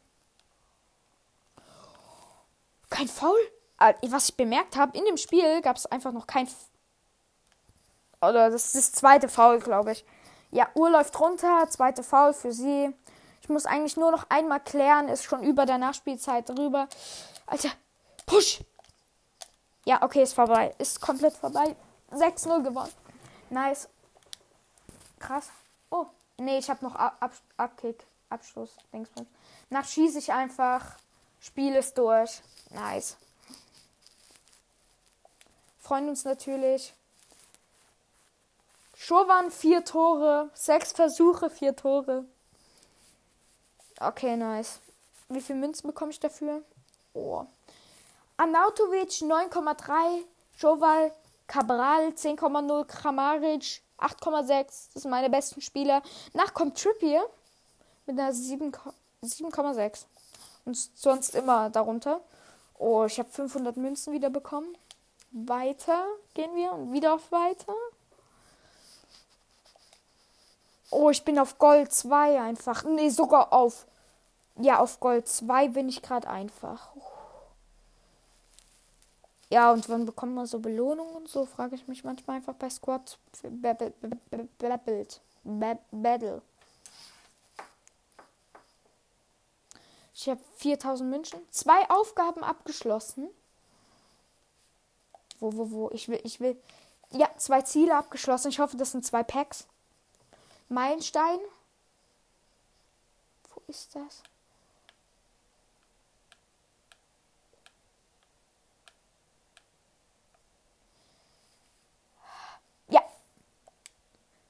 Kein 2.89 3.07
Foul? 3.07 3.39
Was 4.09 4.31
ich 4.31 4.37
bemerkt 4.37 4.77
habe, 4.77 4.97
in 4.97 5.05
dem 5.05 5.19
Spiel 5.19 5.61
gab 5.61 5.77
es 5.77 5.87
einfach 5.87 6.11
noch 6.11 6.27
kein 6.27 6.49
oder 8.21 8.51
das 8.51 8.67
ist 8.67 8.75
das 8.75 8.93
zweite 8.93 9.29
Foul, 9.29 9.61
glaube 9.61 9.93
ich. 9.93 10.05
Ja, 10.51 10.69
Uhr 10.75 10.91
läuft 10.91 11.19
runter, 11.21 11.69
zweite 11.69 12.03
Foul 12.03 12.33
für 12.33 12.53
sie. 12.53 12.93
Ich 13.43 13.49
muss 13.49 13.67
eigentlich 13.67 13.97
nur 13.97 14.11
noch 14.11 14.29
einmal 14.29 14.61
klären, 14.61 15.09
ist 15.09 15.25
schon 15.25 15.43
über 15.43 15.67
der 15.67 15.79
Nachspielzeit 15.79 16.49
drüber. 16.49 16.89
Alter, 17.47 17.71
push! 18.27 18.61
Ja, 19.85 20.03
okay, 20.03 20.23
ist 20.23 20.35
vorbei. 20.35 20.75
Ist 20.79 21.01
komplett 21.01 21.35
vorbei. 21.35 21.77
6-0 22.11 22.63
gewonnen. 22.63 22.93
Nice. 23.51 23.89
Krass. 25.19 25.51
Nee, 26.39 26.59
ich 26.59 26.71
habe 26.71 26.85
noch 26.85 26.95
Ab 26.95 27.17
Ab 27.21 27.33
Abkick. 27.57 28.05
Abschluss. 28.31 28.77
Dingsbums. 28.93 29.29
Nach 29.71 29.87
schieße 29.87 30.19
ich 30.19 30.33
einfach. 30.33 30.97
Spiel 31.41 31.75
ist 31.75 31.97
durch. 31.97 32.43
Nice. 32.71 33.17
Freuen 35.81 36.09
uns 36.09 36.25
natürlich. 36.25 36.93
Schowan 38.95 39.51
vier 39.51 39.85
Tore, 39.85 40.51
sechs 40.55 40.93
Versuche, 40.93 41.51
vier 41.51 41.75
Tore. 41.75 42.25
Okay, 44.01 44.37
nice. 44.37 44.81
Wie 45.29 45.41
viel 45.41 45.57
Münzen 45.57 45.87
bekomme 45.87 46.11
ich 46.11 46.21
dafür? 46.21 46.63
Oh. 47.15 47.47
Anautovic 48.37 49.23
9,3, 49.23 50.25
Joval 50.59 51.13
Cabral 51.47 52.09
10,0, 52.09 52.85
Kramaric 52.85 53.83
8,6. 53.99 54.65
Das 54.95 55.03
sind 55.03 55.11
meine 55.11 55.31
besten 55.31 55.61
Spieler. 55.61 56.03
Nach 56.33 56.55
kommt 56.55 56.81
Trippier 56.81 57.25
mit 58.07 58.19
einer 58.19 58.33
7,6. 58.33 60.05
Und 60.65 60.77
sonst 60.95 61.35
immer 61.35 61.71
darunter. 61.71 62.21
Oh, 62.79 63.05
ich 63.05 63.19
habe 63.19 63.29
500 63.29 63.77
Münzen 63.77 64.13
wieder 64.13 64.31
bekommen. 64.31 64.77
Weiter 65.31 66.07
gehen 66.35 66.55
wir 66.55 66.73
und 66.73 66.93
wieder 66.93 67.15
auf 67.15 67.31
weiter. 67.33 67.75
Oh, 70.91 71.11
ich 71.11 71.25
bin 71.25 71.39
auf 71.39 71.59
Gold 71.59 71.93
2 71.93 72.41
einfach. 72.41 72.85
Nee, 72.85 73.11
sogar 73.11 73.53
auf. 73.53 73.87
Ja, 74.57 74.79
auf 74.81 75.01
Gold 75.01 75.29
2 75.29 75.69
bin 75.69 75.89
ich 75.89 76.03
gerade 76.03 76.29
einfach. 76.29 76.91
Ja, 79.51 79.73
und 79.73 79.89
wann 79.89 80.05
bekommt 80.05 80.35
man 80.35 80.47
so 80.47 80.59
Belohnungen 80.59 81.15
und 81.15 81.29
so, 81.29 81.47
frage 81.47 81.75
ich 81.75 81.89
mich 81.89 82.05
manchmal 82.05 82.37
einfach 82.37 82.55
bei 82.55 82.69
Squad 82.69 83.19
Battle. 83.43 83.93
Ich 90.15 90.29
habe 90.29 90.41
4000 90.57 91.09
München. 91.09 91.41
Zwei 91.51 91.89
Aufgaben 91.89 92.43
abgeschlossen. 92.43 93.29
Wo, 95.39 95.55
wo, 95.55 95.71
wo? 95.71 95.91
Ich 95.93 96.09
will, 96.09 96.21
ich 96.25 96.41
will. 96.41 96.61
Ja, 97.13 97.31
zwei 97.39 97.63
Ziele 97.63 97.97
abgeschlossen. 97.97 98.49
Ich 98.49 98.59
hoffe, 98.59 98.77
das 98.77 98.91
sind 98.91 99.07
zwei 99.07 99.23
Packs. 99.23 99.67
Meilenstein. 100.69 101.39
Wo 103.55 103.63
ist 103.69 103.95
das? 103.95 104.23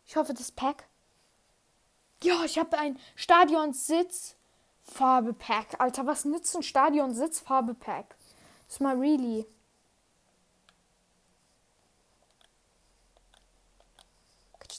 Ich 0.09 0.17
hoffe, 0.17 0.33
das 0.33 0.51
Pack. 0.51 0.89
Ja, 2.23 2.43
ich 2.45 2.59
habe 2.59 2.79
ein 2.79 2.99
Stadionsitz 3.15 4.37
Farbe 4.83 5.35
Pack. 5.35 5.79
Alter, 5.79 6.07
was 6.07 6.25
nützt 6.25 6.57
ein 6.57 6.63
Stadionsitz 6.63 7.41
Farbe 7.41 7.75
Pack? 7.75 8.17
Das 8.67 8.77
ist 8.77 8.81
mal 8.81 8.99
really. 8.99 9.47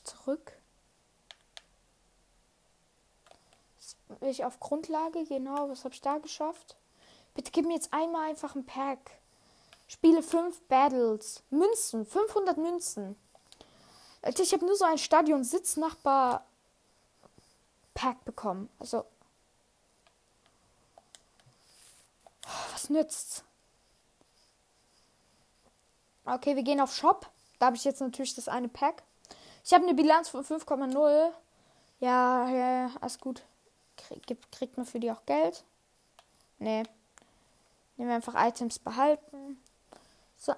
Zurück. 0.04 0.54
will 4.20 4.30
ich 4.30 4.44
auf 4.44 4.60
Grundlage, 4.60 5.24
genau, 5.26 5.70
was 5.70 5.86
habe 5.86 5.94
ich 5.94 6.02
da 6.02 6.18
geschafft? 6.18 6.78
Bitte 7.36 7.52
gib 7.52 7.66
mir 7.66 7.76
jetzt 7.76 7.94
einmal 7.94 8.30
einfach 8.30 8.56
ein 8.56 8.66
Pack. 8.66 9.12
Spiele 9.88 10.24
5 10.24 10.62
Battles. 10.64 11.44
Münzen, 11.50 12.06
500 12.06 12.58
Münzen. 12.58 13.16
Ich 14.38 14.54
habe 14.54 14.66
nur 14.66 14.76
so 14.76 14.86
ein 14.86 14.98
Stadion 14.98 15.44
Sitznachbar 15.44 16.46
Pack 17.94 18.24
bekommen. 18.26 18.70
Also 18.80 19.06
was 22.72 22.90
nützt's? 22.90 23.44
Okay, 26.26 26.56
wir 26.56 26.64
gehen 26.64 26.80
auf 26.80 26.96
Shop. 26.96 27.30
Da 27.60 27.68
habe 27.68 27.76
ich 27.76 27.84
jetzt 27.84 28.02
natürlich 28.02 28.36
das 28.36 28.48
eine 28.48 28.70
Pack. 28.70 29.04
Ich 29.66 29.74
habe 29.74 29.84
eine 29.84 29.94
Bilanz 29.94 30.30
von 30.30 30.44
5,0. 30.46 31.32
Ja, 32.00 32.50
ja, 32.50 32.92
alles 33.02 33.20
gut. 33.20 33.44
Krieg, 33.98 34.38
kriegt 34.52 34.78
man 34.78 34.86
für 34.86 35.00
die 35.00 35.12
auch 35.12 35.26
Geld? 35.26 35.64
Nee. 36.60 36.84
Nehmen 37.98 38.10
wir 38.10 38.16
einfach 38.16 38.36
Items 38.36 38.80
behalten. 38.80 39.62
So, 40.38 40.54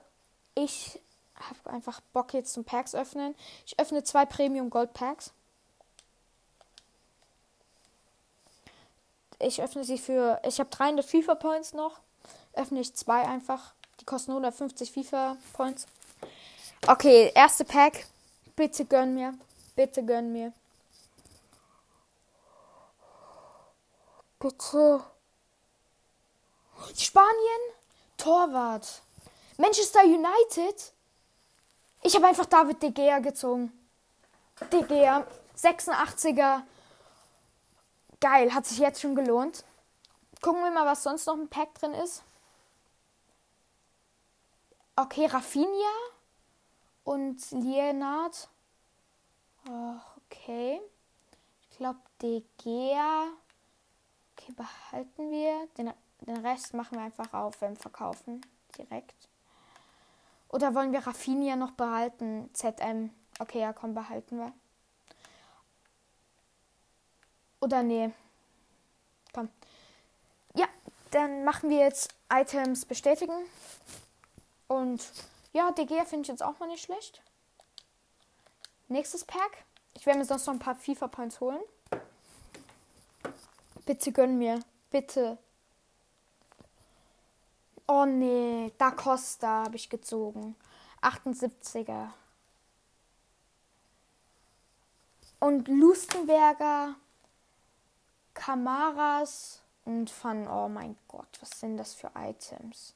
ich 0.53 0.99
habe 1.49 1.69
einfach 1.69 2.01
Bock 2.13 2.33
jetzt 2.33 2.53
zum 2.53 2.63
Packs 2.63 2.95
öffnen. 2.95 3.35
Ich 3.65 3.79
öffne 3.79 4.03
zwei 4.03 4.25
Premium 4.25 4.69
Gold 4.69 4.93
Packs. 4.93 5.31
Ich 9.39 9.61
öffne 9.61 9.83
sie 9.83 9.97
für. 9.97 10.39
Ich 10.45 10.59
habe 10.59 10.69
300 10.69 11.05
FIFA 11.05 11.35
Points 11.35 11.73
noch. 11.73 11.99
Öffne 12.53 12.79
ich 12.79 12.93
zwei 12.95 13.27
einfach. 13.27 13.73
Die 13.99 14.05
kosten 14.05 14.31
150 14.31 14.91
FIFA 14.91 15.37
Points. 15.53 15.87
Okay, 16.87 17.31
erste 17.33 17.65
Pack. 17.65 18.07
Bitte 18.55 18.85
gönn 18.85 19.15
mir. 19.15 19.33
Bitte 19.75 20.03
gönn 20.03 20.31
mir. 20.31 20.53
Bitte. 24.39 25.03
Spanien? 26.95 27.61
Torwart. 28.17 29.01
Manchester 29.57 30.03
United? 30.03 30.93
Ich 32.03 32.15
habe 32.15 32.27
einfach 32.27 32.45
David 32.45 32.81
De 32.81 32.91
Gea 32.91 33.19
gezogen. 33.19 33.71
De 34.71 34.83
Gea. 34.83 35.25
86er. 35.55 36.63
Geil, 38.19 38.53
hat 38.53 38.65
sich 38.65 38.79
jetzt 38.79 39.01
schon 39.01 39.15
gelohnt. 39.15 39.63
Gucken 40.41 40.63
wir 40.63 40.71
mal, 40.71 40.85
was 40.85 41.03
sonst 41.03 41.27
noch 41.27 41.35
im 41.35 41.47
Pack 41.47 41.75
drin 41.75 41.93
ist. 41.93 42.23
Okay, 44.95 45.27
Rafinha. 45.27 45.67
Und 47.03 47.51
Lienard. 47.51 48.49
Oh, 49.69 49.95
okay. 50.25 50.81
Ich 51.69 51.77
glaube, 51.77 51.99
De 52.21 52.43
Gea. 52.57 53.27
Okay, 54.35 54.53
behalten 54.53 55.31
wir. 55.31 55.67
Den, 55.77 55.93
den 56.21 56.45
Rest 56.45 56.73
machen 56.73 56.97
wir 56.97 57.05
einfach 57.05 57.31
auf, 57.33 57.61
wir 57.61 57.75
verkaufen. 57.75 58.41
Direkt. 58.77 59.30
Oder 60.51 60.75
wollen 60.75 60.91
wir 60.91 61.07
Raffinia 61.07 61.55
noch 61.55 61.71
behalten? 61.71 62.49
ZM. 62.53 63.09
Okay, 63.39 63.61
ja, 63.61 63.73
komm, 63.73 63.93
behalten 63.93 64.37
wir. 64.37 64.53
Oder 67.61 67.83
nee. 67.83 68.11
Komm. 69.33 69.49
Ja, 70.55 70.67
dann 71.11 71.45
machen 71.45 71.69
wir 71.69 71.77
jetzt 71.77 72.13
Items 72.29 72.85
bestätigen. 72.85 73.33
Und 74.67 75.09
ja, 75.53 75.71
DG 75.71 76.05
finde 76.05 76.23
ich 76.23 76.27
jetzt 76.27 76.43
auch 76.43 76.59
mal 76.59 76.67
nicht 76.67 76.83
schlecht. 76.83 77.21
Nächstes 78.89 79.23
Pack. 79.23 79.63
Ich 79.93 80.05
werde 80.05 80.19
mir 80.19 80.25
sonst 80.25 80.47
noch 80.47 80.53
ein 80.53 80.59
paar 80.59 80.75
FIFA 80.75 81.07
Points 81.07 81.39
holen. 81.39 81.61
Bitte 83.85 84.11
gönn 84.11 84.37
mir. 84.37 84.59
Bitte. 84.89 85.37
Oh 87.93 88.05
nee, 88.05 88.71
Da 88.77 88.91
Costa 88.91 89.65
habe 89.65 89.75
ich 89.75 89.89
gezogen. 89.89 90.55
78er. 91.01 92.13
Und 95.41 95.67
Lustenberger, 95.67 96.95
Kamaras 98.33 99.59
und 99.83 100.09
Van. 100.23 100.47
Oh 100.47 100.69
mein 100.69 100.97
Gott, 101.09 101.27
was 101.41 101.59
sind 101.59 101.75
das 101.75 101.93
für 101.93 102.09
Items? 102.15 102.95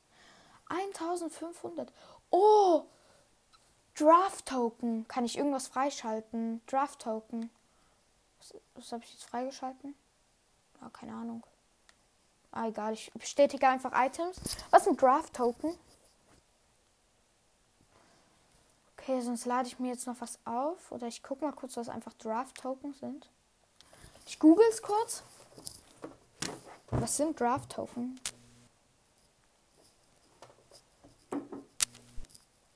1500. 0.70 1.92
Oh! 2.30 2.86
Draft 3.96 4.46
Token. 4.46 5.06
Kann 5.10 5.26
ich 5.26 5.38
irgendwas 5.38 5.68
freischalten? 5.68 6.62
Draft 6.68 7.02
Token. 7.02 7.50
Was, 8.40 8.54
was 8.76 8.92
habe 8.94 9.04
ich 9.04 9.12
jetzt 9.12 9.26
freigeschalten? 9.26 9.94
Ah, 10.80 10.88
keine 10.90 11.12
Ahnung. 11.12 11.44
Ah, 12.56 12.68
egal. 12.70 12.94
Ich 12.94 13.12
bestätige 13.12 13.68
einfach 13.68 13.92
Items. 13.94 14.38
Was 14.72 14.84
ist 14.84 14.88
ein 14.88 14.96
Draft 14.98 15.34
Token? 15.34 15.78
Okay, 18.98 19.20
sonst 19.20 19.46
lade 19.46 19.68
ich 19.68 19.78
mir 19.78 19.90
jetzt 19.90 20.08
noch 20.08 20.22
was 20.22 20.40
auf. 20.46 20.90
Oder 20.94 21.08
ich 21.08 21.22
gucke 21.22 21.44
mal 21.44 21.52
kurz, 21.52 21.76
was 21.76 21.90
einfach 21.90 22.14
Draft 22.14 22.56
Token 22.56 22.94
sind. 22.94 23.30
Ich 24.26 24.40
google 24.40 24.66
es 24.70 24.82
kurz. 24.82 25.24
Was 26.92 27.18
sind 27.18 27.38
Draft 27.38 27.74
Token? 27.74 28.22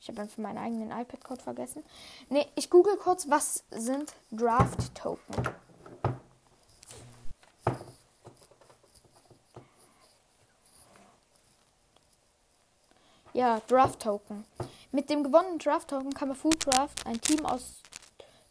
Ich 0.02 0.10
habe 0.10 0.22
einfach 0.22 0.40
meinen 0.40 0.58
eigenen 0.58 0.92
iPad-Code 0.92 1.42
vergessen. 1.42 1.86
Ne, 2.28 2.46
ich 2.56 2.70
google 2.70 2.98
kurz, 2.98 3.30
was 3.30 3.64
sind 3.72 4.14
Draft 4.30 4.94
Ja, 13.40 13.62
Draft 13.70 14.02
Token. 14.02 14.44
Mit 14.92 15.10
dem 15.10 15.24
gewonnenen 15.24 15.60
Draft 15.60 15.92
Token 15.92 16.14
kann 16.14 16.28
bei 16.28 16.36
Food 16.36 16.66
Draft 16.66 17.08
ein 17.08 17.22
Team 17.22 17.46
aus 17.46 17.76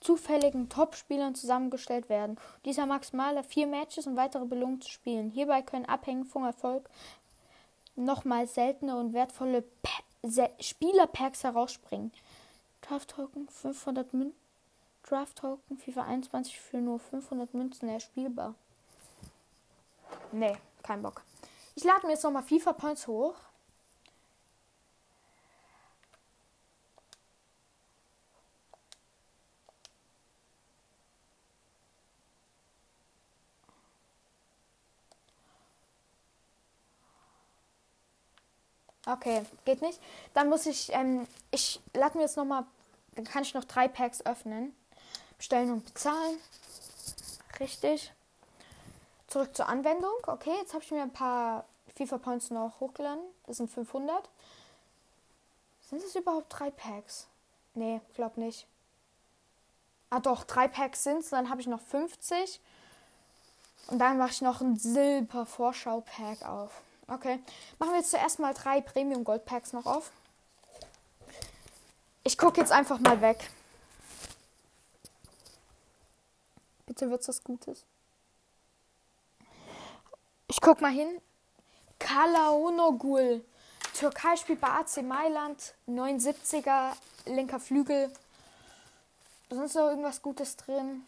zufälligen 0.01 0.71
Top-Spielern 0.71 1.35
zusammengestellt 1.35 2.09
werden. 2.09 2.39
Dieser 2.65 2.87
maximal 2.87 3.43
vier 3.45 3.67
Matches 3.67 4.07
und 4.07 4.17
weitere 4.17 4.47
Belohnungen 4.47 4.81
zu 4.81 4.91
spielen. 4.91 5.29
Hierbei 5.31 5.61
können 5.61 5.85
abhängig 5.85 6.29
vom 6.29 6.43
Erfolg 6.45 6.89
nochmal 7.97 8.47
seltene 8.47 8.97
und 8.97 9.13
wertvolle 9.13 9.63
Spielerpacks 10.59 11.45
herausspringen. 11.45 12.11
Draft 12.81 13.11
Token 13.11 13.47
500 13.47 14.15
Münzen. 14.15 14.41
Draft 15.07 15.37
Token 15.37 15.77
FIFA 15.77 16.05
21 16.05 16.59
für 16.59 16.79
nur 16.79 16.99
500 16.99 17.53
Münzen 17.53 17.91
erspielbar. 17.91 18.55
Nee, 20.33 20.57
kein 20.83 21.03
Bock. 21.03 21.21
Ich 21.75 21.85
lade 21.85 22.07
mir 22.07 22.15
jetzt 22.15 22.25
nochmal 22.25 22.43
FIFA 22.43 22.73
Points 22.73 23.07
hoch. 23.07 23.35
Okay, 39.09 39.43
geht 39.65 39.81
nicht. 39.81 40.01
Dann 40.35 40.51
muss 40.51 40.67
ich, 40.67 40.93
ähm, 40.93 41.27
ich 41.51 41.81
lade 41.95 42.19
mir 42.19 42.25
jetzt 42.25 42.37
nochmal, 42.37 42.65
dann 43.15 43.25
kann 43.25 43.43
ich 43.43 43.55
noch 43.55 43.65
drei 43.65 43.89
Packs 43.89 44.25
öffnen. 44.27 44.77
Bestellen 45.39 45.73
und 45.73 45.85
bezahlen. 45.85 46.39
Richtig. 47.59 48.13
Zurück 49.29 49.57
zur 49.57 49.69
Anwendung. 49.69 50.13
Okay, 50.27 50.53
jetzt 50.59 50.75
habe 50.75 50.85
ich 50.85 50.91
mir 50.91 51.03
ein 51.03 51.13
paar 51.13 51.65
FIFA 51.97 52.19
Points 52.19 52.51
noch 52.51 52.81
hochgeladen. 52.81 53.23
Das 53.47 53.57
sind 53.57 53.71
500. 53.71 54.29
Sind 55.89 56.03
es 56.03 56.15
überhaupt 56.15 56.47
drei 56.51 56.71
Packs? 56.71 57.29
Nee, 57.75 58.03
glaub 58.15 58.37
nicht. 58.37 58.67
Ah 60.11 60.21
doch, 60.21 60.45
drei 60.45 60.69
Packs 60.69 61.05
sind 61.05 61.21
es. 61.21 61.31
Dann 61.31 61.49
habe 61.49 61.63
ich 61.63 61.67
noch 61.67 61.81
50. 61.81 62.61
Und 63.87 64.01
dann 64.01 64.19
mache 64.19 64.33
ich 64.33 64.43
noch 64.43 64.61
ein 64.61 64.77
Silber-Vorschau-Pack 64.77 66.43
auf. 66.47 66.83
Okay. 67.09 67.41
Machen 67.79 67.93
wir 67.93 67.99
jetzt 67.99 68.11
zuerst 68.11 68.39
mal 68.39 68.53
drei 68.53 68.83
Premium 68.83 69.25
Gold 69.25 69.47
Packs 69.47 69.73
noch 69.73 69.87
auf. 69.87 70.13
Ich 72.23 72.37
gucke 72.37 72.61
jetzt 72.61 72.71
einfach 72.71 72.99
mal 72.99 73.21
weg. 73.23 73.51
Bitte 76.87 77.11
wird's 77.11 77.29
was 77.29 77.43
Gutes. 77.43 77.85
Ich 80.49 80.61
guck 80.61 80.83
mal 80.83 80.93
hin. 80.93 81.21
Kalaonogul. 81.99 83.43
Türkei 83.95 84.37
spielt 84.37 84.61
bei 84.61 84.69
AC 84.69 85.03
Mailand. 85.03 85.75
79er, 85.89 86.93
linker 87.25 87.59
Flügel. 87.59 88.13
Sonst 89.49 89.75
noch 89.75 89.89
irgendwas 89.89 90.21
Gutes 90.21 90.57
drin? 90.57 91.07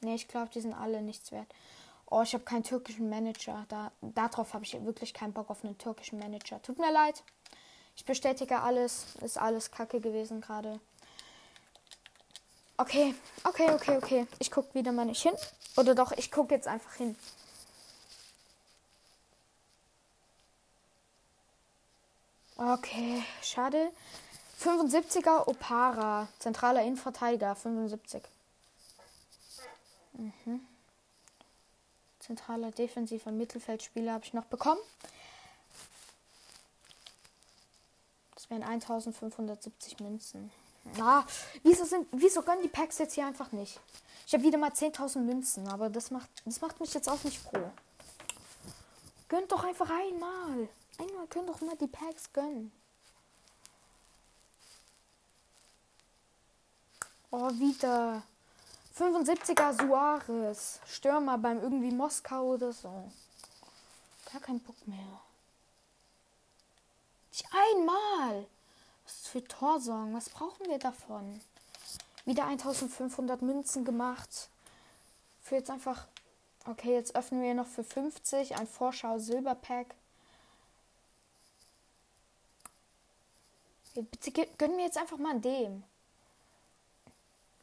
Ne, 0.00 0.14
ich 0.14 0.26
glaube, 0.26 0.48
die 0.54 0.60
sind 0.62 0.72
alle 0.72 1.02
nichts 1.02 1.32
wert 1.32 1.52
oh, 2.10 2.22
ich 2.22 2.34
habe 2.34 2.44
keinen 2.44 2.64
türkischen 2.64 3.08
Manager. 3.08 3.64
Da, 3.68 3.92
darauf 4.00 4.54
habe 4.54 4.64
ich 4.64 4.72
wirklich 4.84 5.12
keinen 5.14 5.32
Bock 5.32 5.50
auf 5.50 5.64
einen 5.64 5.76
türkischen 5.78 6.18
Manager. 6.18 6.60
Tut 6.62 6.78
mir 6.78 6.92
leid. 6.92 7.22
Ich 7.96 8.04
bestätige 8.04 8.60
alles. 8.60 9.16
Ist 9.22 9.38
alles 9.38 9.70
kacke 9.70 10.00
gewesen 10.00 10.40
gerade. 10.40 10.80
Okay, 12.76 13.14
okay, 13.44 13.70
okay, 13.72 13.96
okay. 13.96 14.26
Ich 14.38 14.50
gucke 14.50 14.74
wieder 14.74 14.92
mal 14.92 15.04
nicht 15.04 15.22
hin. 15.22 15.34
Oder 15.76 15.94
doch, 15.94 16.12
ich 16.12 16.30
gucke 16.30 16.54
jetzt 16.54 16.68
einfach 16.68 16.94
hin. 16.94 17.16
Okay, 22.56 23.22
schade. 23.42 23.90
75er 24.60 25.48
Opara, 25.48 26.26
zentraler 26.38 26.82
Innenverteidiger, 26.82 27.54
75. 27.54 28.22
Mhm 30.14 30.77
zentraler 32.28 32.70
defensiver 32.70 33.32
Mittelfeldspieler 33.32 34.12
habe 34.12 34.24
ich 34.24 34.34
noch 34.34 34.44
bekommen. 34.44 34.80
Das 38.34 38.50
wären 38.50 38.62
1570 38.62 39.98
Münzen. 40.00 40.50
Ah, 41.00 41.24
wieso, 41.62 41.84
sind, 41.84 42.06
wieso 42.12 42.42
gönnen 42.42 42.62
die 42.62 42.68
Packs 42.68 42.98
jetzt 42.98 43.14
hier 43.14 43.26
einfach 43.26 43.50
nicht? 43.52 43.80
Ich 44.26 44.34
habe 44.34 44.44
wieder 44.44 44.58
mal 44.58 44.70
10.000 44.70 45.20
Münzen, 45.20 45.68
aber 45.68 45.88
das 45.88 46.10
macht, 46.10 46.28
das 46.44 46.60
macht 46.60 46.78
mich 46.80 46.92
jetzt 46.92 47.08
auch 47.08 47.22
nicht 47.24 47.38
froh. 47.38 47.70
Gönnt 49.28 49.50
doch 49.50 49.64
einfach 49.64 49.88
einmal. 49.88 50.68
Einmal 50.98 51.26
können 51.28 51.46
doch 51.46 51.60
mal 51.62 51.76
die 51.76 51.86
Packs 51.86 52.30
gönnen. 52.32 52.72
Oh, 57.30 57.50
wieder. 57.52 58.22
75er 58.98 59.72
Suarez. 59.72 60.80
Stürmer 60.86 61.38
beim 61.38 61.60
irgendwie 61.62 61.92
Moskau 61.92 62.54
oder 62.54 62.72
so. 62.72 63.10
Gar 64.32 64.40
kein 64.40 64.60
Bock 64.60 64.76
mehr. 64.86 65.20
Nicht 67.30 67.46
einmal. 67.52 68.46
Was 69.04 69.28
für 69.28 69.44
Torsorgen? 69.44 70.14
Was 70.14 70.28
brauchen 70.28 70.66
wir 70.66 70.78
davon? 70.78 71.40
Wieder 72.24 72.46
1500 72.46 73.40
Münzen 73.40 73.84
gemacht. 73.84 74.48
Für 75.42 75.54
jetzt 75.54 75.70
einfach. 75.70 76.06
Okay, 76.66 76.94
jetzt 76.94 77.14
öffnen 77.14 77.42
wir 77.42 77.54
noch 77.54 77.68
für 77.68 77.84
50 77.84 78.56
ein 78.56 78.66
Vorschau 78.66 79.18
Silberpack. 79.18 79.94
Bitte 83.94 84.32
gönnen 84.58 84.76
wir 84.76 84.84
jetzt 84.84 84.98
einfach 84.98 85.16
mal 85.16 85.40
dem. 85.40 85.84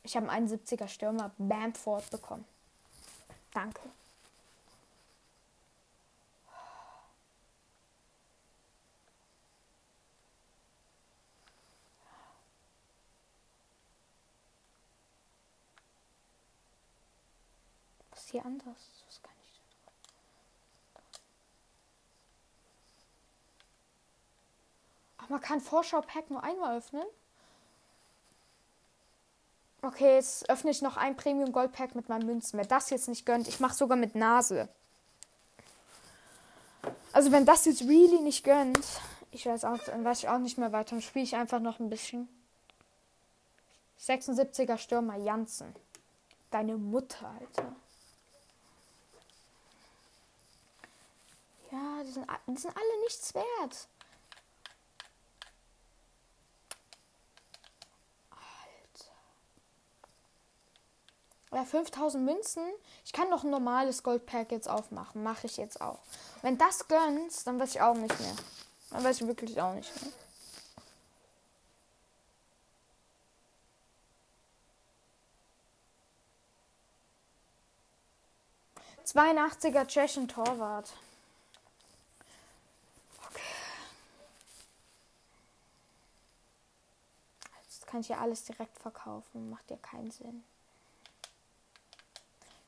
Ich 0.06 0.16
habe 0.16 0.30
einen 0.30 0.48
71er 0.48 0.88
Stürmer 0.88 1.32
Bamford 1.40 2.12
bekommen. 2.12 2.46
Danke. 3.52 3.82
Was 18.12 18.20
ist 18.20 18.30
hier 18.30 18.46
anders? 18.46 18.92
Was 19.08 19.24
kann 19.24 19.34
ich 19.44 19.60
Ach, 25.18 25.30
man 25.30 25.42
kann 25.42 25.60
Vorschau-Pack 25.60 26.30
nur 26.30 26.44
einmal 26.44 26.78
öffnen? 26.78 27.08
Okay, 29.86 30.16
jetzt 30.16 30.50
öffne 30.50 30.72
ich 30.72 30.82
noch 30.82 30.98
ein 30.98 31.16
Premium 31.16 31.52
Gold 31.52 31.72
Pack 31.72 31.94
mit 31.94 32.10
meinen 32.10 32.26
Münzen. 32.26 32.58
Wer 32.58 32.66
das 32.66 32.90
jetzt 32.90 33.08
nicht 33.08 33.24
gönnt, 33.24 33.48
ich 33.48 33.60
mache 33.60 33.76
sogar 33.76 33.96
mit 33.96 34.16
Nase. 34.16 34.68
Also 37.14 37.32
wenn 37.32 37.46
das 37.46 37.66
jetzt 37.66 37.84
really 37.84 38.20
nicht 38.20 38.44
gönnt, 38.44 38.84
ich 39.30 39.46
weiß 39.46 39.64
auch, 39.64 39.78
dann 39.78 40.04
weiß 40.04 40.24
ich 40.24 40.30
auch 40.30 40.40
nicht 40.40 40.58
mehr 40.58 40.72
weiter. 40.72 40.92
Dann 40.92 41.04
spiele 41.04 41.24
ich 41.24 41.36
einfach 41.36 41.60
noch 41.60 41.80
ein 41.80 41.92
bisschen. 41.92 42.28
76er 44.00 44.80
Stürmer 44.80 45.18
Janssen. 45.18 45.76
Deine 46.50 46.78
Mutter, 46.78 47.30
Alter. 47.40 47.76
Ja, 51.72 52.04
die 52.04 52.12
sind, 52.12 52.26
die 52.48 52.58
sind 52.58 52.76
alle 52.76 53.02
nichts 53.04 53.36
wert. 53.36 53.88
Ja, 61.56 61.64
5000 61.64 62.22
Münzen. 62.26 62.64
Ich 63.06 63.14
kann 63.14 63.32
doch 63.32 63.46
ein 63.46 63.50
normales 63.50 64.04
Goldpack 64.04 64.52
jetzt 64.52 64.70
aufmachen. 64.70 65.24
Mache 65.24 65.48
ich 65.48 65.56
jetzt 65.56 65.80
auch. 65.80 66.00
Wenn 66.42 66.58
das 66.58 66.90
gönnt, 66.90 67.48
dann 67.48 67.58
weiß 67.58 67.76
ich 67.76 67.82
auch 67.82 67.94
nicht 67.94 68.20
mehr. 68.20 68.36
Dann 68.90 69.06
weiß 69.06 69.22
ich 69.22 69.28
wirklich 69.28 69.62
auch 69.62 69.74
nicht 69.74 69.90
mehr. 70.02 70.12
Zweiundachtziger 79.06 79.88
Tschechen 79.88 80.28
Torwart. 80.28 80.92
Jetzt 87.64 87.88
kann 87.88 88.02
ich 88.02 88.10
ja 88.10 88.18
alles 88.18 88.44
direkt 88.44 88.78
verkaufen. 88.78 89.50
Macht 89.50 89.72
ja 89.72 89.78
keinen 89.78 90.12
Sinn. 90.12 90.44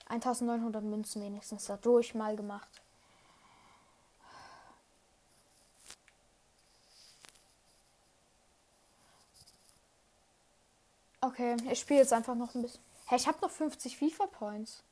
1900 0.09 0.83
Münzen 0.83 1.21
wenigstens 1.21 1.65
dadurch 1.65 2.15
mal 2.15 2.35
gemacht. 2.35 2.81
Okay, 11.19 11.57
ich 11.69 11.79
spiele 11.79 11.99
jetzt 11.99 12.13
einfach 12.13 12.35
noch 12.35 12.55
ein 12.55 12.61
bisschen. 12.61 12.81
Hä, 13.07 13.15
ich 13.15 13.27
habe 13.27 13.39
noch 13.41 13.51
50 13.51 13.97
FIFA 13.97 14.27
Points. 14.27 14.83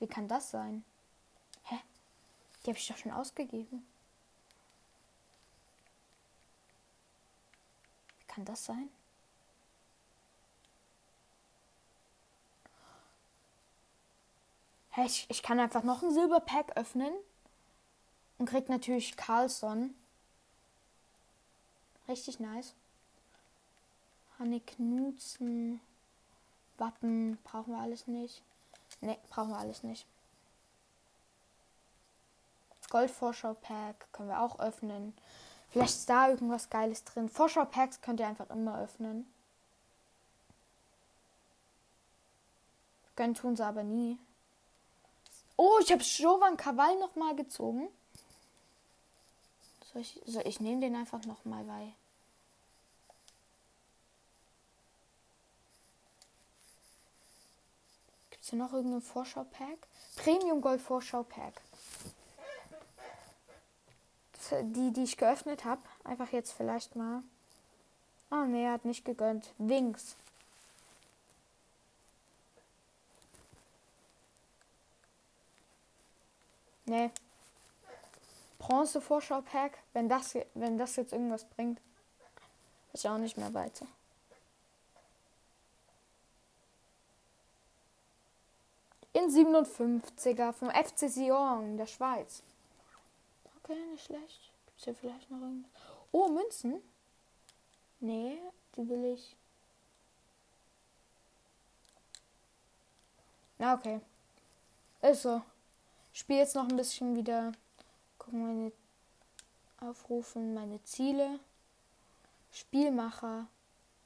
Wie 0.00 0.06
kann 0.06 0.28
das 0.28 0.50
sein? 0.50 0.84
Hä? 1.64 1.78
Die 2.62 2.70
habe 2.70 2.78
ich 2.78 2.86
doch 2.86 2.96
schon 2.96 3.12
ausgegeben. 3.12 3.86
Wie 8.18 8.24
kann 8.26 8.44
das 8.44 8.64
sein? 8.64 8.90
Ich, 15.04 15.26
ich 15.28 15.42
kann 15.42 15.60
einfach 15.60 15.82
noch 15.82 16.02
ein 16.02 16.12
Silberpack 16.12 16.76
öffnen. 16.76 17.12
Und 18.38 18.46
krieg 18.46 18.68
natürlich 18.68 19.16
Carlson. 19.16 19.94
Richtig 22.06 22.40
nice. 22.40 22.74
Hanne 24.38 24.60
Knutzen. 24.60 25.80
Wappen. 26.78 27.38
Brauchen 27.44 27.74
wir 27.74 27.80
alles 27.80 28.06
nicht. 28.06 28.42
Ne, 29.00 29.18
brauchen 29.28 29.50
wir 29.50 29.58
alles 29.58 29.82
nicht. 29.82 30.06
Goldvorschau-Pack 32.90 34.12
können 34.12 34.28
wir 34.30 34.40
auch 34.40 34.58
öffnen. 34.60 35.14
Vielleicht 35.68 35.94
ist 35.94 36.08
da 36.08 36.30
irgendwas 36.30 36.70
Geiles 36.70 37.04
drin. 37.04 37.28
Vorschau-Packs 37.28 38.00
könnt 38.00 38.20
ihr 38.20 38.26
einfach 38.26 38.48
immer 38.50 38.80
öffnen. 38.80 39.26
Gönnen 43.16 43.34
tun 43.34 43.56
sie 43.56 43.66
aber 43.66 43.82
nie. 43.82 44.18
Oh, 45.60 45.80
ich 45.82 45.90
habe 45.90 46.02
Jovan 46.02 46.56
Kaval 46.56 46.96
nochmal 47.00 47.34
gezogen. 47.34 47.88
Soll 49.92 50.02
ich, 50.02 50.22
soll 50.24 50.46
ich 50.46 50.60
nehme 50.60 50.80
den 50.80 50.94
einfach 50.94 51.24
nochmal, 51.24 51.66
weil. 51.66 51.92
Gibt 58.30 58.44
es 58.44 58.50
hier 58.50 58.58
noch 58.60 58.72
irgendein 58.72 59.02
Vorschau-Pack? 59.02 59.78
Premium 60.14 60.60
Gold 60.60 60.80
Vorschau-Pack. 60.80 61.60
Die, 64.62 64.92
die 64.92 65.02
ich 65.02 65.16
geöffnet 65.16 65.64
habe. 65.64 65.82
Einfach 66.04 66.30
jetzt 66.32 66.52
vielleicht 66.52 66.94
mal. 66.94 67.24
Oh, 68.30 68.44
nee, 68.46 68.68
hat 68.68 68.84
nicht 68.84 69.04
gegönnt. 69.04 69.52
Wings. 69.58 70.14
Nee. 76.88 77.10
Bronze 78.58 79.00
Vorschau 79.00 79.42
Pack, 79.42 79.78
wenn 79.92 80.08
das 80.08 80.34
wenn 80.54 80.78
das 80.78 80.96
jetzt 80.96 81.12
irgendwas 81.12 81.44
bringt, 81.44 81.80
ist 82.92 83.04
ja 83.04 83.14
auch 83.14 83.18
nicht 83.18 83.36
mehr 83.36 83.52
weiter. 83.52 83.86
In 89.12 89.30
57er 89.30 90.52
vom 90.52 90.70
FC 90.70 91.10
Sion 91.10 91.76
der 91.76 91.86
Schweiz. 91.86 92.42
Okay, 93.62 93.78
nicht 93.90 94.06
schlecht. 94.06 94.52
Gibt's 94.66 94.84
hier 94.84 94.94
vielleicht 94.94 95.30
noch 95.30 95.40
irgendwas? 95.40 95.70
Oh, 96.12 96.28
Münzen? 96.28 96.82
Nee, 98.00 98.38
die 98.76 98.88
will 98.88 99.12
ich. 99.12 99.36
Na, 103.58 103.74
okay. 103.74 104.00
Ist 105.02 105.22
so 105.22 105.42
spiele 106.18 106.40
jetzt 106.40 106.56
noch 106.56 106.68
ein 106.68 106.76
bisschen 106.76 107.16
wieder. 107.16 107.52
Gucken 108.18 108.46
meine 108.46 108.72
Aufrufen, 109.80 110.54
meine 110.54 110.82
Ziele. 110.82 111.38
Spielmacher. 112.52 113.46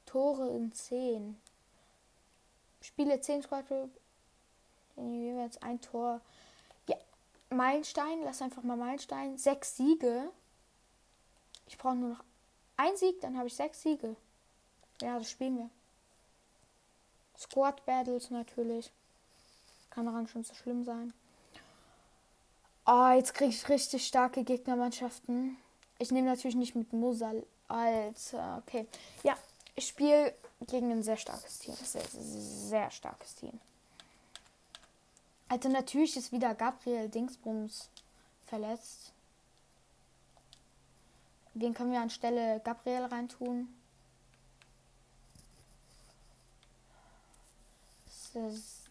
Tore 0.05 0.49
in 0.49 0.71
10. 0.71 1.35
Spiele 2.81 3.19
10 3.19 3.43
Squad 3.43 3.65
jeweils 4.95 5.59
ein 5.61 5.81
Tor. 5.81 6.21
Ja, 6.87 6.97
Meilenstein, 7.49 8.21
lass 8.23 8.41
einfach 8.41 8.61
mal 8.61 8.77
Meilenstein. 8.77 9.37
Sechs 9.37 9.77
Siege. 9.77 10.29
Ich 11.65 11.77
brauche 11.77 11.95
nur 11.95 12.09
noch 12.09 12.23
ein 12.77 12.95
Sieg, 12.95 13.21
dann 13.21 13.37
habe 13.37 13.47
ich 13.47 13.55
sechs 13.55 13.81
Siege. 13.81 14.15
Ja, 15.01 15.17
das 15.17 15.31
spielen 15.31 15.57
wir. 15.57 15.69
Squad 17.39 17.83
Battles 17.85 18.29
natürlich. 18.29 18.91
Kann 19.89 20.05
daran 20.05 20.27
schon 20.27 20.43
so 20.43 20.53
schlimm 20.53 20.83
sein. 20.83 21.13
Oh, 22.85 23.11
jetzt 23.15 23.33
kriege 23.33 23.51
ich 23.51 23.69
richtig 23.69 24.05
starke 24.05 24.43
Gegnermannschaften. 24.43 25.57
Ich 25.99 26.11
nehme 26.11 26.27
natürlich 26.27 26.55
nicht 26.55 26.75
mit 26.75 26.91
Musal 26.91 27.45
als. 27.67 28.33
Okay. 28.57 28.87
Ja, 29.23 29.37
ich 29.75 29.87
spiele 29.87 30.33
gegen 30.67 30.91
ein 30.91 31.03
sehr 31.03 31.17
starkes 31.17 31.59
Team. 31.59 31.75
Sehr, 31.75 32.03
sehr 32.11 32.91
starkes 32.91 33.35
Team. 33.35 33.59
Also 35.47 35.69
natürlich 35.69 36.17
ist 36.17 36.31
wieder 36.31 36.55
Gabriel 36.55 37.07
Dingsbums 37.07 37.89
verletzt. 38.47 39.13
Den 41.53 41.73
können 41.73 41.91
wir 41.91 42.01
anstelle 42.01 42.59
Gabriel 42.63 43.05
reintun. 43.05 43.67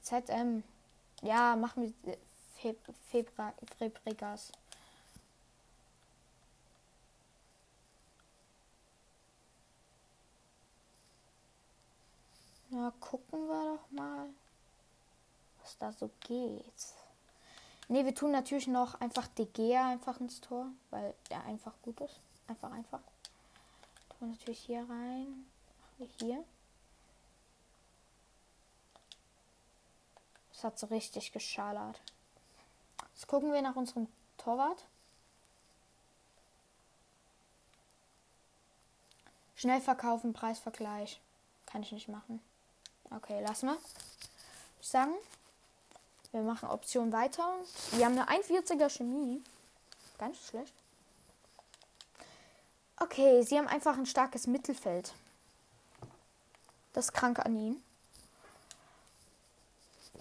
ZM. 0.02 0.62
Ja, 1.22 1.56
machen 1.56 1.92
wir 2.04 2.16
Febra 2.62 3.52
Febregas. 3.76 4.52
Na, 12.70 12.92
gucken 13.00 13.48
wir 13.48 13.76
doch 13.76 13.90
mal, 13.90 14.28
was 15.60 15.76
da 15.78 15.92
so 15.92 16.08
geht. 16.20 16.64
Ne, 17.88 18.04
wir 18.04 18.14
tun 18.14 18.30
natürlich 18.30 18.68
noch 18.68 18.98
einfach 19.00 19.26
DG 19.26 19.76
einfach 19.76 20.20
ins 20.20 20.40
Tor, 20.40 20.68
weil 20.90 21.14
der 21.28 21.44
einfach 21.44 21.74
gut 21.82 22.00
ist. 22.00 22.18
Einfach, 22.46 22.72
einfach. 22.72 23.00
Tun 24.08 24.20
wir 24.20 24.28
natürlich 24.28 24.60
hier 24.60 24.80
rein. 24.80 25.46
Machen 25.80 25.98
wir 25.98 26.08
hier. 26.18 26.44
Das 30.52 30.64
hat 30.64 30.78
so 30.78 30.86
richtig 30.86 31.32
geschallert. 31.32 32.00
Jetzt 33.22 33.28
gucken 33.28 33.52
wir 33.52 33.62
nach 33.62 33.76
unserem 33.76 34.08
Torwart. 34.36 34.84
Schnell 39.54 39.80
verkaufen, 39.80 40.32
Preisvergleich. 40.32 41.20
Kann 41.66 41.84
ich 41.84 41.92
nicht 41.92 42.08
machen. 42.08 42.42
Okay, 43.12 43.40
lassen 43.40 43.68
wir. 43.68 43.78
Ich 44.80 44.88
sagen. 44.88 45.14
Wir 46.32 46.42
machen 46.42 46.68
Option 46.68 47.12
weiter. 47.12 47.48
Wir 47.92 48.06
haben 48.06 48.18
eine 48.18 48.42
41er 48.42 48.90
Chemie. 48.90 49.40
Ganz 50.18 50.38
schlecht. 50.48 50.74
Okay, 52.96 53.42
sie 53.42 53.56
haben 53.56 53.68
einfach 53.68 53.96
ein 53.96 54.06
starkes 54.06 54.48
Mittelfeld. 54.48 55.14
Das 56.92 57.04
ist 57.04 57.12
krank 57.12 57.38
an 57.38 57.56
ihnen. 57.56 57.84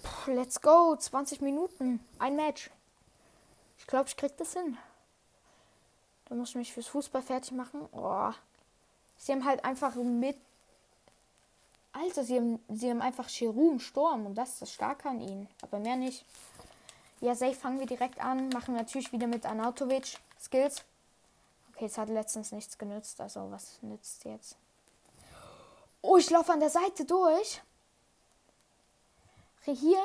Puh, 0.04 0.34
let's 0.34 0.62
go. 0.62 0.96
20 0.96 1.42
Minuten. 1.42 2.00
Ein 2.20 2.36
Match. 2.36 2.70
Ich 3.92 3.94
glaube, 3.94 4.08
ich 4.08 4.16
krieg 4.16 4.38
das 4.38 4.54
hin. 4.54 4.78
Da 6.30 6.36
muss 6.36 6.52
ich 6.52 6.56
mich 6.56 6.72
fürs 6.72 6.88
Fußball 6.88 7.22
fertig 7.22 7.52
machen. 7.52 7.90
Oh. 7.92 8.32
Sie 9.18 9.34
haben 9.34 9.44
halt 9.44 9.66
einfach 9.66 9.96
mit. 9.96 10.38
Also, 11.92 12.24
sie 12.24 12.38
haben, 12.38 12.64
sie 12.70 12.90
haben 12.90 13.02
einfach 13.02 13.28
Chirum 13.28 13.82
Sturm 13.82 14.28
und 14.28 14.36
das 14.36 14.52
ist 14.52 14.62
das 14.62 14.72
Starke 14.72 15.10
an 15.10 15.20
ihnen. 15.20 15.50
Aber 15.62 15.78
mehr 15.80 15.98
nicht. 15.98 16.24
Ja, 17.20 17.36
safe 17.36 17.54
fangen 17.54 17.82
wir 17.82 17.86
direkt 17.86 18.24
an. 18.24 18.48
Machen 18.48 18.76
natürlich 18.78 19.12
wieder 19.12 19.28
mit 19.28 19.46
Anautovic 19.46 20.18
Skills. 20.40 20.86
Okay, 21.74 21.88
es 21.88 21.98
hat 21.98 22.08
letztens 22.08 22.54
nichts 22.54 22.78
genützt. 22.78 23.20
Also, 23.20 23.52
was 23.52 23.78
nützt 23.82 24.24
jetzt? 24.24 24.56
Oh, 26.02 26.16
ich 26.16 26.30
laufe 26.30 26.54
an 26.54 26.62
der 26.62 26.70
Seite 26.70 27.04
durch. 27.04 27.62
Hier, 29.66 30.02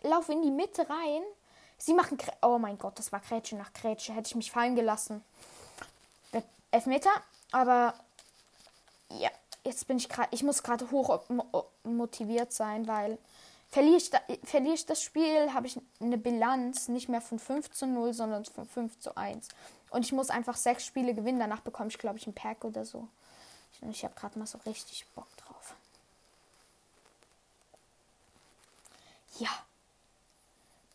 laufe 0.00 0.32
in 0.32 0.40
die 0.40 0.50
Mitte 0.50 0.88
rein. 0.88 1.22
Sie 1.78 1.94
machen. 1.94 2.18
Krä 2.18 2.32
oh 2.42 2.58
mein 2.58 2.78
Gott, 2.78 2.98
das 2.98 3.12
war 3.12 3.20
Grätsche 3.20 3.56
nach 3.56 3.72
Grätsche. 3.72 4.12
Hätte 4.12 4.28
ich 4.28 4.34
mich 4.34 4.50
fallen 4.50 4.76
gelassen. 4.76 5.24
Elfmeter, 6.70 7.10
aber 7.52 7.94
ja, 9.10 9.30
jetzt 9.64 9.86
bin 9.86 9.96
ich 9.96 10.08
gerade. 10.08 10.28
Ich 10.32 10.42
muss 10.42 10.62
gerade 10.62 10.90
hoch 10.90 11.20
motiviert 11.84 12.52
sein, 12.52 12.86
weil 12.86 13.18
verliere 13.70 13.96
ich, 13.96 14.10
da, 14.10 14.20
verliere 14.44 14.74
ich 14.74 14.86
das 14.86 15.02
Spiel, 15.02 15.52
habe 15.54 15.66
ich 15.66 15.80
eine 16.00 16.18
Bilanz 16.18 16.88
nicht 16.88 17.08
mehr 17.08 17.20
von 17.20 17.38
5 17.38 17.70
zu 17.70 17.86
0, 17.86 18.12
sondern 18.12 18.44
von 18.44 18.66
5 18.66 18.98
zu 19.00 19.16
1. 19.16 19.48
Und 19.90 20.04
ich 20.04 20.12
muss 20.12 20.30
einfach 20.30 20.56
sechs 20.56 20.84
Spiele 20.84 21.14
gewinnen. 21.14 21.38
Danach 21.38 21.60
bekomme 21.60 21.88
ich, 21.88 21.98
glaube 21.98 22.18
ich, 22.18 22.26
ein 22.26 22.34
Pack 22.34 22.64
oder 22.64 22.84
so. 22.84 23.08
Und 23.80 23.90
ich 23.90 24.04
habe 24.04 24.14
gerade 24.14 24.38
mal 24.38 24.46
so 24.46 24.58
richtig 24.66 25.06
Bock 25.14 25.28
drauf. 25.36 25.74
Ja. 29.38 29.65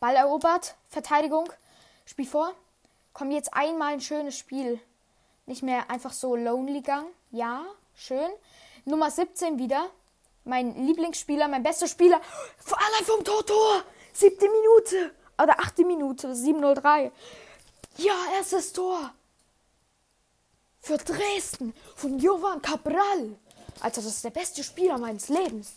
Ball 0.01 0.15
erobert. 0.15 0.75
Verteidigung. 0.89 1.47
Spiel 2.05 2.25
vor. 2.25 2.53
Komm 3.13 3.29
jetzt 3.31 3.53
einmal 3.53 3.93
ein 3.93 4.01
schönes 4.01 4.35
Spiel. 4.35 4.81
Nicht 5.45 5.61
mehr 5.61 5.89
einfach 5.89 6.11
so 6.11 6.35
Lonely 6.35 6.81
Gang. 6.81 7.05
Ja, 7.29 7.65
schön. 7.95 8.31
Nummer 8.83 9.11
17 9.11 9.59
wieder. 9.59 9.89
Mein 10.43 10.87
Lieblingsspieler, 10.87 11.47
mein 11.47 11.61
bester 11.61 11.87
Spieler. 11.87 12.19
Vor 12.57 12.79
allem 12.79 13.05
vom 13.05 13.23
Tor, 13.23 13.83
Siebte 14.11 14.49
Minute. 14.49 15.13
Oder 15.41 15.59
achte 15.59 15.85
Minute. 15.85 16.33
703. 16.33 17.11
Ja, 17.97 18.15
erstes 18.35 18.73
Tor. 18.73 19.13
Für 20.79 20.97
Dresden. 20.97 21.75
Von 21.95 22.17
Jovan 22.17 22.59
Cabral. 22.61 23.35
Also, 23.81 24.01
das 24.01 24.15
ist 24.15 24.23
der 24.23 24.31
beste 24.31 24.63
Spieler 24.63 24.97
meines 24.97 25.29
Lebens. 25.29 25.73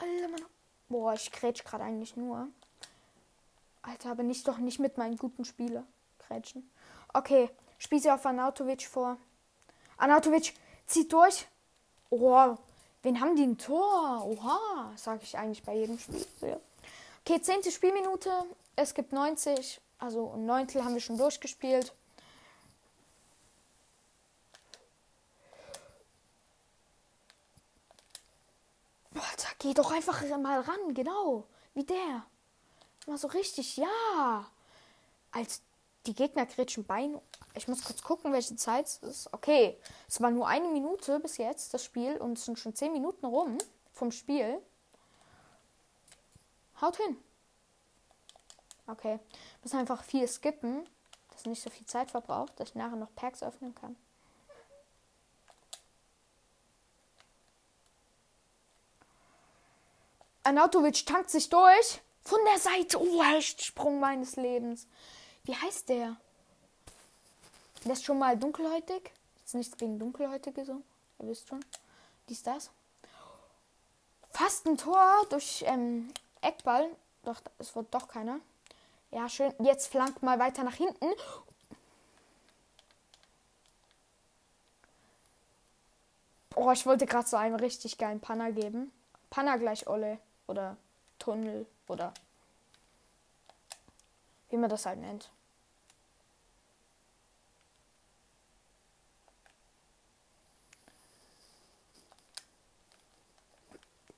Alter, 0.00 0.28
Mann. 0.28 0.44
Boah, 0.88 1.12
ich 1.14 1.30
grätsch 1.32 1.64
gerade 1.64 1.84
eigentlich 1.84 2.16
nur. 2.16 2.48
Alter, 3.82 4.10
aber 4.10 4.22
nicht 4.22 4.46
doch 4.46 4.58
nicht 4.58 4.78
mit 4.78 4.96
meinen 4.96 5.16
guten 5.16 5.44
Spieler 5.44 5.84
grätschen. 6.18 6.70
Okay, 7.12 7.50
spiel 7.78 8.00
sie 8.00 8.10
auf 8.10 8.24
Anatovic 8.24 8.86
vor. 8.86 9.16
Anatovic 9.96 10.54
zieht 10.86 11.12
durch. 11.12 11.46
Oh, 12.10 12.56
wen 13.02 13.20
haben 13.20 13.36
die 13.36 13.44
ein 13.44 13.58
Tor? 13.58 14.24
Oha, 14.24 14.92
sage 14.96 15.20
ich 15.22 15.36
eigentlich 15.36 15.62
bei 15.62 15.74
jedem 15.74 15.98
Spiel. 15.98 16.60
Okay, 17.24 17.40
zehnte 17.42 17.70
Spielminute. 17.70 18.30
Es 18.76 18.94
gibt 18.94 19.12
90. 19.12 19.80
Also 19.98 20.32
ein 20.32 20.46
Neuntel 20.46 20.84
haben 20.84 20.94
wir 20.94 21.00
schon 21.00 21.18
durchgespielt. 21.18 21.92
Alter, 29.14 29.47
geh 29.58 29.74
doch 29.74 29.90
einfach 29.90 30.22
mal 30.38 30.60
ran, 30.60 30.94
genau. 30.94 31.46
Wie 31.74 31.84
der. 31.84 32.24
Mal 33.06 33.18
so 33.18 33.28
richtig, 33.28 33.76
ja. 33.76 34.50
Als 35.32 35.62
die 36.06 36.14
Gegner 36.14 36.46
kretschen 36.46 36.84
Bein. 36.84 37.20
Ich 37.54 37.68
muss 37.68 37.84
kurz 37.84 38.02
gucken, 38.02 38.32
welche 38.32 38.56
Zeit 38.56 38.86
es 38.86 38.98
ist. 38.98 39.32
Okay, 39.32 39.78
es 40.08 40.20
war 40.20 40.30
nur 40.30 40.46
eine 40.46 40.68
Minute 40.68 41.20
bis 41.20 41.36
jetzt, 41.36 41.74
das 41.74 41.84
Spiel. 41.84 42.16
Und 42.18 42.38
es 42.38 42.44
sind 42.44 42.58
schon 42.58 42.74
zehn 42.74 42.92
Minuten 42.92 43.26
rum 43.26 43.58
vom 43.92 44.12
Spiel. 44.12 44.60
Haut 46.80 46.96
hin. 46.96 47.16
Okay. 48.86 49.18
Müssen 49.62 49.78
einfach 49.78 50.02
viel 50.02 50.26
skippen, 50.26 50.88
dass 51.30 51.44
nicht 51.44 51.62
so 51.62 51.70
viel 51.70 51.86
Zeit 51.86 52.10
verbraucht, 52.10 52.58
dass 52.58 52.70
ich 52.70 52.74
nachher 52.74 52.96
noch 52.96 53.14
Packs 53.14 53.42
öffnen 53.42 53.74
kann. 53.74 53.96
Anatovic 60.42 61.04
tankt 61.06 61.30
sich 61.30 61.48
durch. 61.48 62.00
Von 62.22 62.40
der 62.44 62.58
Seite. 62.58 63.00
Oh, 63.00 63.22
Sprung 63.40 64.00
meines 64.00 64.36
Lebens. 64.36 64.86
Wie 65.44 65.56
heißt 65.56 65.88
der? 65.88 66.16
Der 67.84 67.92
ist 67.92 68.04
schon 68.04 68.18
mal 68.18 68.36
dunkelhäutig. 68.36 69.10
Ist 69.44 69.54
nichts 69.54 69.76
gegen 69.76 69.98
Dunkelhäutige 69.98 70.64
so. 70.64 70.82
Ihr 71.20 71.28
wisst 71.28 71.48
schon. 71.48 71.64
Dies, 72.28 72.42
das. 72.42 72.70
Fast 74.30 74.66
ein 74.66 74.76
Tor 74.76 75.24
durch 75.30 75.64
ähm, 75.66 76.12
Eckball. 76.42 76.88
Doch, 77.22 77.40
es 77.58 77.74
wird 77.74 77.92
doch 77.94 78.08
keiner. 78.08 78.40
Ja, 79.10 79.28
schön. 79.28 79.54
Jetzt 79.60 79.86
flankt 79.86 80.22
mal 80.22 80.38
weiter 80.38 80.64
nach 80.64 80.74
hinten. 80.74 81.06
Oh, 86.54 86.70
ich 86.72 86.84
wollte 86.84 87.06
gerade 87.06 87.26
so 87.26 87.38
einen 87.38 87.56
richtig 87.56 87.96
geilen 87.96 88.20
Panner 88.20 88.52
geben. 88.52 88.92
Panner 89.30 89.58
gleich 89.58 89.86
Olle 89.86 90.18
oder 90.48 90.76
Tunnel 91.18 91.66
oder 91.86 92.12
wie 94.50 94.56
man 94.56 94.68
das 94.68 94.86
halt 94.86 94.98
nennt. 94.98 95.30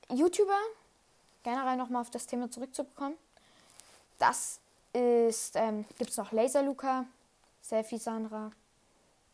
YouTuber, 0.08 0.58
generell 1.44 1.76
nochmal 1.76 2.02
auf 2.02 2.10
das 2.10 2.26
Thema 2.26 2.50
zurückzubekommen. 2.50 3.16
Das 4.18 4.58
ist, 4.92 5.54
ähm, 5.54 5.84
gibt 5.98 6.10
es 6.10 6.16
noch 6.16 6.32
Laser 6.32 6.62
Luca, 6.62 7.06
Selfie 7.62 7.98
Sandra. 7.98 8.50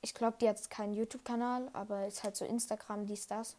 Ich 0.02 0.12
glaube, 0.12 0.36
die 0.38 0.48
hat 0.48 0.68
keinen 0.70 0.92
YouTube-Kanal, 0.92 1.70
aber 1.72 2.06
ist 2.06 2.22
halt 2.22 2.36
so 2.36 2.44
Instagram, 2.44 3.06
dies, 3.06 3.26
das. 3.26 3.56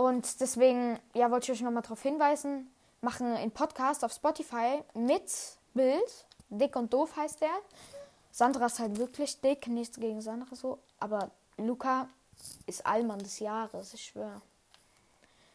Und 0.00 0.40
deswegen, 0.40 0.98
ja, 1.12 1.30
wollte 1.30 1.52
ich 1.52 1.58
euch 1.58 1.62
nochmal 1.62 1.82
darauf 1.82 2.00
hinweisen, 2.00 2.70
machen 3.02 3.26
einen 3.34 3.50
Podcast 3.50 4.02
auf 4.02 4.14
Spotify 4.14 4.82
mit 4.94 5.30
Bild. 5.74 6.26
Dick 6.48 6.74
und 6.74 6.90
doof 6.90 7.14
heißt 7.16 7.42
der. 7.42 7.52
Sandra 8.32 8.64
ist 8.64 8.78
halt 8.78 8.96
wirklich 8.96 9.42
dick, 9.42 9.66
nichts 9.66 10.00
gegen 10.00 10.22
Sandra 10.22 10.56
so. 10.56 10.78
Aber 11.00 11.30
Luca 11.58 12.08
ist 12.66 12.86
Allmann 12.86 13.18
des 13.18 13.40
Jahres, 13.40 13.92
ich 13.92 14.06
schwöre. 14.06 14.40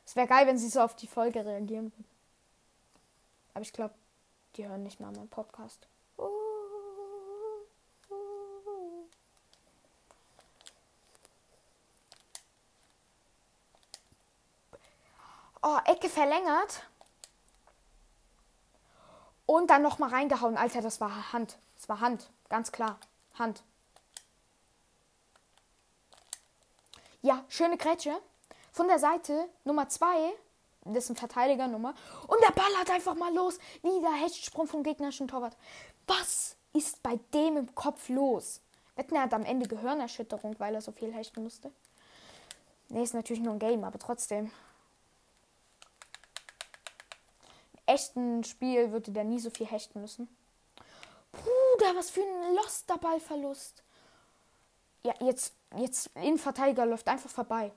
Es 0.05 0.15
wäre 0.15 0.27
geil, 0.27 0.45
wenn 0.45 0.59
sie 0.59 0.69
so 0.69 0.81
auf 0.81 0.95
die 0.95 1.07
Folge 1.07 1.43
reagieren 1.43 1.85
würden. 1.85 2.05
Aber 3.55 3.63
ich 3.63 3.73
glaube, 3.73 3.95
die 4.57 4.67
hören 4.67 4.83
nicht 4.83 4.99
mal 4.99 5.11
meinen 5.11 5.27
Podcast. 5.27 5.87
Oh, 15.67 15.79
Ecke 15.85 16.09
verlängert. 16.09 16.83
Und 19.47 19.71
dann 19.71 19.81
nochmal 19.81 20.11
reingehauen. 20.11 20.57
Alter, 20.57 20.81
das 20.81 21.01
war 21.01 21.33
Hand. 21.33 21.57
Das 21.75 21.89
war 21.89 22.01
Hand. 22.01 22.29
Ganz 22.49 22.71
klar. 22.71 22.99
Hand. 23.33 23.63
Ja, 27.23 27.43
schöne 27.49 27.77
Grätsche. 27.77 28.15
Von 28.71 28.87
der 28.87 28.99
Seite 28.99 29.49
Nummer 29.63 29.89
2. 29.89 30.33
Das 30.83 31.05
ist 31.05 31.09
ein 31.09 31.15
Verteidigernummer. 31.15 31.95
Und 32.27 32.43
der 32.43 32.51
Ball 32.51 32.77
hat 32.77 32.91
einfach 32.91 33.15
mal 33.15 33.33
los. 33.33 33.57
Wieder 33.81 34.13
Hechtsprung 34.13 34.67
vom 34.67 34.83
gegnerischen 34.83 35.27
Torwart. 35.27 35.57
Was 36.05 36.57
ist 36.73 37.01
bei 37.01 37.19
dem 37.33 37.57
im 37.57 37.73
Kopf 37.73 38.09
los? 38.09 38.61
Wetten, 38.95 39.15
er 39.15 39.23
hat 39.23 39.33
am 39.33 39.43
Ende 39.43 39.67
Gehirnerschütterung, 39.67 40.59
weil 40.59 40.75
er 40.75 40.81
so 40.81 40.91
viel 40.91 41.11
hechten 41.11 41.41
musste. 41.41 41.71
Nee, 42.89 43.01
ist 43.01 43.15
natürlich 43.15 43.41
nur 43.41 43.53
ein 43.53 43.59
Game, 43.59 43.83
aber 43.83 43.97
trotzdem. 43.97 44.51
Echten 47.85 48.43
Spiel 48.43 48.91
würde 48.91 49.11
der 49.11 49.23
nie 49.23 49.39
so 49.39 49.49
viel 49.49 49.65
hechten 49.65 50.01
müssen. 50.01 50.27
Bruder, 51.31 51.95
was 51.95 52.09
für 52.09 52.21
ein 52.21 52.55
loster 52.55 52.97
Ballverlust. 52.97 53.83
Ja, 55.03 55.13
jetzt, 55.19 55.53
jetzt 55.77 56.09
Innenverteidiger 56.15 56.85
läuft 56.85 57.07
einfach 57.07 57.29
vorbei. 57.29 57.71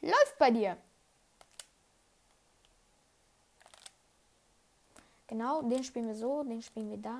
Läuft 0.00 0.38
bei 0.38 0.50
dir. 0.50 0.76
Genau, 5.26 5.62
den 5.62 5.82
spielen 5.82 6.08
wir 6.08 6.14
so, 6.14 6.42
den 6.42 6.62
spielen 6.62 6.90
wir 6.90 6.98
da. 6.98 7.18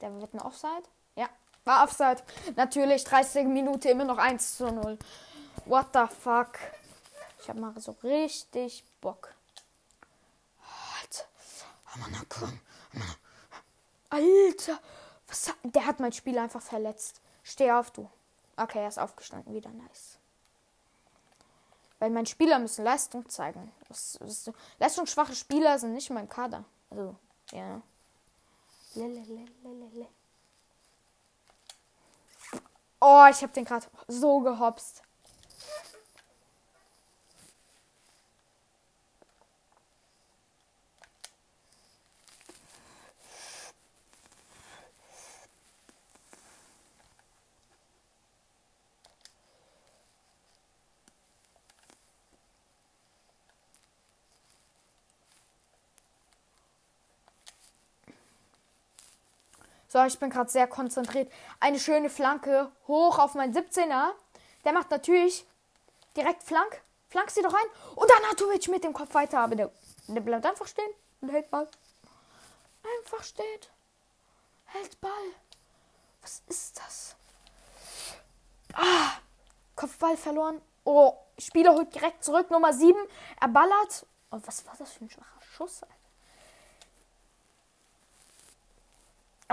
Der 0.00 0.14
wird 0.20 0.32
ein 0.34 0.40
Offside. 0.40 0.84
Ja, 1.16 1.28
war 1.64 1.84
Offside. 1.84 2.22
Natürlich, 2.56 3.04
30 3.04 3.46
Minuten 3.46 3.88
immer 3.88 4.04
noch 4.04 4.18
1 4.18 4.56
zu 4.56 4.70
0. 4.70 4.98
What 5.64 5.86
the 5.92 6.06
fuck? 6.06 6.58
Ich 7.40 7.48
hab 7.48 7.56
mal 7.56 7.78
so 7.80 7.96
richtig 8.02 8.84
Bock. 9.00 9.34
Alter, 14.10 14.78
was 15.26 15.48
hat, 15.48 15.56
der 15.62 15.86
hat 15.86 16.00
mein 16.00 16.12
Spiel 16.12 16.38
einfach 16.38 16.62
verletzt. 16.62 17.20
Steh 17.42 17.72
auf, 17.72 17.90
du. 17.90 18.08
Okay, 18.56 18.80
er 18.80 18.88
ist 18.88 18.98
aufgestanden, 18.98 19.54
wieder 19.54 19.70
nice. 19.70 20.18
Weil 21.98 22.10
meine 22.10 22.26
Spieler 22.26 22.58
müssen 22.58 22.84
Leistung 22.84 23.28
zeigen. 23.28 23.72
Das, 23.88 24.18
das, 24.20 24.50
leistungsschwache 24.78 25.34
Spieler 25.34 25.78
sind 25.78 25.94
nicht 25.94 26.10
in 26.10 26.14
meinem 26.14 26.28
Kader. 26.28 26.64
Also, 26.90 27.14
ja. 27.52 27.80
Oh, 33.00 33.26
ich 33.30 33.42
habe 33.42 33.52
den 33.52 33.64
gerade 33.64 33.86
so 34.06 34.40
gehopst. 34.40 35.02
So, 59.92 60.02
ich 60.06 60.18
bin 60.18 60.30
gerade 60.30 60.48
sehr 60.48 60.66
konzentriert. 60.66 61.30
Eine 61.60 61.78
schöne 61.78 62.08
Flanke 62.08 62.72
hoch 62.88 63.18
auf 63.18 63.34
meinen 63.34 63.54
17er. 63.54 64.12
Der 64.64 64.72
macht 64.72 64.90
natürlich 64.90 65.46
direkt 66.16 66.42
Flank. 66.42 66.80
Flank 67.10 67.30
sie 67.30 67.42
doch 67.42 67.52
rein. 67.52 67.66
Und 67.94 68.08
dann 68.10 68.24
Anatovic 68.24 68.68
mit 68.68 68.84
dem 68.84 68.94
Kopf 68.94 69.12
weiter. 69.12 69.40
Aber 69.40 69.54
der, 69.54 69.70
der 70.06 70.22
bleibt 70.22 70.46
einfach 70.46 70.66
stehen 70.66 70.90
und 71.20 71.28
hält 71.28 71.50
Ball. 71.50 71.68
Einfach 73.00 73.22
steht. 73.22 73.70
Hält 74.64 74.98
Ball. 75.02 75.10
Was 76.22 76.40
ist 76.46 76.78
das? 76.78 77.14
Ah, 78.72 79.18
Kopfball 79.76 80.16
verloren. 80.16 80.62
Oh, 80.84 81.18
Spieler 81.36 81.74
holt 81.74 81.94
direkt 81.94 82.24
zurück. 82.24 82.50
Nummer 82.50 82.72
7. 82.72 82.98
Er 83.42 83.48
ballert. 83.48 84.06
Und 84.30 84.42
oh, 84.42 84.46
was 84.46 84.64
war 84.64 84.74
das 84.78 84.90
für 84.90 85.04
ein 85.04 85.10
schwacher 85.10 85.42
Schuss? 85.42 85.82
Alter? 85.82 86.01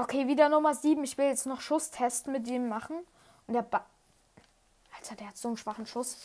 Okay, 0.01 0.27
wieder 0.27 0.47
Nummer 0.47 0.73
7. 0.73 1.03
Ich 1.03 1.17
will 1.17 1.25
jetzt 1.25 1.45
noch 1.45 1.59
Schusstest 1.59 2.27
mit 2.27 2.47
dem 2.47 2.69
machen. 2.69 3.05
Und 3.47 3.53
der 3.53 3.63
ba 3.63 3.85
Alter, 4.95 5.15
der 5.15 5.27
hat 5.27 5.37
so 5.37 5.49
einen 5.49 5.57
schwachen 5.57 5.85
Schuss. 5.85 6.17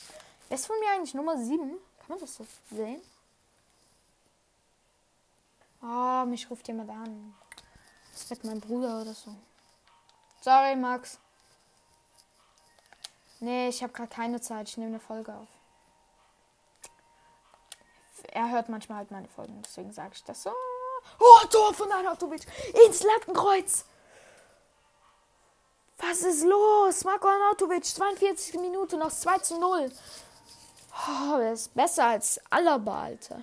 Wer 0.49 0.57
ist 0.57 0.66
von 0.66 0.79
mir 0.79 0.91
eigentlich 0.93 1.14
Nummer 1.14 1.37
7? 1.37 1.59
Kann 1.99 2.09
man 2.09 2.20
das 2.20 2.37
so 2.37 2.47
sehen? 2.70 3.03
Oh, 5.83 6.25
mich 6.25 6.49
ruft 6.49 6.68
jemand 6.68 6.89
an. 6.91 7.35
Das 8.12 8.31
wird 8.31 8.45
mein 8.45 8.61
Bruder 8.61 9.01
oder 9.03 9.12
so. 9.12 9.35
Sorry, 10.41 10.77
Max. 10.77 11.18
Nee, 13.41 13.68
ich 13.70 13.83
habe 13.83 13.93
gerade 13.93 14.09
keine 14.09 14.41
Zeit. 14.41 14.68
Ich 14.68 14.77
nehme 14.77 14.91
eine 14.91 15.01
Folge 15.01 15.35
auf. 15.35 15.49
Er 18.29 18.51
hört 18.51 18.68
manchmal 18.68 18.99
halt 18.99 19.11
meine 19.11 19.29
Folgen, 19.29 19.61
deswegen 19.62 19.93
sage 19.93 20.12
ich 20.14 20.22
das 20.22 20.45
so. 20.45 20.53
Oh, 21.19 21.47
Tor 21.51 21.75
von 21.75 21.91
Arnautovic 21.91 22.43
ins 22.87 23.03
Lattenkreuz. 23.03 23.85
Was 25.99 26.23
ist 26.23 26.45
los? 26.45 27.05
Marco 27.05 27.29
Arnautovic, 27.29 27.85
42 27.85 28.61
Minuten 28.61 28.99
noch 28.99 29.12
2 29.12 29.39
zu 29.39 29.59
0. 29.59 29.91
Oh, 31.09 31.39
er 31.39 31.53
ist 31.53 31.75
besser 31.75 32.07
als 32.07 32.41
Alaba, 32.51 33.05
Alter. 33.05 33.43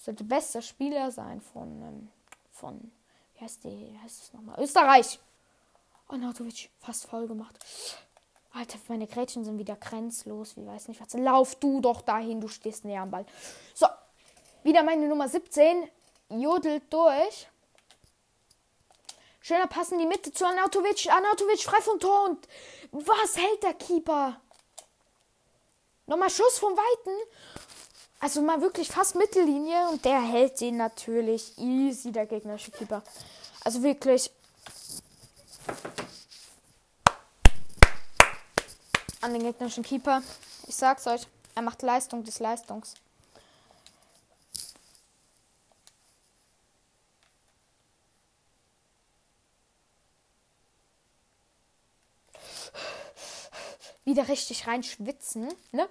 Sollte 0.00 0.24
bester 0.24 0.62
Spieler 0.62 1.10
sein 1.10 1.40
von, 1.40 1.82
ähm, 1.82 2.08
von, 2.52 2.92
wie 3.34 3.44
heißt 3.44 3.64
die, 3.64 3.98
heißt 4.02 4.20
das 4.20 4.32
nochmal? 4.32 4.60
Österreich. 4.60 5.18
Arnautovic, 6.08 6.70
fast 6.80 7.06
voll 7.06 7.26
gemacht. 7.26 7.58
Alter, 8.52 8.78
meine 8.88 9.06
Grätschen 9.06 9.44
sind 9.44 9.58
wieder 9.58 9.76
grenzlos. 9.76 10.56
Wie 10.56 10.66
weiß 10.66 10.88
nicht 10.88 11.00
was. 11.00 11.14
Lauf 11.14 11.54
du 11.54 11.80
doch 11.80 12.02
dahin, 12.02 12.40
du 12.40 12.48
stehst 12.48 12.84
näher 12.84 13.02
am 13.02 13.10
Ball. 13.10 13.24
So, 13.74 13.86
wieder 14.62 14.82
meine 14.82 15.06
Nummer 15.08 15.28
17. 15.28 15.88
Jodelt 16.30 16.92
durch. 16.92 17.48
Schöner 19.40 19.66
Pass 19.66 19.90
in 19.90 19.98
die 19.98 20.06
Mitte 20.06 20.32
zu 20.32 20.46
Anatovic. 20.46 21.10
Anatovic 21.10 21.62
frei 21.62 21.80
vom 21.80 21.98
Tor. 21.98 22.26
Und 22.26 22.46
was 22.92 23.36
hält 23.36 23.62
der 23.62 23.74
Keeper? 23.74 24.40
Nochmal 26.06 26.30
Schuss 26.30 26.58
vom 26.58 26.72
Weiten. 26.72 27.30
Also 28.20 28.40
mal 28.40 28.60
wirklich 28.60 28.88
fast 28.88 29.16
Mittellinie. 29.16 29.88
Und 29.88 30.04
der 30.04 30.20
hält 30.20 30.60
den 30.60 30.76
natürlich 30.76 31.58
easy, 31.58 32.12
der 32.12 32.26
gegnerische 32.26 32.70
Keeper. 32.70 33.02
Also 33.64 33.82
wirklich. 33.82 34.30
An 39.20 39.32
den 39.32 39.42
gegnerischen 39.42 39.82
Keeper. 39.82 40.22
Ich 40.68 40.76
sag's 40.76 41.06
euch. 41.06 41.26
Er 41.54 41.62
macht 41.62 41.82
Leistung 41.82 42.22
des 42.24 42.38
Leistungs. 42.38 42.94
Wieder 54.12 54.28
richtig 54.28 54.66
reinschwitzen. 54.66 55.48
Ne? 55.72 55.88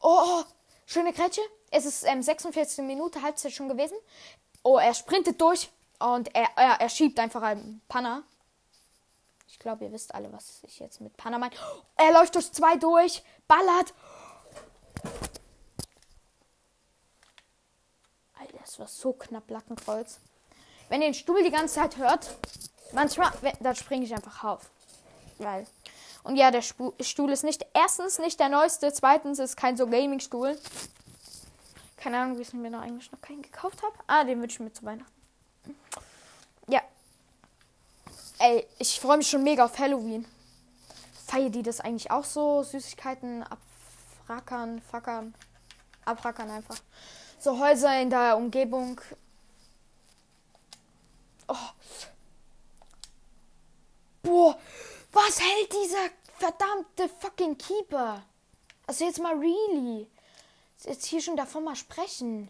Oh, 0.00 0.20
oh, 0.24 0.44
schöne 0.86 1.12
Grätsche. 1.12 1.40
Es 1.70 1.84
ist 1.84 2.04
ähm, 2.04 2.22
46 2.22 2.84
Minuten 2.84 3.22
Halbzeit 3.22 3.52
schon 3.52 3.68
gewesen. 3.68 3.96
Oh, 4.62 4.76
er 4.76 4.92
sprintet 4.94 5.40
durch 5.40 5.70
und 6.00 6.34
er, 6.34 6.48
er, 6.56 6.80
er 6.80 6.88
schiebt 6.88 7.18
einfach 7.18 7.42
einen 7.42 7.80
Panner. 7.88 8.24
Ich 9.48 9.58
glaube, 9.58 9.84
ihr 9.84 9.92
wisst 9.92 10.14
alle, 10.14 10.32
was 10.32 10.62
ich 10.64 10.78
jetzt 10.80 11.00
mit 11.00 11.16
Panner 11.16 11.38
meine. 11.38 11.54
Er 11.96 12.12
läuft 12.12 12.34
durch 12.34 12.50
zwei 12.52 12.76
durch, 12.76 13.22
ballert. 13.46 13.94
Alter, 18.38 18.58
das 18.58 18.78
war 18.78 18.88
so 18.88 19.12
knapp 19.12 19.48
Lattenkreuz. 19.48 20.18
Wenn 20.88 21.02
ihr 21.02 21.08
den 21.08 21.14
Stuhl 21.14 21.42
die 21.42 21.50
ganze 21.50 21.74
Zeit 21.76 21.96
hört, 21.98 22.36
manchmal, 22.92 23.30
dann 23.60 23.76
springe 23.76 24.04
ich 24.04 24.14
einfach 24.14 24.42
auf. 24.42 24.70
Weil 25.38 25.66
und 26.22 26.36
ja, 26.36 26.50
der 26.50 26.62
Stuhl 26.62 27.30
ist 27.30 27.44
nicht, 27.44 27.66
erstens 27.72 28.18
nicht 28.18 28.38
der 28.40 28.48
neueste, 28.48 28.92
zweitens 28.92 29.38
ist 29.38 29.56
kein 29.56 29.76
so 29.76 29.86
Gaming-Stuhl. 29.86 30.58
Keine 31.96 32.18
Ahnung, 32.18 32.38
wie 32.38 32.42
ich 32.42 32.52
mir 32.52 32.70
noch 32.70 32.80
eigentlich 32.80 33.10
noch 33.12 33.20
keinen 33.20 33.42
gekauft 33.42 33.82
habe. 33.82 33.94
Ah, 34.06 34.24
den 34.24 34.40
wünsche 34.40 34.54
ich 34.54 34.60
mir 34.60 34.72
zu 34.72 34.84
Weihnachten. 34.84 35.12
Ja. 36.68 36.80
Ey, 38.38 38.66
ich 38.78 39.00
freue 39.00 39.18
mich 39.18 39.28
schon 39.28 39.42
mega 39.42 39.64
auf 39.64 39.78
Halloween. 39.78 40.26
Feiern 41.26 41.52
die 41.52 41.62
das 41.62 41.80
eigentlich 41.80 42.10
auch 42.10 42.24
so? 42.24 42.62
Süßigkeiten 42.62 43.44
abfrackern, 43.44 44.80
fackern, 44.82 45.34
abrackern 46.04 46.50
einfach. 46.50 46.76
So 47.38 47.58
Häuser 47.58 48.00
in 48.00 48.10
der 48.10 48.36
Umgebung. 48.36 49.00
Oh. 51.48 51.56
Boah, 54.22 54.58
was 55.12 55.40
hält 55.40 55.72
dieser 55.72 56.08
verdammte 56.38 57.08
fucking 57.20 57.58
Keeper? 57.58 58.22
Also 58.86 59.04
jetzt 59.04 59.20
mal 59.20 59.36
really. 59.36 60.06
Jetzt 60.84 61.06
hier 61.06 61.20
schon 61.20 61.36
davon 61.36 61.64
mal 61.64 61.76
sprechen. 61.76 62.48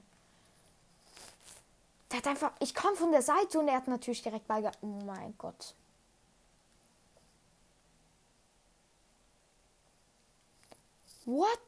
Der 2.10 2.18
hat 2.18 2.26
einfach. 2.26 2.52
Ich 2.60 2.74
komme 2.74 2.96
von 2.96 3.12
der 3.12 3.22
Seite 3.22 3.58
und 3.58 3.68
er 3.68 3.76
hat 3.76 3.88
natürlich 3.88 4.22
direkt 4.22 4.46
Ball 4.46 4.70
Oh 4.80 4.86
mein 4.86 5.34
Gott. 5.38 5.74
What? 11.24 11.60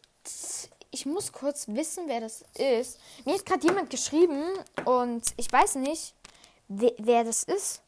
Ich 0.90 1.06
muss 1.06 1.32
kurz 1.32 1.68
wissen, 1.68 2.04
wer 2.06 2.20
das 2.20 2.44
ist. 2.54 2.98
Mir 3.24 3.34
hat 3.34 3.46
gerade 3.46 3.66
jemand 3.66 3.90
geschrieben 3.90 4.44
und 4.84 5.22
ich 5.36 5.50
weiß 5.50 5.76
nicht, 5.76 6.14
wer, 6.68 6.92
wer 6.98 7.24
das 7.24 7.44
ist. 7.44 7.82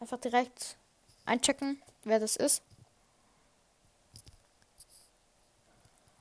Einfach 0.00 0.18
direkt 0.18 0.76
einchecken, 1.26 1.80
wer 2.04 2.18
das 2.18 2.36
ist. 2.36 2.62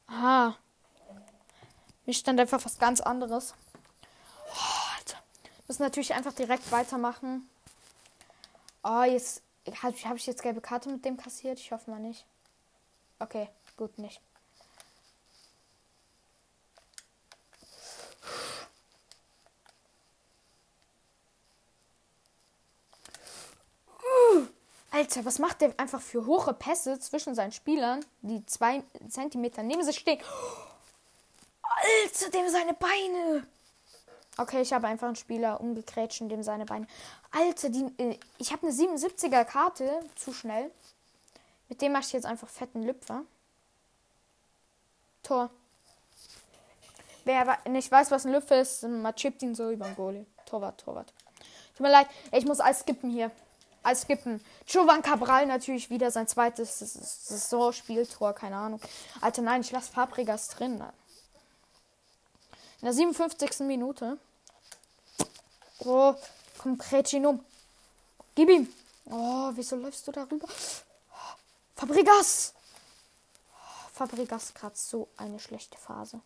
Aha. 0.07 0.57
Mir 2.05 2.13
stand 2.13 2.39
einfach 2.39 2.63
was 2.65 2.77
ganz 2.77 2.99
anderes. 2.99 3.53
Oh, 4.47 4.97
Alter. 4.97 5.17
Müssen 5.67 5.83
natürlich 5.83 6.13
einfach 6.13 6.33
direkt 6.33 6.71
weitermachen. 6.71 7.49
Oh, 8.83 9.03
jetzt 9.03 9.43
habe 9.81 9.95
hab 9.95 10.15
ich 10.17 10.25
jetzt 10.25 10.41
gelbe 10.41 10.61
Karte 10.61 10.89
mit 10.89 11.05
dem 11.05 11.17
kassiert. 11.17 11.59
Ich 11.59 11.71
hoffe 11.71 11.89
mal 11.91 11.99
nicht. 11.99 12.25
Okay, 13.19 13.49
gut 13.77 13.97
nicht. 13.97 14.21
Alter, 25.09 25.25
was 25.25 25.39
macht 25.39 25.61
der 25.61 25.73
einfach 25.77 26.01
für 26.01 26.27
hohe 26.27 26.53
Pässe 26.53 26.99
zwischen 26.99 27.33
seinen 27.33 27.51
Spielern, 27.51 28.05
die 28.21 28.45
zwei 28.45 28.83
Zentimeter 29.07 29.63
neben 29.63 29.83
sich 29.83 29.97
stehen? 29.97 30.19
Alter, 31.63 32.29
dem 32.29 32.47
seine 32.47 32.75
Beine. 32.75 33.47
Okay, 34.37 34.61
ich 34.61 34.71
habe 34.71 34.85
einfach 34.85 35.07
einen 35.07 35.15
Spieler 35.15 35.59
umgekrätscht, 35.61 36.21
dem 36.21 36.43
seine 36.43 36.65
Beine. 36.65 36.85
Alter, 37.31 37.69
die, 37.69 37.87
äh, 37.97 38.19
ich 38.37 38.51
habe 38.51 38.67
eine 38.67 38.75
77er 38.75 39.45
Karte, 39.45 39.99
zu 40.15 40.31
schnell. 40.31 40.69
Mit 41.69 41.81
dem 41.81 41.91
mache 41.91 42.03
ich 42.03 42.13
jetzt 42.13 42.27
einfach 42.27 42.47
fetten 42.47 42.83
Lüpfer. 42.83 43.23
Tor. 45.23 45.49
Wer 47.25 47.57
nicht 47.67 47.91
weiß, 47.91 48.11
was 48.11 48.27
ein 48.27 48.31
Lüpfer 48.31 48.61
ist, 48.61 48.83
man 48.83 49.15
chippt 49.15 49.41
ihn 49.41 49.55
so 49.55 49.71
über 49.71 49.85
den 49.85 49.95
Goalie. 49.95 50.25
Torwart, 50.45 50.79
Torwart. 50.79 51.11
Tut 51.73 51.81
mir 51.81 51.91
leid, 51.91 52.07
ich 52.31 52.45
muss 52.45 52.59
alles 52.59 52.81
skippen 52.81 53.09
hier. 53.09 53.31
Alles 53.81 54.01
skippen. 54.01 54.43
Jovan 54.67 55.01
Cabral 55.01 55.45
natürlich 55.45 55.89
wieder 55.89 56.11
sein 56.11 56.27
zweites 56.27 56.79
Saisonspieltor, 56.79 58.33
keine 58.33 58.57
Ahnung. 58.57 58.81
Alter, 59.21 59.41
nein, 59.41 59.61
ich 59.61 59.71
lasse 59.71 59.91
Fabregas 59.91 60.49
drin. 60.49 60.83
In 62.81 62.85
der 62.85 62.93
57. 62.93 63.61
Minute. 63.61 64.17
Oh, 65.79 66.13
komm, 66.57 66.77
kretsch 66.77 67.13
ihn 67.13 67.25
um. 67.25 67.43
Gib 68.35 68.49
ihm. 68.49 68.73
Oh, 69.05 69.51
wieso 69.53 69.75
läufst 69.75 70.07
du 70.07 70.11
darüber? 70.11 70.47
Fabregas! 71.75 72.53
Fabregas 73.93 74.53
gerade 74.53 74.75
so 74.75 75.07
eine 75.17 75.39
schlechte 75.39 75.77
Phase. 75.77 76.21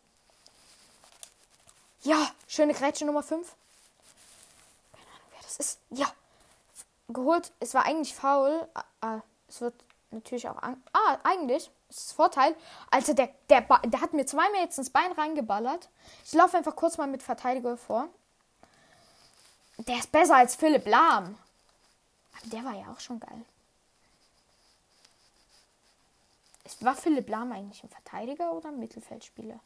Ja, 2.02 2.30
schöne 2.48 2.74
Grätsche 2.74 3.06
Nummer 3.06 3.24
5. 3.24 3.48
Keine 4.92 5.08
Ahnung, 5.08 5.28
wer 5.32 5.42
das 5.42 5.58
ist. 5.58 5.80
Ja. 5.92 6.12
Geholt. 7.10 7.52
Es 7.60 7.74
war 7.74 7.86
eigentlich 7.86 8.16
faul. 8.16 8.68
Ah, 9.02 9.20
es 9.48 9.62
wird 9.62 9.76
natürlich 10.12 10.48
auch. 10.48 10.58
Ah, 10.62 11.18
eigentlich. 11.24 11.70
Das 11.88 11.98
ist 11.98 12.14
Vorteil. 12.14 12.56
Also 12.90 13.14
der, 13.14 13.30
der, 13.50 13.62
der 13.62 14.02
hat 14.02 14.14
mir 14.14 14.26
zweimal 14.26 14.62
jetzt 14.62 14.78
ins 14.78 14.90
Bein 14.90 15.12
reingeballert. 15.12 15.90
Ich 16.26 16.34
laufe 16.34 16.58
einfach 16.58 16.76
kurz 16.76 16.98
mal 16.98 17.08
mit 17.08 17.22
Verteidiger 17.22 17.78
vor. 17.78 18.08
Der 19.78 19.98
ist 19.98 20.12
besser 20.12 20.38
als 20.38 20.56
Philipp 20.56 20.88
Lahm. 20.88 21.38
Aber 22.38 22.50
der 22.50 22.64
war 22.64 22.74
ja 22.74 22.92
auch 22.92 23.00
schon 23.00 23.20
geil. 23.20 23.46
War 26.80 26.96
Philipp 26.96 27.30
Lahm 27.30 27.52
eigentlich 27.52 27.84
ein 27.84 27.90
Verteidiger 27.90 28.54
oder 28.54 28.70
ein 28.70 28.80
Mittelfeldspieler? 28.80 29.60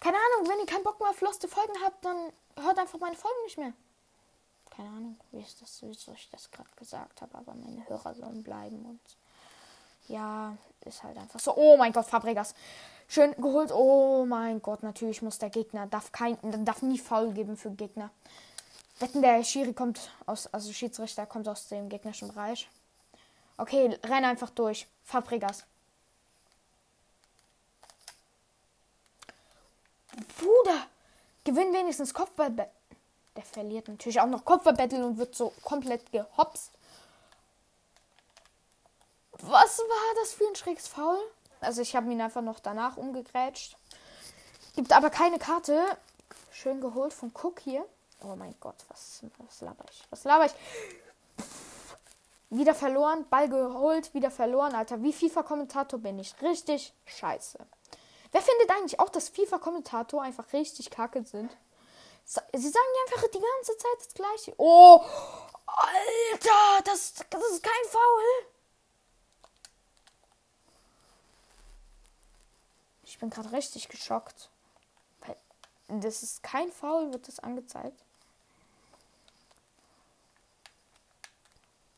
Keine 0.00 0.16
Ahnung, 0.16 0.48
wenn 0.48 0.58
ihr 0.60 0.66
keinen 0.66 0.84
Bock 0.84 1.00
mehr 1.00 1.10
auf 1.10 1.20
loste 1.20 1.48
Folgen 1.48 1.72
habt, 1.84 2.04
dann 2.04 2.32
hört 2.60 2.78
einfach 2.78 2.98
meine 2.98 3.16
Folgen 3.16 3.42
nicht 3.44 3.58
mehr. 3.58 3.72
Keine 4.76 4.90
Ahnung, 4.90 5.16
wie, 5.32 5.40
ist 5.40 5.62
das, 5.62 5.78
wieso 5.82 6.12
ich 6.12 6.28
das 6.30 6.50
gerade 6.50 6.68
gesagt 6.76 7.22
habe, 7.22 7.38
aber 7.38 7.54
meine 7.54 7.88
Hörer 7.88 8.14
sollen 8.14 8.42
bleiben 8.42 8.84
und 8.84 9.00
ja, 10.08 10.56
ist 10.84 11.02
halt 11.02 11.16
einfach 11.16 11.40
so. 11.40 11.56
Oh 11.56 11.76
mein 11.76 11.92
Gott, 11.92 12.06
Fabregas. 12.06 12.54
Schön 13.08 13.32
geholt. 13.36 13.72
Oh 13.72 14.24
mein 14.26 14.60
Gott, 14.60 14.82
natürlich 14.82 15.22
muss 15.22 15.38
der 15.38 15.50
Gegner, 15.50 15.86
darf 15.86 16.12
kein, 16.12 16.36
darf 16.64 16.82
nie 16.82 16.98
faul 16.98 17.32
geben 17.32 17.56
für 17.56 17.70
Gegner. 17.70 18.10
Wetten, 18.98 19.22
der 19.22 19.42
Schiri 19.44 19.72
kommt 19.72 20.10
aus, 20.26 20.46
also 20.48 20.72
Schiedsrichter 20.72 21.26
kommt 21.26 21.48
aus 21.48 21.68
dem 21.68 21.88
gegnerischen 21.88 22.28
Bereich. 22.28 22.68
Okay, 23.58 23.98
renn 24.04 24.24
einfach 24.24 24.50
durch. 24.50 24.86
Fabregas. 25.04 25.64
Bruder, 30.38 30.86
gewinn 31.44 31.72
wenigstens 31.72 32.12
Kopfball. 32.12 32.70
Der 33.36 33.44
verliert 33.44 33.88
natürlich 33.88 34.20
auch 34.20 34.26
noch 34.26 34.44
Kopfballbattle 34.44 35.04
und 35.04 35.18
wird 35.18 35.34
so 35.34 35.52
komplett 35.62 36.10
gehopst. 36.10 36.72
Was 39.32 39.78
war 39.78 40.14
das 40.20 40.32
für 40.32 40.46
ein 40.48 40.56
schräges 40.56 40.88
Foul? 40.88 41.18
Also 41.60 41.82
ich 41.82 41.94
habe 41.94 42.10
ihn 42.10 42.20
einfach 42.20 42.42
noch 42.42 42.58
danach 42.60 42.96
umgegrätscht. 42.96 43.76
Gibt 44.74 44.92
aber 44.92 45.10
keine 45.10 45.38
Karte. 45.38 45.84
Schön 46.50 46.80
geholt 46.80 47.12
von 47.12 47.30
Cook 47.34 47.60
hier. 47.60 47.84
Oh 48.22 48.34
mein 48.34 48.54
Gott, 48.60 48.76
was, 48.88 49.22
was 49.38 49.60
laber 49.60 49.84
ich? 49.90 50.02
Was 50.10 50.24
laber 50.24 50.46
ich? 50.46 50.54
Wieder 52.48 52.74
verloren, 52.74 53.26
Ball 53.28 53.48
geholt, 53.48 54.14
wieder 54.14 54.30
verloren. 54.30 54.74
Alter, 54.74 55.02
wie 55.02 55.12
FIFA-Kommentator 55.12 55.98
bin 55.98 56.18
ich? 56.18 56.34
Richtig 56.40 56.94
scheiße. 57.04 57.58
Wer 58.32 58.40
findet 58.40 58.70
eigentlich 58.70 59.00
auch, 59.00 59.10
dass 59.10 59.28
FIFA-Kommentator 59.28 60.22
einfach 60.22 60.52
richtig 60.52 60.90
kacke 60.90 61.24
sind? 61.24 61.54
Sie 62.26 62.68
sagen 62.68 62.86
einfach 63.06 63.28
die 63.28 63.40
ganze 63.40 63.78
Zeit 63.78 63.98
das 63.98 64.14
Gleiche. 64.14 64.52
Oh, 64.56 65.00
Alter, 65.66 66.82
das, 66.84 67.14
das 67.30 67.44
ist 67.52 67.62
kein 67.62 67.90
Foul. 67.90 68.46
Ich 73.04 73.18
bin 73.18 73.30
gerade 73.30 73.52
richtig 73.52 73.88
geschockt. 73.88 74.50
Das 75.88 76.24
ist 76.24 76.42
kein 76.42 76.72
Foul, 76.72 77.12
wird 77.12 77.28
das 77.28 77.38
angezeigt. 77.38 78.02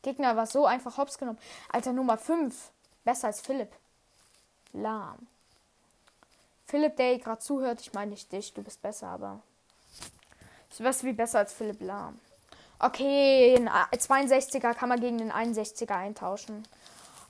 Gegner 0.03 0.37
war 0.37 0.47
so 0.47 0.67
einfach 0.67 0.99
hops 0.99 1.17
genommen. 1.17 1.39
Alter, 1.71 1.95
Nummer 1.95 2.19
5. 2.19 2.71
Besser 3.05 3.29
als 3.29 3.41
Philipp. 3.41 3.73
Lahm. 4.75 5.27
Philipp, 6.67 6.97
der 6.97 7.19
gerade 7.19 7.41
zuhört, 7.41 7.81
ich 7.81 7.95
meine 7.95 8.11
nicht 8.11 8.31
dich, 8.31 8.53
du 8.53 8.63
bist 8.63 8.83
besser, 8.83 9.09
aber. 9.09 9.41
Du 10.79 10.85
wirst 10.85 11.05
wie 11.05 11.13
besser 11.13 11.41
als 11.41 11.53
Philipp 11.53 11.81
Lahm. 11.81 12.19
Okay, 12.79 13.57
ein 13.57 13.69
62er 13.69 14.75
kann 14.75 14.89
man 14.89 15.01
gegen 15.01 15.19
den 15.19 15.33
61er 15.33 15.97
eintauschen. 15.97 16.67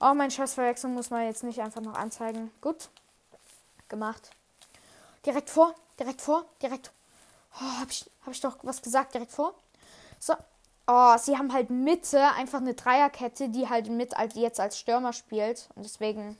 Oh, 0.01 0.13
mein 0.15 0.31
Scheißverwechslung 0.31 0.93
muss 0.93 1.09
man 1.11 1.25
jetzt 1.25 1.43
nicht 1.43 1.61
einfach 1.61 1.81
noch 1.81 1.95
anzeigen. 1.95 2.51
Gut. 2.61 2.91
Gemacht. 3.89 4.31
Direkt 5.25 5.49
vor, 5.49 5.75
direkt 5.99 6.21
vor, 6.21 6.45
direkt. 6.63 6.91
Oh, 7.55 7.81
hab 7.81 7.91
ich, 7.91 8.09
hab 8.25 8.33
ich 8.33 8.41
doch 8.43 8.59
was 8.63 8.83
gesagt, 8.83 9.15
direkt 9.15 9.33
vor. 9.33 9.55
So, 10.21 10.35
Oh, 10.91 11.19
sie 11.19 11.37
haben 11.37 11.53
halt 11.53 11.69
Mitte 11.69 12.19
einfach 12.33 12.61
eine 12.61 12.73
Dreierkette, 12.73 13.51
die 13.51 13.69
halt 13.69 13.91
mit 13.91 14.17
als 14.17 14.35
jetzt 14.37 14.59
als 14.59 14.79
Stürmer 14.79 15.13
spielt. 15.13 15.69
Und 15.75 15.85
deswegen 15.85 16.39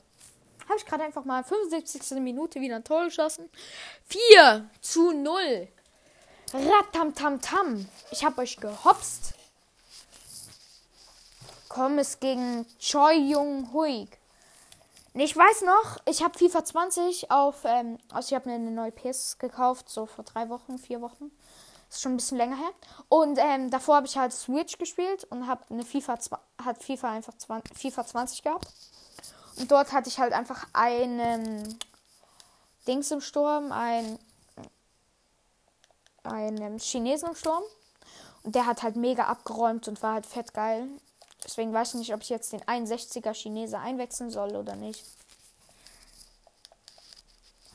habe 0.67 0.79
ich 0.79 0.87
gerade 0.87 1.05
einfach 1.05 1.27
mal 1.27 1.45
75. 1.45 2.19
Minute 2.21 2.59
wieder 2.59 2.77
ein 2.77 2.85
Tor 2.85 3.05
geschossen. 3.05 3.51
4 4.07 4.71
zu 4.81 5.13
0. 5.13 5.69
Ratamtamtam. 6.53 7.87
Ich 8.11 8.25
habe 8.25 8.41
euch 8.41 8.57
gehopst. 8.57 9.35
Komm 11.69 11.99
es 11.99 12.21
gegen 12.21 12.67
Choi 12.79 13.15
Jung 13.15 13.73
Hui. 13.73 14.09
Ich 15.15 15.37
weiß 15.37 15.63
noch, 15.63 15.99
ich 16.07 16.23
habe 16.23 16.39
FIFA 16.39 16.65
20 16.65 17.31
auf, 17.31 17.65
ähm, 17.65 17.99
also 18.13 18.29
ich 18.29 18.35
habe 18.35 18.49
mir 18.49 18.55
eine 18.55 18.71
neue 18.71 18.93
PS 18.93 19.39
gekauft, 19.39 19.89
so 19.89 20.07
vor 20.07 20.25
drei 20.25 20.49
Wochen, 20.49 20.79
vier 20.79 21.01
Wochen. 21.01 21.31
Ist 21.91 22.03
schon 22.03 22.13
ein 22.13 22.17
bisschen 22.19 22.39
länger 22.39 22.57
her. 22.57 22.71
Und 23.09 23.39
ähm, 23.39 23.71
davor 23.71 23.97
habe 23.97 24.07
ich 24.07 24.17
halt 24.17 24.33
Switch 24.33 24.79
gespielt 24.79 25.25
und 25.31 25.47
habe 25.47 25.65
eine 25.71 25.85
FIFA, 25.85 26.19
hat 26.63 26.83
FIFA 26.83 27.11
einfach 27.11 27.35
20, 27.37 27.77
FIFA 27.77 28.07
20 28.07 28.43
gehabt. 28.43 28.69
Und 29.57 29.71
dort 29.71 29.93
hatte 29.93 30.09
ich 30.09 30.19
halt 30.19 30.33
einfach 30.33 30.67
einen 30.73 31.79
Dings 32.87 33.11
im 33.11 33.21
Sturm, 33.21 33.73
ein, 33.73 34.19
einen 36.31 36.79
Chinesen 36.79 37.31
im 37.31 37.35
Sturm. 37.35 37.63
Und 38.43 38.55
der 38.55 38.67
hat 38.67 38.83
halt 38.83 38.97
mega 38.97 39.25
abgeräumt 39.25 39.89
und 39.89 40.03
war 40.03 40.15
halt 40.15 40.27
fett 40.27 40.55
geil. 40.55 40.89
Deswegen 41.45 41.73
weiß 41.73 41.91
ich 41.91 42.01
nicht, 42.01 42.15
ob 42.15 42.23
ich 42.23 42.29
jetzt 42.29 42.53
den 42.53 42.63
61er 42.63 43.35
Chinese 43.35 43.79
einwechseln 43.79 44.31
soll 44.31 44.57
oder 44.57 44.77
nicht. 44.77 45.05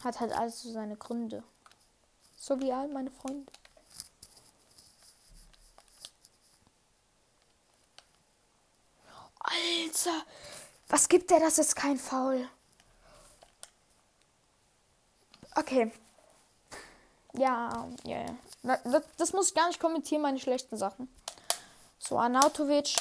Hat 0.03 0.19
halt 0.19 0.33
alles 0.33 0.61
so 0.61 0.71
seine 0.71 0.97
Gründe. 0.97 1.43
So 2.37 2.59
wie 2.59 2.73
all 2.73 2.87
meine 2.89 3.11
Freunde. 3.11 3.51
Alter, 9.39 10.25
was 10.89 11.07
gibt 11.07 11.29
der? 11.29 11.39
Das 11.39 11.57
ist 11.57 11.75
kein 11.75 11.97
Foul. 11.97 12.49
Okay. 15.55 15.91
Ja, 17.37 17.87
ja, 18.03 18.17
yeah. 18.17 18.79
das, 18.83 19.03
das, 19.17 19.33
muss 19.33 19.49
ich 19.49 19.55
gar 19.55 19.67
nicht 19.67 19.79
kommentieren, 19.79 20.21
meine 20.21 20.39
schlechten 20.39 20.77
Sachen. 20.77 21.09
So, 21.97 22.19
Arnautovic. 22.19 22.95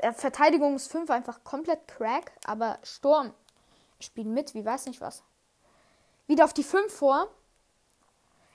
Äh, 0.00 0.12
Verteidigung 0.12 0.76
ist 0.76 0.90
5 0.90 1.10
einfach 1.10 1.42
komplett 1.44 1.86
crack, 1.88 2.32
aber 2.44 2.78
Sturm 2.82 3.32
spielt 4.00 4.28
mit, 4.28 4.54
wie 4.54 4.64
weiß 4.64 4.86
nicht 4.86 5.00
was. 5.00 5.22
Wieder 6.26 6.44
auf 6.44 6.52
die 6.52 6.64
5 6.64 6.92
vor. 6.92 7.28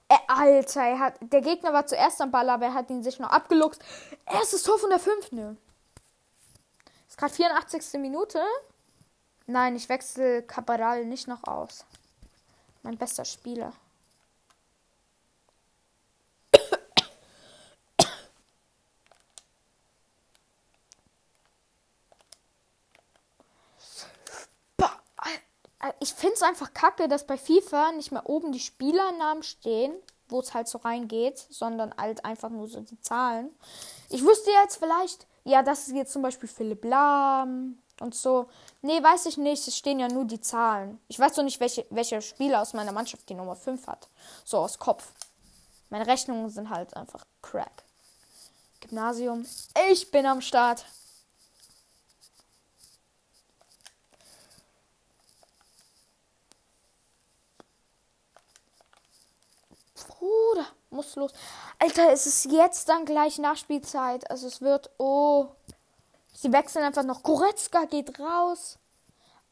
Äh, 0.08 0.18
Alter, 0.28 0.82
er 0.82 1.00
hat, 1.00 1.16
der 1.22 1.42
Gegner 1.42 1.74
war 1.74 1.88
zuerst 1.88 2.22
am 2.22 2.32
Ball, 2.32 2.50
aber 2.50 2.66
er 2.66 2.74
hat 2.74 2.90
ihn 2.90 3.04
sich 3.04 3.20
noch 3.20 3.32
abgeluchst. 3.32 3.82
Erstes 4.26 4.64
Tor 4.64 4.78
von 4.78 4.90
der 4.90 5.00
5, 5.00 5.32
ne? 5.32 5.58
Ist 7.08 7.18
gerade 7.18 7.34
84. 7.34 8.00
Minute. 8.00 8.42
Nein, 9.48 9.76
ich 9.76 9.90
wechsle 9.90 10.44
Cabral 10.44 11.06
nicht 11.06 11.28
noch 11.28 11.44
aus. 11.46 11.86
Mein 12.84 12.98
bester 12.98 13.26
Spieler. 13.26 13.74
Ich 26.06 26.14
finde 26.14 26.36
es 26.36 26.44
einfach 26.44 26.72
kacke, 26.76 27.08
dass 27.08 27.26
bei 27.26 27.36
FIFA 27.36 27.94
nicht 27.94 28.12
mehr 28.12 28.30
oben 28.30 28.52
die 28.52 28.60
Spielernamen 28.60 29.42
stehen, 29.42 29.92
wo 30.30 30.40
es 30.40 30.54
halt 30.54 30.68
so 30.68 30.78
reingeht, 30.78 31.40
sondern 31.50 31.96
halt 31.98 32.24
einfach 32.24 32.52
nur 32.52 32.68
so 32.68 32.80
die 32.82 33.02
Zahlen. 33.02 33.50
Ich 34.10 34.24
wüsste 34.24 34.52
jetzt 34.52 34.78
vielleicht, 34.78 35.26
ja, 35.46 35.64
das 35.64 35.88
ist 35.88 35.96
jetzt 35.96 36.14
zum 36.14 36.22
Beispiel 36.22 36.48
Philipp 36.48 36.86
Lahm 36.86 37.80
und 38.02 38.14
so. 38.14 38.48
Nee, 38.84 39.02
weiß 39.02 39.26
ich 39.26 39.38
nicht. 39.38 39.68
Es 39.68 39.76
stehen 39.76 40.00
ja 40.00 40.08
nur 40.08 40.26
die 40.26 40.40
Zahlen. 40.40 41.00
Ich 41.08 41.18
weiß 41.18 41.34
doch 41.34 41.44
nicht, 41.44 41.60
welche, 41.60 41.88
welcher 41.90 42.22
Spieler 42.22 42.62
aus 42.62 42.74
meiner 42.74 42.92
Mannschaft 42.92 43.28
die 43.28 43.34
Nummer 43.34 43.56
5 43.56 43.88
hat. 43.88 44.08
So 44.44 44.60
aus 44.60 44.78
Kopf. 44.78 45.12
Meine 45.90 46.06
Rechnungen 46.06 46.50
sind 46.52 46.70
halt 46.70 46.96
einfach 46.96 47.26
crack. 47.42 47.84
Gymnasium. 48.80 49.48
Ich 49.92 50.12
bin 50.12 50.28
am 50.28 50.42
Start. 50.42 50.86
Bruder, 60.26 60.66
muss 60.90 61.16
los. 61.16 61.32
Alter, 61.78 62.12
es 62.12 62.26
ist 62.26 62.46
jetzt 62.46 62.90
dann 62.90 63.06
gleich 63.06 63.38
Nachspielzeit. 63.38 64.30
Also 64.32 64.48
es 64.48 64.62
wird. 64.62 64.90
Oh. 64.98 65.50
Sie 66.34 66.52
wechseln 66.52 66.84
einfach 66.84 67.04
noch. 67.04 67.22
Koretzka 67.22 67.86
geht 67.86 68.20
raus. 68.20 68.80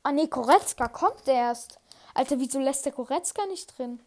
Ah 0.02 0.12
nee, 0.12 0.28
Koretzka 0.28 0.88
kommt 0.88 1.28
erst. 1.28 1.80
Alter, 2.16 2.40
wieso 2.40 2.60
lässt 2.60 2.86
der 2.86 2.92
Koretzka 2.92 3.46
nicht 3.46 3.78
drin? 3.78 4.00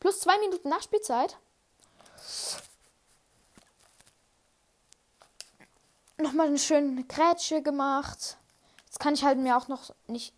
Plus 0.00 0.20
zwei 0.20 0.38
Minuten 0.38 0.68
Nachspielzeit. 0.68 1.36
Nochmal 6.18 6.48
eine 6.48 6.58
schöne 6.58 7.04
Grätsche 7.04 7.62
gemacht. 7.62 8.36
Jetzt 8.84 9.00
kann 9.00 9.14
ich 9.14 9.24
halt 9.24 9.38
mir 9.38 9.56
auch 9.56 9.68
noch 9.68 9.94
nicht. 10.06 10.34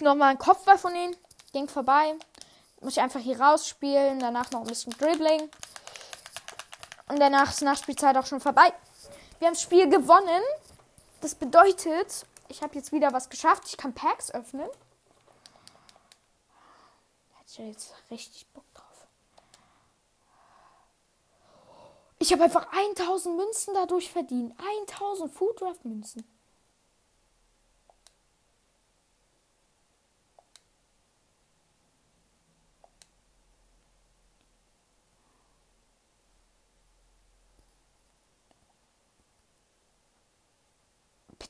Nochmal 0.00 0.30
einen 0.30 0.38
Kopfball 0.38 0.78
von 0.78 0.94
ihnen 0.94 1.16
ging 1.56 1.68
vorbei. 1.68 2.14
Muss 2.82 2.92
ich 2.92 3.00
einfach 3.00 3.20
hier 3.20 3.40
rausspielen. 3.40 4.20
Danach 4.20 4.50
noch 4.50 4.60
ein 4.60 4.66
bisschen 4.66 4.92
Dribbling. 4.92 5.50
Und 7.08 7.18
danach 7.18 7.50
ist 7.50 7.62
Nachspielzeit 7.62 8.16
auch 8.16 8.26
schon 8.26 8.40
vorbei. 8.40 8.72
Wir 9.38 9.46
haben 9.46 9.54
das 9.54 9.62
Spiel 9.62 9.88
gewonnen. 9.88 10.42
Das 11.22 11.34
bedeutet, 11.34 12.26
ich 12.48 12.62
habe 12.62 12.74
jetzt 12.74 12.92
wieder 12.92 13.12
was 13.12 13.30
geschafft. 13.30 13.62
Ich 13.66 13.76
kann 13.78 13.94
Packs 13.94 14.30
öffnen. 14.30 14.68
Hätte 17.38 17.48
ich 17.48 17.58
jetzt 17.58 17.94
richtig 18.10 18.46
Bock 18.48 18.64
drauf. 18.74 19.06
Ich 22.18 22.32
habe 22.32 22.44
einfach 22.44 22.66
1000 22.70 23.34
Münzen 23.34 23.72
dadurch 23.72 24.10
verdient. 24.10 24.54
1000 24.90 25.32
Food 25.32 25.60
Draft 25.62 25.84
Münzen. 25.86 26.35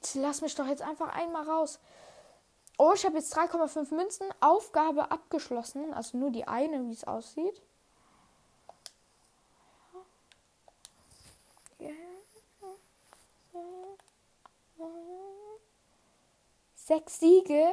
Bitte 0.01 0.21
lass 0.21 0.43
mich 0.43 0.55
doch 0.55 0.67
jetzt 0.67 0.83
einfach 0.83 1.15
einmal 1.15 1.49
raus. 1.49 1.79
Oh, 2.79 2.93
ich 2.95 3.05
habe 3.07 3.17
jetzt 3.17 3.35
3,5 3.35 3.95
Münzen. 3.95 4.27
Aufgabe 4.41 5.11
abgeschlossen. 5.11 5.95
Also 5.95 6.19
nur 6.19 6.31
die 6.31 6.47
eine, 6.47 6.87
wie 6.87 6.93
es 6.93 7.05
aussieht. 7.05 7.63
Sechs 16.75 17.19
Siege. 17.19 17.73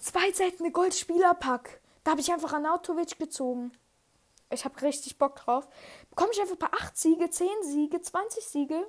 Zwei 0.00 0.32
Seiten 0.32 0.72
Goldspielerpack. 0.72 1.80
Da 2.04 2.12
habe 2.12 2.20
ich 2.20 2.32
einfach 2.32 2.52
Anautovic 2.52 3.18
gezogen. 3.18 3.72
Ich 4.50 4.64
habe 4.64 4.80
richtig 4.82 5.18
Bock 5.18 5.36
drauf. 5.36 5.68
Bekomme 6.10 6.30
ich 6.32 6.40
einfach 6.40 6.56
bei 6.56 6.68
8 6.72 6.96
Siege, 6.96 7.28
10 7.28 7.48
Siege, 7.62 8.00
20 8.00 8.46
Siege 8.46 8.86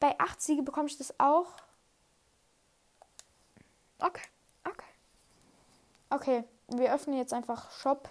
bei 0.00 0.18
8 0.18 0.40
Siege 0.40 0.62
bekomme 0.62 0.88
ich 0.88 0.98
das 0.98 1.18
auch. 1.18 1.52
Okay, 3.98 4.26
okay. 4.64 4.86
Okay, 6.10 6.44
wir 6.68 6.94
öffnen 6.94 7.16
jetzt 7.16 7.32
einfach 7.32 7.70
Shop 7.70 8.08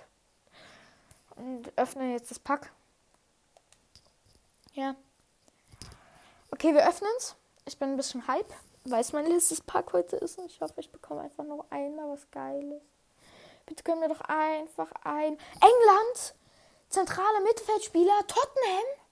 und 1.36 1.72
öffnen 1.78 2.11
jetzt 2.11 2.32
das 2.32 2.39
Pack. 2.39 2.72
Ja. 4.74 4.95
Okay, 6.51 6.74
wir 6.74 6.88
öffnen 6.88 7.11
es. 7.18 7.36
Ich 7.65 7.78
bin 7.78 7.89
ein 7.89 7.97
bisschen 7.97 8.28
hype, 8.28 8.53
weil 8.86 9.01
es 9.01 9.13
mein 9.13 9.26
letztes 9.26 9.61
Pack 9.61 9.93
heute 9.93 10.18
ist 10.18 10.38
und 10.38 10.45
ich 10.45 10.61
hoffe, 10.61 10.80
ich 10.80 10.91
bekomme 10.91 11.22
einfach 11.22 11.43
noch 11.43 11.65
einmal 11.70 12.09
was 12.09 12.30
Geiles. 12.32 12.82
Bitte 13.65 13.84
können 13.84 14.01
wir 14.01 14.09
doch 14.09 14.22
einfach 14.22 14.91
ein. 15.03 15.38
England! 15.59 16.36
Zentrale 16.89 17.41
Mittelfeldspieler 17.41 18.26
Tottenham? 18.28 19.07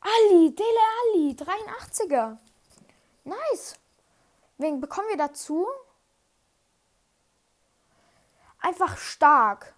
Ali, 0.00 0.54
Dele 0.54 0.80
Ali, 1.02 1.34
83er. 1.34 2.38
Nice. 3.24 3.74
Wen 4.58 4.80
bekommen 4.80 5.08
wir 5.08 5.16
dazu? 5.16 5.66
Einfach 8.58 8.96
stark. 8.96 9.74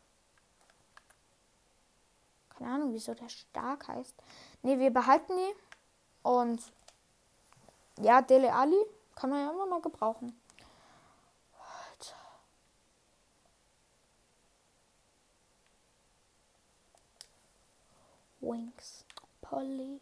Keine 2.50 2.70
Ahnung, 2.70 2.92
wieso 2.92 3.14
der 3.14 3.28
stark 3.28 3.88
heißt. 3.88 4.14
Ne, 4.62 4.78
wir 4.78 4.92
behalten 4.92 5.36
die. 5.36 5.54
Und 6.22 6.72
ja, 7.98 8.22
Dele 8.22 8.54
Ali 8.54 8.80
kann 9.14 9.30
man 9.30 9.40
ja 9.44 9.50
immer 9.50 9.66
mal 9.66 9.80
gebrauchen. 9.80 10.38
Wings. 18.42 19.04
Polly. 19.40 20.00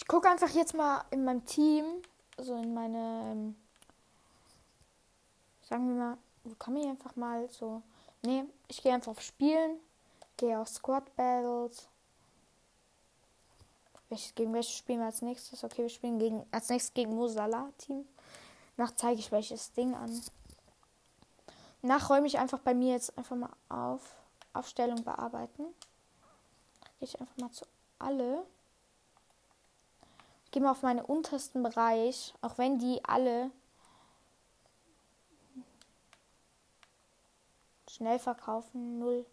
Ich 0.00 0.08
gucke 0.08 0.30
einfach 0.30 0.48
jetzt 0.48 0.74
mal 0.74 1.04
in 1.10 1.24
meinem 1.24 1.44
Team, 1.44 1.84
also 2.38 2.56
in 2.56 2.72
meine, 2.72 3.32
ähm, 3.32 3.56
sagen 5.68 5.88
wir 5.88 5.94
mal, 5.94 6.18
wir 6.42 6.56
kommen 6.56 6.78
hier 6.78 6.88
einfach 6.88 7.14
mal 7.16 7.46
so. 7.50 7.82
Nee, 8.22 8.44
ich 8.66 8.82
gehe 8.82 8.94
einfach 8.94 9.12
auf 9.12 9.20
Spielen, 9.20 9.78
gehe 10.38 10.58
auf 10.58 10.68
Squad 10.68 11.14
Battles. 11.16 11.86
Welches, 14.08 14.34
gegen 14.34 14.54
welches 14.54 14.74
spielen 14.74 15.00
wir 15.00 15.06
als 15.06 15.20
nächstes? 15.20 15.62
Okay, 15.62 15.82
wir 15.82 15.90
spielen 15.90 16.18
gegen, 16.18 16.46
als 16.50 16.70
nächstes 16.70 16.94
gegen 16.94 17.14
Mosala 17.14 17.68
Team. 17.76 18.08
Nach 18.78 18.92
zeige 18.96 19.20
ich 19.20 19.30
welches 19.30 19.70
Ding 19.72 19.94
an. 19.94 20.22
Nach 21.82 22.08
räume 22.08 22.26
ich 22.26 22.38
einfach 22.38 22.60
bei 22.60 22.72
mir 22.72 22.94
jetzt 22.94 23.16
einfach 23.18 23.36
mal 23.36 23.52
auf. 23.68 24.16
Aufstellung 24.54 25.04
bearbeiten. 25.04 25.66
Gehe 26.98 27.06
ich 27.06 27.20
einfach 27.20 27.36
mal 27.36 27.52
zu 27.52 27.66
alle 27.98 28.46
gehe 30.50 30.62
mal 30.62 30.72
auf 30.72 30.82
meinen 30.82 31.04
untersten 31.04 31.62
Bereich, 31.62 32.34
auch 32.42 32.58
wenn 32.58 32.78
die 32.78 33.04
alle 33.04 33.50
schnell 37.88 38.18
verkaufen, 38.18 38.98
null. 38.98 39.26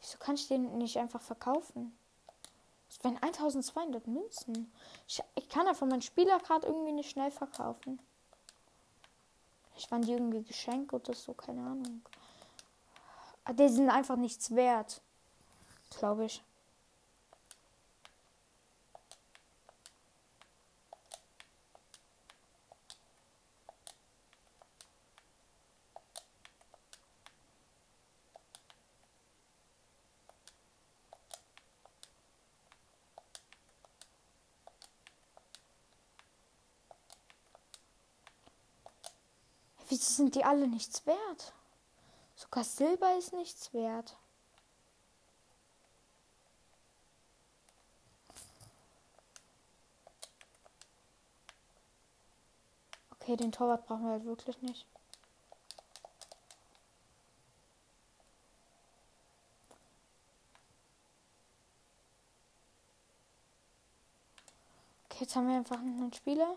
Wieso 0.00 0.18
kann 0.18 0.34
ich 0.34 0.48
den 0.48 0.78
nicht 0.78 0.98
einfach 0.98 1.22
verkaufen? 1.22 1.96
Das 2.88 3.02
wären 3.04 3.22
1200 3.22 4.06
Münzen. 4.06 4.72
Ich, 5.06 5.22
ich 5.34 5.48
kann 5.48 5.66
einfach 5.66 5.86
meinen 5.86 6.02
Spieler 6.02 6.38
gerade 6.38 6.66
irgendwie 6.66 6.92
nicht 6.92 7.10
schnell 7.10 7.30
verkaufen. 7.30 8.00
Ich 9.76 9.90
waren 9.90 10.02
die 10.02 10.12
irgendwie 10.12 10.42
Geschenk 10.42 10.92
oder 10.92 11.12
so, 11.12 11.34
keine 11.34 11.60
Ahnung. 11.60 12.02
Ah, 13.48 13.52
die 13.52 13.68
sind 13.68 13.90
einfach 13.90 14.16
nichts 14.16 14.54
wert. 14.56 15.00
Glaube 15.98 16.24
ich. 16.24 16.42
Wieso 39.88 40.02
sind 40.02 40.34
die 40.34 40.44
alle 40.44 40.66
nichts 40.66 41.06
wert? 41.06 41.52
Sogar 42.46 42.62
Silber 42.64 43.18
ist 43.18 43.32
nichts 43.32 43.74
wert. 43.74 44.16
Okay, 53.10 53.36
den 53.36 53.50
Torwart 53.50 53.84
brauchen 53.84 54.04
wir 54.04 54.12
halt 54.12 54.24
wirklich 54.24 54.62
nicht. 54.62 54.86
Okay, 65.06 65.24
jetzt 65.24 65.34
haben 65.34 65.48
wir 65.48 65.56
einfach 65.56 65.78
einen 65.78 66.12
Spieler. 66.12 66.56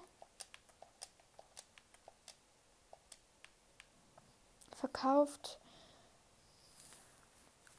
Verkauft. 4.75 5.59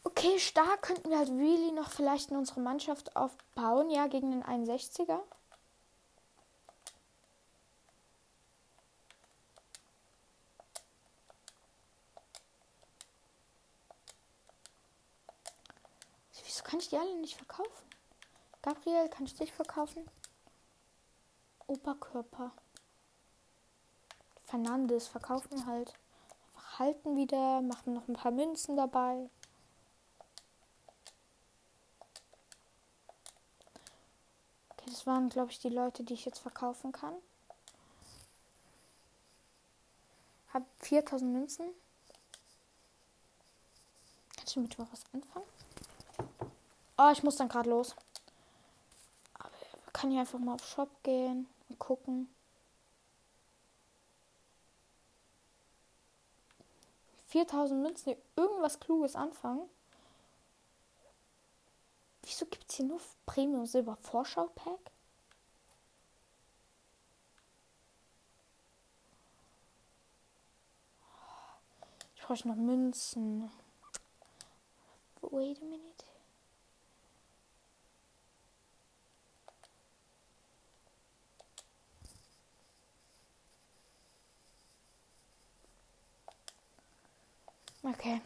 Okay, 0.03 0.38
stark 0.38 0.82
könnten 0.82 1.11
wir 1.11 1.18
halt 1.18 1.28
really 1.30 1.72
noch 1.72 1.90
vielleicht 1.90 2.30
in 2.30 2.36
unsere 2.36 2.61
Mannschaft 2.61 3.16
aufbauen, 3.16 3.90
ja, 3.90 4.07
gegen 4.07 4.30
den 4.30 4.42
61er. 4.42 5.20
Wieso 16.44 16.64
kann 16.64 16.80
ich 16.80 16.88
die 16.88 16.98
alle 16.98 17.16
nicht 17.16 17.36
verkaufen? 17.36 17.88
Gabriel, 18.62 19.09
kann 19.09 19.24
ich 19.24 19.34
dich 19.34 19.53
verkaufen? 19.53 20.05
Oberkörper. 21.66 22.53
Fernandes 24.46 25.07
verkaufen 25.07 25.64
halt. 25.66 25.94
Einfach 26.48 26.78
halten 26.78 27.16
wieder, 27.16 27.62
machen 27.62 27.94
noch 27.94 28.09
ein 28.09 28.14
paar 28.14 28.32
Münzen 28.32 28.76
dabei. 28.76 29.30
Das 35.01 35.07
waren, 35.07 35.30
glaube 35.30 35.51
ich, 35.51 35.59
die 35.59 35.70
Leute, 35.70 36.05
die 36.05 36.12
ich 36.12 36.26
jetzt 36.26 36.40
verkaufen 36.40 36.92
kann. 36.92 37.14
Hab 40.53 40.62
4000 40.80 41.32
Münzen. 41.32 41.70
Kannst 44.36 44.57
du 44.57 44.61
mit 44.61 44.78
was 44.78 45.03
anfangen? 45.14 45.46
Oh, 46.98 47.09
ich 47.11 47.22
muss 47.22 47.36
dann 47.36 47.48
gerade 47.48 47.70
los. 47.70 47.96
Aber 49.38 49.48
kann 49.94 50.12
ich 50.12 50.18
einfach 50.18 50.38
mal 50.38 50.57
auf 50.57 50.68
Shop 50.68 50.90
gehen 51.03 51.48
und 51.70 51.78
gucken. 51.78 52.28
Viertausend 57.28 57.80
Münzen, 57.80 58.16
irgendwas 58.36 58.78
Kluges 58.78 59.16
anfangen. 59.16 59.66
Wieso 62.30 62.46
gibt 62.46 62.70
es 62.70 62.76
hier 62.76 62.86
nur 62.86 63.00
Premium 63.26 63.66
Silber 63.66 63.96
Vorschau 63.96 64.46
Pack? 64.54 64.78
Ich 72.14 72.22
brauche 72.22 72.46
noch 72.46 72.54
Münzen. 72.54 73.50
Wait 75.22 75.60
a 75.60 75.64
minute. 75.64 76.04
Okay. 87.82 88.20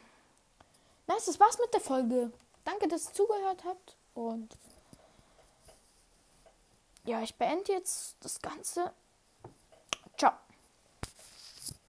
Nice, 1.06 1.24
das 1.24 1.40
war's 1.40 1.58
mit 1.58 1.72
der 1.72 1.80
Folge. 1.80 2.30
Danke, 2.64 2.88
dass 2.88 3.08
ihr 3.08 3.12
zugehört 3.14 3.64
habt. 3.64 3.96
Und 4.14 4.56
ja, 7.04 7.20
ich 7.22 7.34
beende 7.36 7.72
jetzt 7.72 8.16
das 8.20 8.40
Ganze. 8.40 8.92